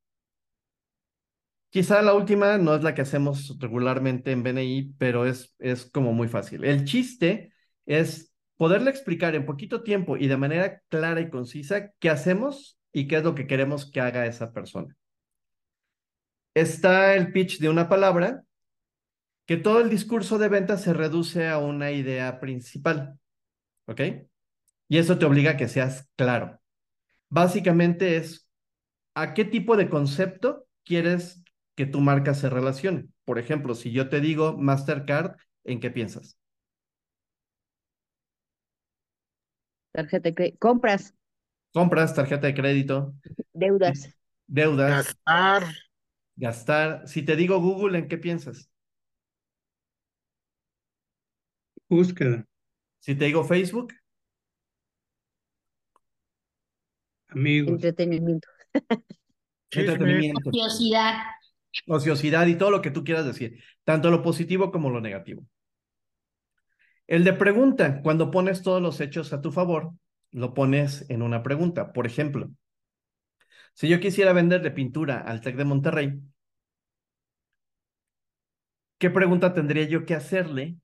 [1.68, 6.12] Quizá la última no es la que hacemos regularmente en BNI, pero es, es como
[6.12, 6.64] muy fácil.
[6.64, 7.52] El chiste
[7.84, 13.08] es poderle explicar en poquito tiempo y de manera clara y concisa qué hacemos y
[13.08, 14.94] qué es lo que queremos que haga esa persona.
[16.54, 18.44] está el pitch de una palabra,
[19.44, 23.18] que todo el discurso de venta se reduce a una idea principal.
[23.92, 24.00] ¿Ok?
[24.88, 26.60] Y eso te obliga a que seas claro.
[27.30, 28.48] Básicamente es
[29.14, 31.42] a qué tipo de concepto quieres
[31.76, 33.08] que tu marca se relacione.
[33.24, 36.38] Por ejemplo, si yo te digo Mastercard, ¿en qué piensas?
[39.92, 40.58] Tarjeta de crédito.
[40.60, 41.14] Compras,
[41.74, 43.14] Compras, tarjeta de crédito,
[43.54, 44.08] deudas,
[44.48, 45.64] deudas, Gastar.
[46.36, 47.08] gastar.
[47.08, 48.70] Si te digo Google, ¿en qué piensas?
[51.88, 52.44] Búsqueda,
[53.02, 53.92] Si te digo Facebook,
[57.26, 58.48] amigos, entretenimiento.
[59.72, 61.14] Entretenimiento, Curiosidad.
[61.88, 65.44] ociosidad y todo lo que tú quieras decir, tanto lo positivo como lo negativo.
[67.08, 69.90] El de pregunta, cuando pones todos los hechos a tu favor,
[70.30, 71.92] lo pones en una pregunta.
[71.92, 72.52] Por ejemplo,
[73.74, 76.20] si yo quisiera venderle pintura al TEC de Monterrey,
[78.98, 80.76] ¿qué pregunta tendría yo que hacerle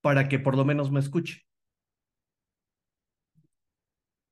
[0.00, 1.46] para que por lo menos me escuche?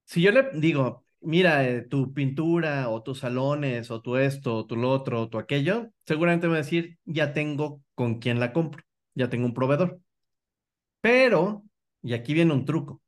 [0.04, 4.66] Si yo le digo, mira, eh, tu pintura o tus salones o tu esto, o
[4.66, 8.40] tu lo otro, o tu aquello, seguramente me va a decir, ya tengo con quién
[8.40, 8.82] la compro,
[9.14, 10.00] ya tengo un proveedor.
[11.00, 11.64] Pero,
[12.02, 13.02] y aquí viene un truco,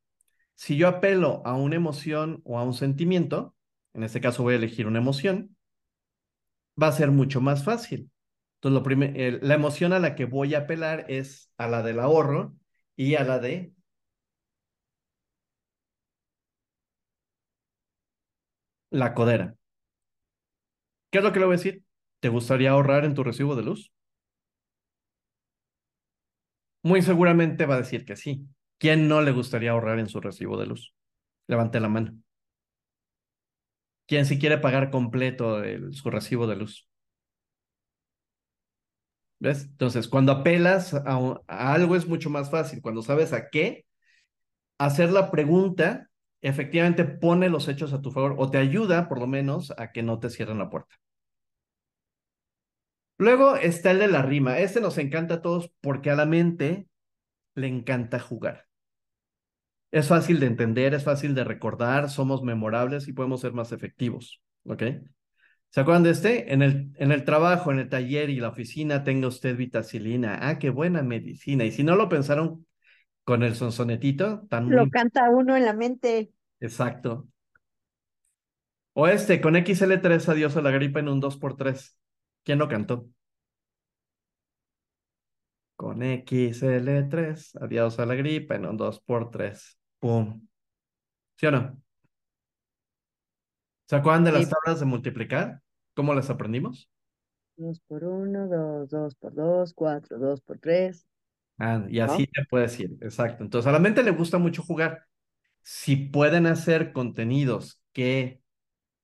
[0.55, 3.55] si yo apelo a una emoción o a un sentimiento,
[3.93, 5.55] en este caso voy a elegir una emoción,
[6.81, 8.09] va a ser mucho más fácil.
[8.61, 12.55] Entonces, la emoción a la que voy a apelar es a la del ahorro
[12.95, 13.73] y a la de
[18.91, 19.55] la codera.
[21.11, 21.83] ¿Qué es lo que le voy a decir?
[22.21, 23.91] ¿Te gustaría ahorrar en tu recibo de luz?
[26.83, 28.47] Muy seguramente va a decir que sí.
[28.79, 30.93] ¿Quién no le gustaría ahorrar en su recibo de luz?
[31.47, 32.13] Levante la mano.
[34.07, 35.61] ¿Quién si quiere pagar completo
[35.91, 36.87] su recibo de luz?
[39.39, 39.63] ¿Ves?
[39.65, 42.81] Entonces, cuando apelas a, algo es mucho más fácil.
[42.81, 43.85] Cuando sabes a qué,
[44.79, 46.09] hacer la pregunta
[46.41, 50.03] efectivamente pone los hechos a tu favor o te ayuda, por lo menos, a que
[50.03, 50.95] no te cierren la puerta.
[53.19, 54.59] Luego está el de la rima.
[54.59, 56.87] Este nos encanta a todos porque a la mente
[57.55, 58.67] le encanta jugar.
[59.91, 64.41] Es fácil de entender, es fácil de recordar, somos memorables y podemos ser más efectivos.
[64.65, 64.83] ¿Ok?
[65.77, 66.51] ¿Se acuerdan de este?
[66.51, 70.39] En el, en el trabajo, en el taller y la oficina tenga usted vitacilina.
[70.41, 71.65] Ah, qué buena medicina.
[71.65, 72.65] Y si no lo pensaron
[73.23, 76.31] con el sonsonetito, tan Lo muy canta uno en la mente.
[76.59, 77.27] exacto.
[78.93, 81.95] O este, con XL3, adiós a la gripa en un 2x3.
[82.43, 83.09] ¿Quién lo cantó?
[85.75, 89.77] Con XL3, adiós a la gripa en un 2x3.
[89.99, 90.47] Pum.
[91.35, 91.79] ¿Sí o no?
[93.85, 95.61] ¿Se acuerdan de las tablas de multiplicar?
[95.97, 96.89] ¿Cómo las aprendimos?
[97.55, 101.05] Dos por uno, dos, dos por dos, cuatro, dos por tres.
[101.59, 102.01] Ah, y ¿no?
[102.01, 103.43] así te puedes ir, exacto.
[103.43, 105.03] Entonces, a la mente le gusta mucho jugar.
[105.63, 108.41] Si pueden hacer contenidos que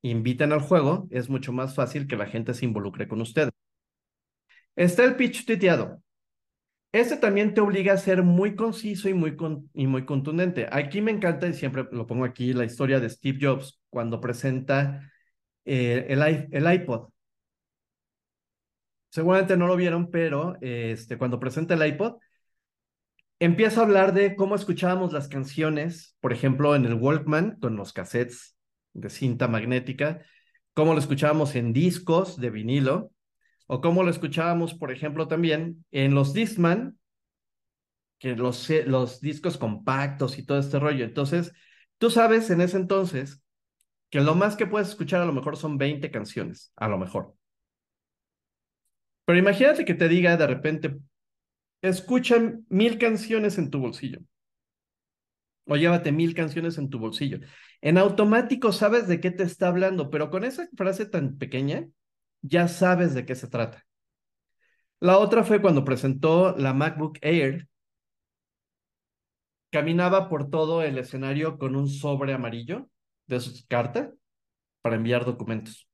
[0.03, 3.51] inviten al juego, es mucho más fácil que la gente se involucre con ustedes.
[4.75, 6.01] Está el pitch tuiteado.
[6.93, 10.67] Este también te obliga a ser muy conciso y muy, con- y muy contundente.
[10.71, 15.11] Aquí me encanta, y siempre lo pongo aquí, la historia de Steve Jobs cuando presenta
[15.65, 17.09] eh, el, iPod.
[19.09, 22.15] Seguramente no lo vieron, pero este, cuando presenta el iPod,
[23.39, 27.93] empieza a hablar de cómo escuchábamos las canciones, por ejemplo, en el Walkman, con los
[27.93, 28.57] cassettes
[28.93, 30.21] de cinta magnética,
[30.73, 33.11] cómo lo escuchábamos en discos de vinilo,
[33.67, 36.97] o cómo lo escuchábamos, por ejemplo, también en los Discman,
[38.19, 41.03] que los discos compactos y todo este rollo.
[41.03, 41.51] Entonces,
[41.97, 43.42] tú sabes en ese entonces
[44.13, 47.35] que lo más que puedes escuchar a lo mejor son 20 canciones, a lo mejor.
[49.25, 50.99] Pero imagínate que te diga de repente,
[51.81, 54.19] escuchan mil canciones en tu bolsillo.
[55.65, 57.39] O llévate mil canciones en tu bolsillo.
[57.81, 61.87] En automático sabes de qué te está hablando, pero con esa frase tan pequeña,
[62.43, 63.83] ya sabes de qué se trata.
[64.99, 67.67] La otra fue cuando presentó la MacBook Air.
[69.71, 72.91] Caminaba por todo el escenario con un sobre amarillo
[73.27, 74.13] de su carta
[74.81, 75.87] para enviar documentos.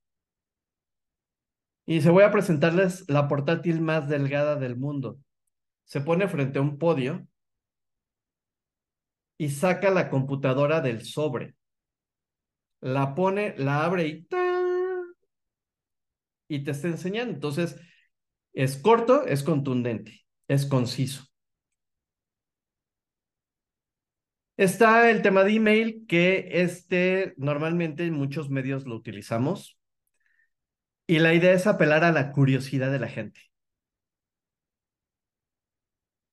[1.85, 5.19] Y se voy a presentarles la portátil más delgada del mundo.
[5.85, 7.27] Se pone frente a un podio
[9.37, 11.55] y saca la computadora del sobre.
[12.81, 14.49] La pone, la abre y ¡tan!
[16.49, 17.33] y te está enseñando.
[17.33, 17.79] Entonces,
[18.53, 21.28] es corto, es contundente, es conciso.
[24.59, 29.79] Está el tema de email, que este normalmente en muchos medios lo utilizamos.
[31.07, 33.39] Y la idea es apelar a la curiosidad de la gente.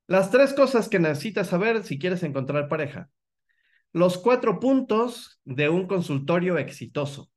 [0.09, 3.11] Las tres cosas que necesitas saber si quieres encontrar pareja.
[3.93, 7.31] Los cuatro puntos de un consultorio exitoso.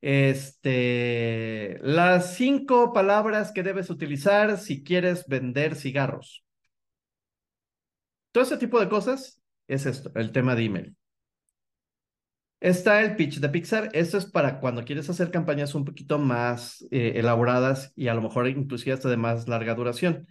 [0.00, 6.44] Este, las cinco palabras que debes utilizar si quieres vender cigarros.
[8.30, 10.96] Todo ese tipo de cosas es esto, el tema de email.
[12.60, 13.90] Está el pitch de Pixar.
[13.92, 18.22] Esto es para cuando quieres hacer campañas un poquito más eh, elaboradas y a lo
[18.22, 20.26] mejor inclusive hasta de más larga duración.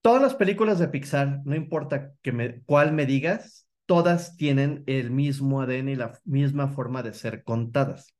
[0.00, 5.62] Todas las películas de Pixar, no importa me, cuál me digas, todas tienen el mismo
[5.62, 8.12] ADN y la misma forma de ser contadas.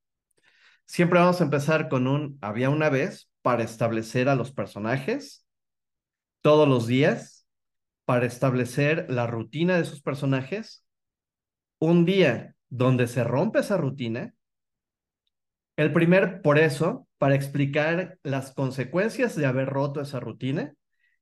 [0.87, 5.45] Siempre vamos a empezar con un había una vez para establecer a los personajes
[6.43, 7.42] todos los días,
[8.05, 10.85] para establecer la rutina de sus personajes.
[11.79, 14.35] Un día donde se rompe esa rutina.
[15.77, 20.75] El primer, por eso, para explicar las consecuencias de haber roto esa rutina.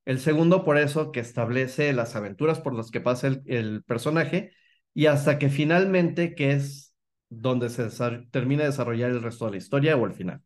[0.05, 4.53] El segundo, por eso, que establece las aventuras por las que pasa el, personaje
[4.95, 6.95] y hasta que finalmente, que es
[7.29, 7.89] donde se
[8.31, 10.43] termina de desarrollar el resto de la historia o el final.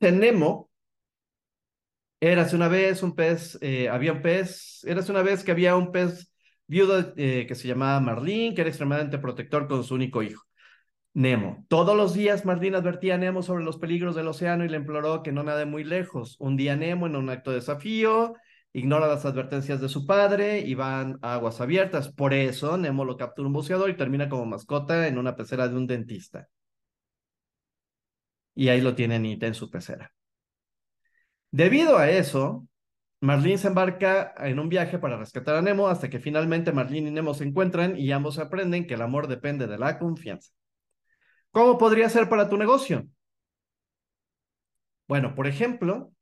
[0.00, 0.70] Nemo,
[2.20, 5.92] eras una vez un pez, eh, había un pez, eras una vez que había un
[5.92, 6.32] pez
[6.66, 10.44] viudo eh, que se llamaba Marlene, que era extremadamente protector con su único hijo.
[11.14, 11.64] Nemo.
[11.68, 15.22] Todos los días Marlene advertía a Nemo sobre los peligros del océano y le imploró
[15.22, 16.36] que no nade muy lejos.
[16.40, 18.34] Un día Nemo, en un acto de desafío,
[18.74, 22.12] ignora las advertencias de su padre y van a aguas abiertas.
[22.12, 25.76] Por eso Nemo lo captura un buceador y termina como mascota en una pecera de
[25.76, 26.48] un dentista.
[28.54, 30.12] Y ahí lo tiene Nita en su pecera.
[31.56, 32.68] Debido a eso,
[33.22, 37.12] Marlene se embarca en un viaje para rescatar a Nemo hasta que finalmente Marlene y
[37.12, 40.52] Nemo se encuentran y ambos aprenden que el amor depende de la confianza.
[41.50, 43.06] ¿Cómo podría ser para tu negocio?
[45.08, 46.12] Bueno, por ejemplo,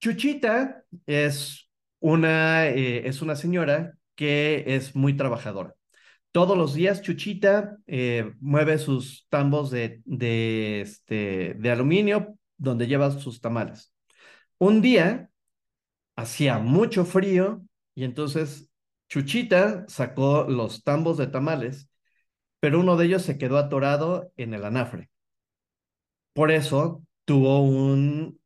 [0.00, 5.74] Chuchita es una, eh, es una señora que es muy trabajadora.
[6.36, 13.94] Todos los días Chuchita eh, mueve sus tambos este, de aluminio donde lleva sus tamales.
[14.58, 15.30] Un día
[16.14, 17.62] hacía mucho frío
[17.94, 18.70] y entonces
[19.08, 21.88] Chuchita sacó los tambos de tamales,
[22.60, 25.08] pero uno de ellos se quedó atorado en el anafre.
[26.34, 28.38] Por eso tuvo un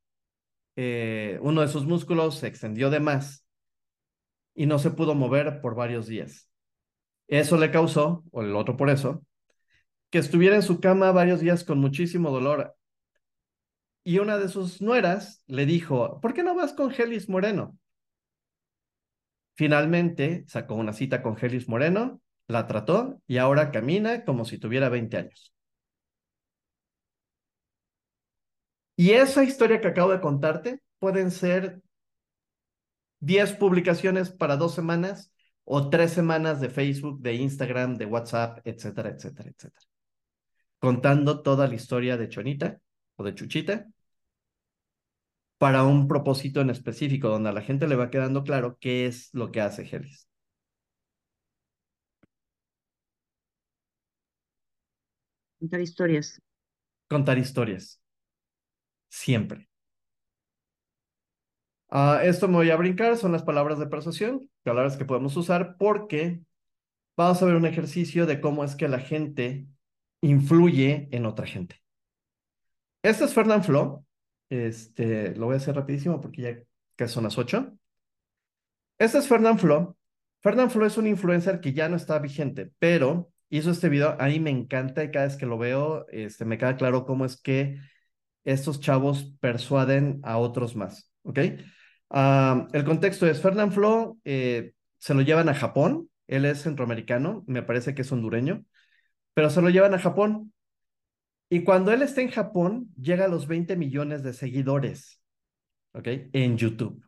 [0.77, 3.45] eh, uno de sus músculos se extendió de más
[4.55, 6.50] y no se pudo mover por varios días.
[7.31, 9.25] Eso le causó, o el otro por eso,
[10.11, 12.77] que estuviera en su cama varios días con muchísimo dolor.
[14.03, 17.79] Y una de sus nueras le dijo, ¿por qué no vas con Gelis Moreno?
[19.55, 24.89] Finalmente sacó una cita con Gelis Moreno, la trató y ahora camina como si tuviera
[24.89, 25.53] 20 años.
[28.97, 31.81] Y esa historia que acabo de contarte pueden ser
[33.21, 35.30] 10 publicaciones para dos semanas
[35.73, 39.87] o tres semanas de Facebook, de Instagram, de WhatsApp, etcétera, etcétera, etcétera.
[40.81, 42.81] Contando toda la historia de Chonita
[43.17, 43.87] o de Chuchita
[45.59, 49.33] para un propósito en específico donde a la gente le va quedando claro qué es
[49.33, 50.27] lo que hace Gelis.
[55.61, 56.43] Contar historias.
[57.09, 58.01] Contar historias
[59.09, 59.70] siempre.
[61.93, 65.77] Uh, esto me voy a brincar, son las palabras de persuasión, palabras que podemos usar
[65.77, 66.41] porque
[67.17, 69.67] vamos a ver un ejercicio de cómo es que la gente
[70.21, 71.83] influye en otra gente.
[73.03, 74.05] Este es Fernand Flo.
[74.51, 76.59] Este, lo voy a hacer rapidísimo porque ya
[76.97, 77.77] que son las 8.
[78.99, 79.97] Este es Fernand Flo.
[80.43, 84.17] Fernand Flo es un influencer que ya no está vigente, pero hizo este video.
[84.21, 87.25] A mí me encanta y cada vez que lo veo, este, me queda claro cómo
[87.25, 87.81] es que
[88.45, 91.39] estos chavos persuaden a otros más, ¿ok?
[92.11, 97.45] Ah, el contexto es, Fernand Flo eh, se lo llevan a Japón, él es centroamericano,
[97.47, 98.65] me parece que es hondureño,
[99.35, 100.53] pero se lo llevan a Japón.
[101.49, 105.21] Y cuando él está en Japón, llega a los 20 millones de seguidores,
[105.93, 106.09] ¿ok?
[106.33, 107.05] En YouTube.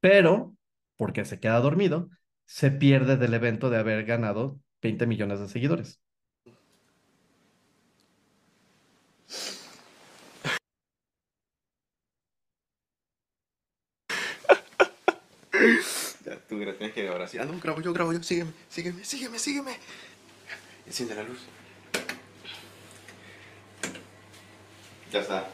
[0.00, 0.56] Pero,
[0.96, 2.10] porque se queda dormido,
[2.46, 6.00] se pierde del evento de haber ganado 20 millones de seguidores.
[16.24, 17.38] Ya, tú tienes que ahora sí.
[17.38, 18.22] Ah, no, grabo yo, grabo yo.
[18.22, 19.76] Sígueme, sígueme, sígueme, sígueme.
[20.86, 21.38] Enciende la luz.
[25.12, 25.48] Ya está.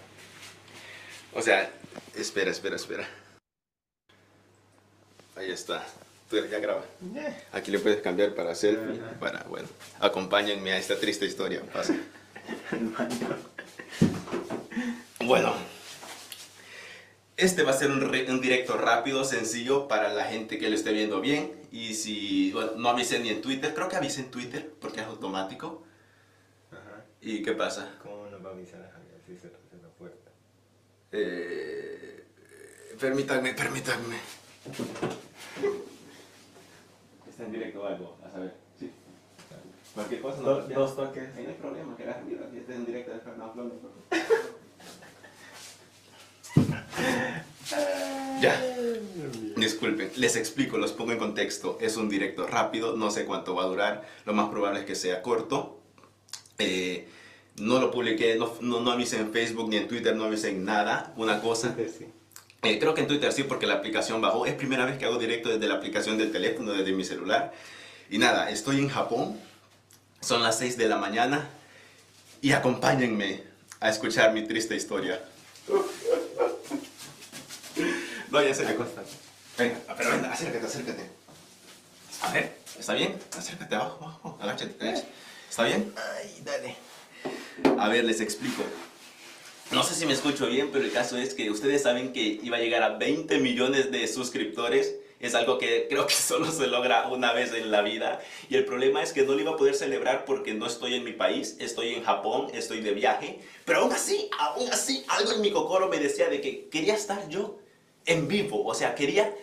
[1.33, 1.71] O sea,
[2.15, 3.09] espera, espera, espera.
[5.37, 5.87] Ahí está.
[6.31, 6.85] Tú ya graba.
[7.53, 9.69] Aquí le puedes cambiar para selfie, para, bueno,
[10.01, 11.63] acompáñenme a esta triste historia.
[11.73, 11.95] Pasa.
[15.27, 15.55] Bueno,
[17.37, 20.75] este va a ser un, re- un directo rápido, sencillo para la gente que lo
[20.77, 21.53] esté viendo bien.
[21.73, 25.07] Y si bueno, no avisen ni en Twitter, creo que avisen en Twitter porque es
[25.07, 25.83] automático.
[27.21, 27.95] ¿Y qué pasa?
[28.03, 30.31] ¿Cómo nos va a avisar a Javier si se la puerta?
[31.11, 32.23] Eh,
[33.01, 34.17] permítanme, permítanme.
[37.29, 38.53] Está en directo o algo, a saber.
[38.79, 38.91] Sí.
[39.95, 40.41] Cualquier cosa.
[40.43, 41.35] Dos- dos toques.
[41.37, 42.45] Ahí no hay problema, que ruido.
[42.47, 43.73] Aquí está en directo de Fernando Flores.
[48.41, 48.61] Ya.
[49.57, 51.79] Disculpen, les explico, los pongo en contexto.
[51.81, 54.09] Es un directo rápido, no sé cuánto va a durar.
[54.27, 55.81] Lo más probable es que sea corto.
[56.59, 57.09] Eh,
[57.57, 60.65] no lo publiqué, no, no, no avisé en Facebook ni en Twitter, no avisé en
[60.65, 61.13] nada.
[61.17, 61.75] Una cosa.
[62.63, 64.45] Eh, creo que en Twitter sí, porque la aplicación bajó.
[64.47, 67.53] Es primera vez que hago directo desde la aplicación del teléfono, desde mi celular.
[68.11, 69.39] Y nada, estoy en Japón.
[70.21, 71.49] Son las 6 de la mañana.
[72.41, 73.43] Y acompáñenme
[73.81, 75.23] a escuchar mi triste historia.
[78.35, 81.03] No, ya se Venga, pero venga, acércate, acércate.
[82.21, 83.17] A ver, ¿está bien?
[83.39, 85.07] Acércate abajo, abajo, agáchate, agáchate.
[85.49, 85.95] ¿Está bien?
[85.97, 86.77] Ay, dale.
[87.79, 88.65] A ver, les explico.
[89.71, 92.57] No sé si me escucho bien, pero el caso es que ustedes saben que iba
[92.57, 94.97] a llegar a 20 millones de suscriptores.
[95.21, 98.21] Es algo que creo que solo se logra una vez en la vida.
[98.49, 101.05] Y el problema es que no lo iba a poder celebrar porque no estoy en
[101.05, 103.39] mi país, estoy en Japón, estoy de viaje.
[103.65, 107.29] Pero aún así, aún así, algo en mi cocoro me decía de que quería estar
[107.29, 107.61] yo
[108.07, 108.65] en vivo.
[108.65, 109.35] O sea, quería,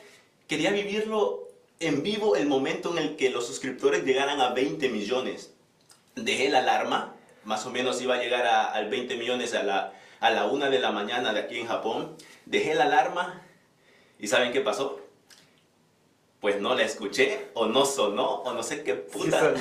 [0.47, 1.47] quería vivirlo
[1.79, 5.53] en vivo el momento en el que los suscriptores llegaran a 20 millones.
[6.15, 9.93] Dejé la alarma, más o menos iba a llegar a, al 20 millones a la,
[10.19, 12.15] a la 1 de la mañana de aquí en Japón.
[12.45, 13.41] Dejé la alarma
[14.19, 14.99] y ¿saben qué pasó?
[16.39, 19.53] Pues no la escuché, o no sonó, o no sé qué puta.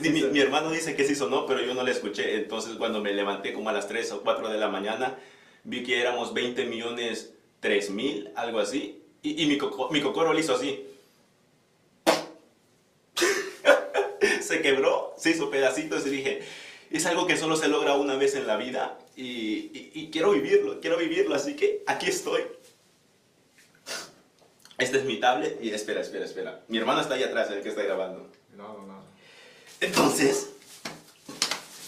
[0.00, 2.34] Ni mi, mi hermano dice que sí sonó, pero yo no la escuché.
[2.36, 5.16] Entonces cuando me levanté como a las 3 o 4 de la mañana,
[5.62, 9.02] vi que éramos 20 millones 3 mil, algo así.
[9.22, 10.86] Y, y mi, coco- mi cocoro lo hizo así.
[14.42, 16.40] se quebró, se hizo pedacitos y dije,
[16.90, 20.32] es algo que solo se logra una vez en la vida y, y- y quiero
[20.32, 22.42] vivirlo, quiero vivirlo, así que aquí estoy.
[24.78, 26.62] Este es mi tablet y espera, espera, espera.
[26.68, 28.26] Mi hermano está ahí atrás, el que está grabando.
[28.56, 29.02] No, no.
[29.80, 30.50] Entonces,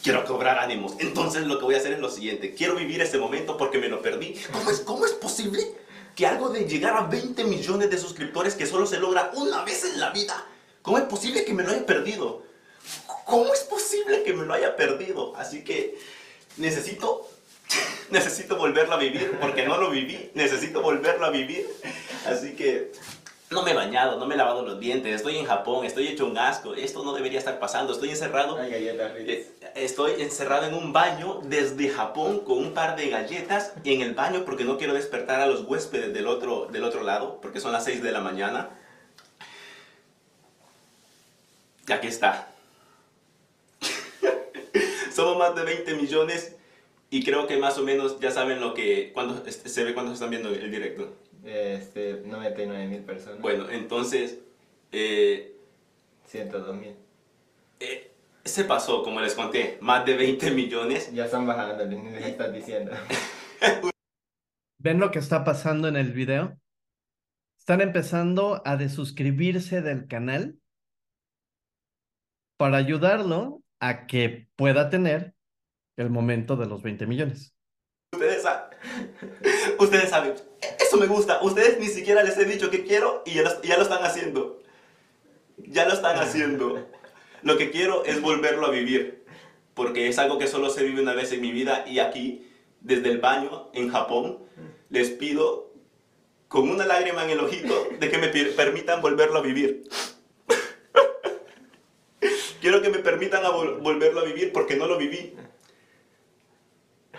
[0.02, 0.94] quiero cobrar ánimos.
[0.98, 2.54] Entonces lo que voy a hacer es lo siguiente.
[2.54, 4.34] Quiero vivir ese momento porque me lo perdí.
[4.52, 5.62] ¿Cómo es, cómo es posible
[6.14, 9.84] que algo de llegar a 20 millones de suscriptores que solo se logra una vez
[9.84, 10.46] en la vida?
[10.82, 12.42] ¿Cómo es posible que me lo haya perdido?
[13.24, 15.34] ¿Cómo es posible que me lo haya perdido?
[15.36, 15.96] Así que
[16.56, 17.28] necesito,
[18.10, 20.30] necesito volverlo a vivir porque no lo viví.
[20.34, 21.68] Necesito volverlo a vivir.
[22.26, 22.92] Así que
[23.52, 26.26] no me he bañado, no me he lavado los dientes, estoy en Japón, estoy hecho
[26.26, 28.58] un asco, esto no debería estar pasando, estoy encerrado.
[28.64, 34.14] eh, estoy encerrado en un baño desde Japón con un par de galletas en el
[34.14, 37.72] baño porque no quiero despertar a los huéspedes del otro, del otro lado, porque son
[37.72, 38.70] las 6 de la mañana.
[41.86, 42.48] Y aquí está.
[45.14, 46.56] Somos más de 20 millones
[47.10, 50.30] y creo que más o menos ya saben lo que cuando se ve cuando están
[50.30, 51.12] viendo el directo.
[51.44, 53.40] Este, 99 mil personas.
[53.40, 54.40] Bueno, entonces,
[54.92, 55.56] eh,
[56.26, 56.96] 102 mil.
[57.80, 58.08] eh,
[58.44, 61.12] se pasó, como les conté, más de 20 millones.
[61.12, 62.92] Ya están bajando, les estás diciendo.
[64.78, 66.58] ¿Ven lo que está pasando en el video?
[67.58, 70.58] Están empezando a desuscribirse del canal
[72.56, 75.34] para ayudarlo a que pueda tener
[75.96, 77.54] el momento de los 20 millones.
[78.42, 78.70] Ustedes, sa-
[79.78, 80.34] ustedes saben,
[80.80, 81.40] eso me gusta.
[81.42, 84.60] Ustedes ni siquiera les he dicho que quiero y ya lo, ya lo están haciendo.
[85.58, 86.86] Ya lo están haciendo.
[87.42, 89.24] Lo que quiero es volverlo a vivir.
[89.74, 92.46] Porque es algo que solo se vive una vez en mi vida y aquí,
[92.80, 94.38] desde el baño en Japón,
[94.90, 95.72] les pido
[96.48, 99.84] con una lágrima en el ojito de que me per- permitan volverlo a vivir.
[102.60, 105.34] Quiero que me permitan a vol- volverlo a vivir porque no lo viví.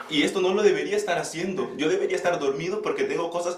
[0.10, 1.76] Y esto no lo debería estar haciendo.
[1.78, 3.57] Yo debería estar dormido porque tengo cosas.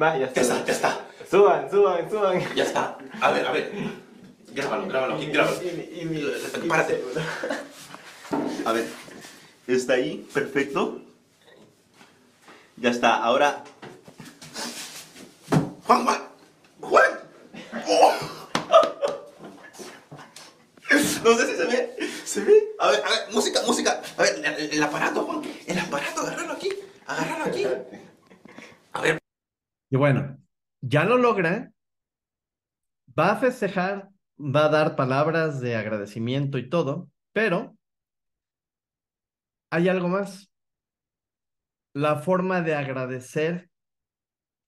[0.00, 0.40] Va, ya está.
[0.40, 1.06] Ya está, ya está.
[1.30, 2.54] Suban, suban, suban.
[2.54, 2.98] Ya está.
[3.20, 3.72] A ver, a ver.
[4.52, 5.58] Grábalo, grábalo aquí, grábalo.
[6.68, 7.02] Párate.
[8.64, 8.86] A ver.
[9.66, 11.00] Está ahí, perfecto.
[12.76, 13.16] Ya está.
[13.16, 13.64] Ahora.
[15.86, 16.22] Juan, Juan.
[16.80, 17.10] Juan.
[17.88, 18.12] Oh.
[21.24, 21.96] No sé si se ve.
[22.36, 24.02] A ver, a ver, música, música.
[24.16, 25.42] A ver, el, el aparato, Juan.
[25.66, 26.68] El aparato, agárralo aquí.
[27.06, 27.64] Agárralo aquí.
[28.92, 29.18] A ver.
[29.90, 30.38] Y bueno,
[30.80, 31.72] ya lo logra,
[33.18, 37.76] va a festejar, va a dar palabras de agradecimiento y todo, pero
[39.70, 40.50] hay algo más.
[41.94, 43.70] La forma de agradecer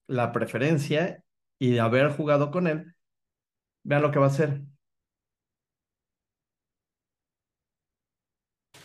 [0.06, 1.24] la preferencia
[1.58, 2.94] y de haber jugado con él,
[3.82, 4.62] vean lo que va a hacer.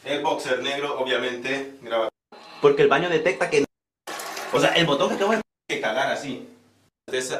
[0.04, 2.10] El boxer negro, obviamente, graba.
[2.62, 3.66] Porque el baño detecta que.
[4.54, 6.48] O sea, el botón que acabo de que cagar así.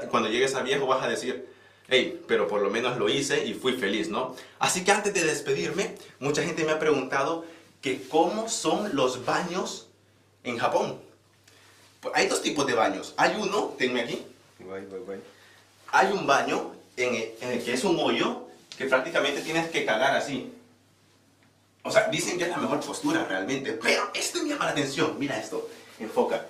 [0.10, 1.48] Cuando llegues a viejo vas a decir,
[1.88, 4.36] hey, pero por lo menos lo hice y fui feliz, ¿no?
[4.60, 7.46] Así que antes de despedirme, mucha gente me ha preguntado
[7.82, 9.88] que cómo son los baños
[10.44, 11.00] en Japón.
[12.02, 13.14] Pues hay dos tipos de baños.
[13.18, 14.26] Hay uno, tenme aquí.
[14.60, 15.18] Voy, voy, voy.
[15.92, 18.48] Hay un baño en el, en el que es un hoyo
[18.78, 20.52] que prácticamente tienes que cagar así.
[21.84, 23.74] O sea, dicen que es la mejor postura realmente.
[23.74, 25.16] Pero esto me llama la atención.
[25.18, 25.68] Mira esto.
[26.00, 26.46] Enfoca.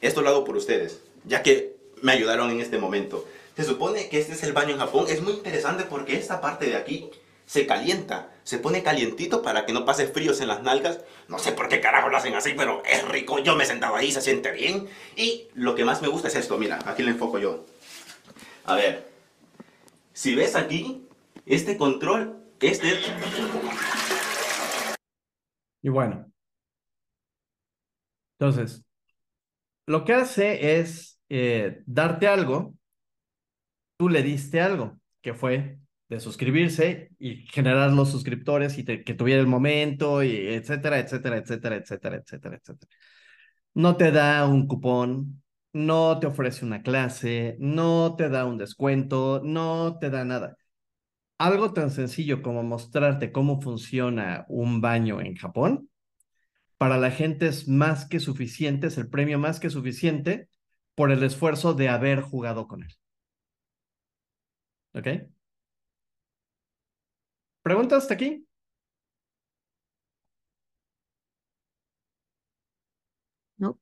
[0.00, 3.26] Esto lo hago por ustedes, ya que me ayudaron en este momento.
[3.56, 5.06] Se supone que este es el baño en Japón.
[5.08, 7.10] Es muy interesante porque esta parte de aquí
[7.46, 8.30] se calienta.
[8.44, 11.00] Se pone calientito para que no pase fríos en las nalgas.
[11.28, 13.38] No sé por qué carajo lo hacen así, pero es rico.
[13.38, 14.88] Yo me he sentado ahí, se siente bien.
[15.16, 16.58] Y lo que más me gusta es esto.
[16.58, 17.64] Mira, aquí lo enfoco yo.
[18.64, 19.08] A ver.
[20.14, 21.06] Si ves aquí,
[21.46, 22.98] este control, este es...
[25.82, 26.32] Y bueno.
[28.38, 28.84] Entonces,
[29.86, 32.74] lo que hace es eh, darte algo,
[33.96, 35.78] tú le diste algo, que fue
[36.08, 41.76] de suscribirse y generar los suscriptores y que tuviera el momento, y etcétera, etcétera, etcétera,
[41.76, 42.90] etcétera, etcétera, etcétera.
[43.74, 45.42] No te da un cupón,
[45.72, 50.56] no te ofrece una clase, no te da un descuento, no te da nada.
[51.46, 55.90] Algo tan sencillo como mostrarte cómo funciona un baño en Japón,
[56.78, 60.48] para la gente es más que suficiente, es el premio más que suficiente
[60.94, 62.94] por el esfuerzo de haber jugado con él.
[64.94, 65.06] ¿Ok?
[67.62, 68.46] ¿Preguntas hasta aquí?
[73.58, 73.78] No.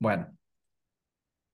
[0.00, 0.36] Bueno,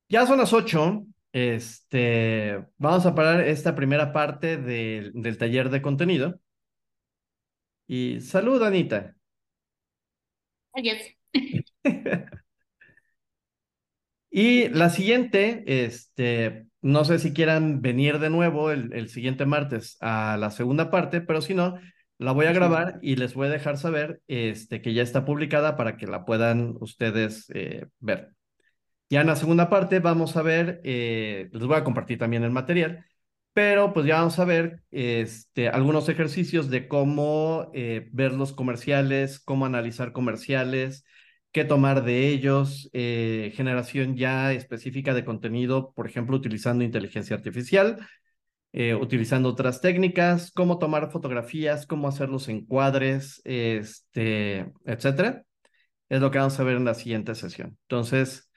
[0.08, 1.04] ya son las ocho.
[1.32, 6.40] Este, vamos a parar esta primera parte del, del taller de contenido.
[7.86, 9.16] Y salud, Anita.
[10.74, 11.02] Adiós.
[14.34, 19.98] Y la siguiente, este, no sé si quieran venir de nuevo el, el siguiente martes
[20.00, 21.78] a la segunda parte, pero si no,
[22.16, 25.76] la voy a grabar y les voy a dejar saber este, que ya está publicada
[25.76, 28.32] para que la puedan ustedes eh, ver.
[29.12, 32.50] Ya en la segunda parte vamos a ver, eh, les voy a compartir también el
[32.50, 33.04] material,
[33.52, 39.38] pero pues ya vamos a ver este, algunos ejercicios de cómo eh, ver los comerciales,
[39.38, 41.04] cómo analizar comerciales,
[41.52, 47.98] qué tomar de ellos, eh, generación ya específica de contenido, por ejemplo, utilizando inteligencia artificial,
[48.72, 55.44] eh, utilizando otras técnicas, cómo tomar fotografías, cómo hacer los encuadres, este, etcétera.
[56.08, 57.78] Es lo que vamos a ver en la siguiente sesión.
[57.88, 58.51] Entonces,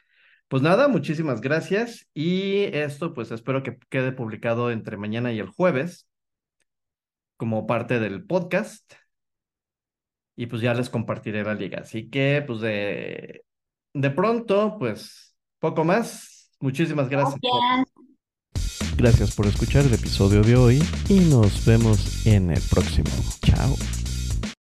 [0.48, 5.50] pues nada, muchísimas gracias y esto pues espero que quede publicado entre mañana y el
[5.50, 6.08] jueves
[7.38, 8.94] como parte del podcast
[10.36, 11.80] y pues ya les compartiré la liga.
[11.82, 13.44] Así que pues de,
[13.94, 16.52] de pronto pues poco más.
[16.60, 17.40] Muchísimas gracias.
[17.40, 17.86] por-
[18.98, 23.10] Gracias por escuchar el episodio de hoy y nos vemos en el próximo.
[23.44, 23.76] Chao.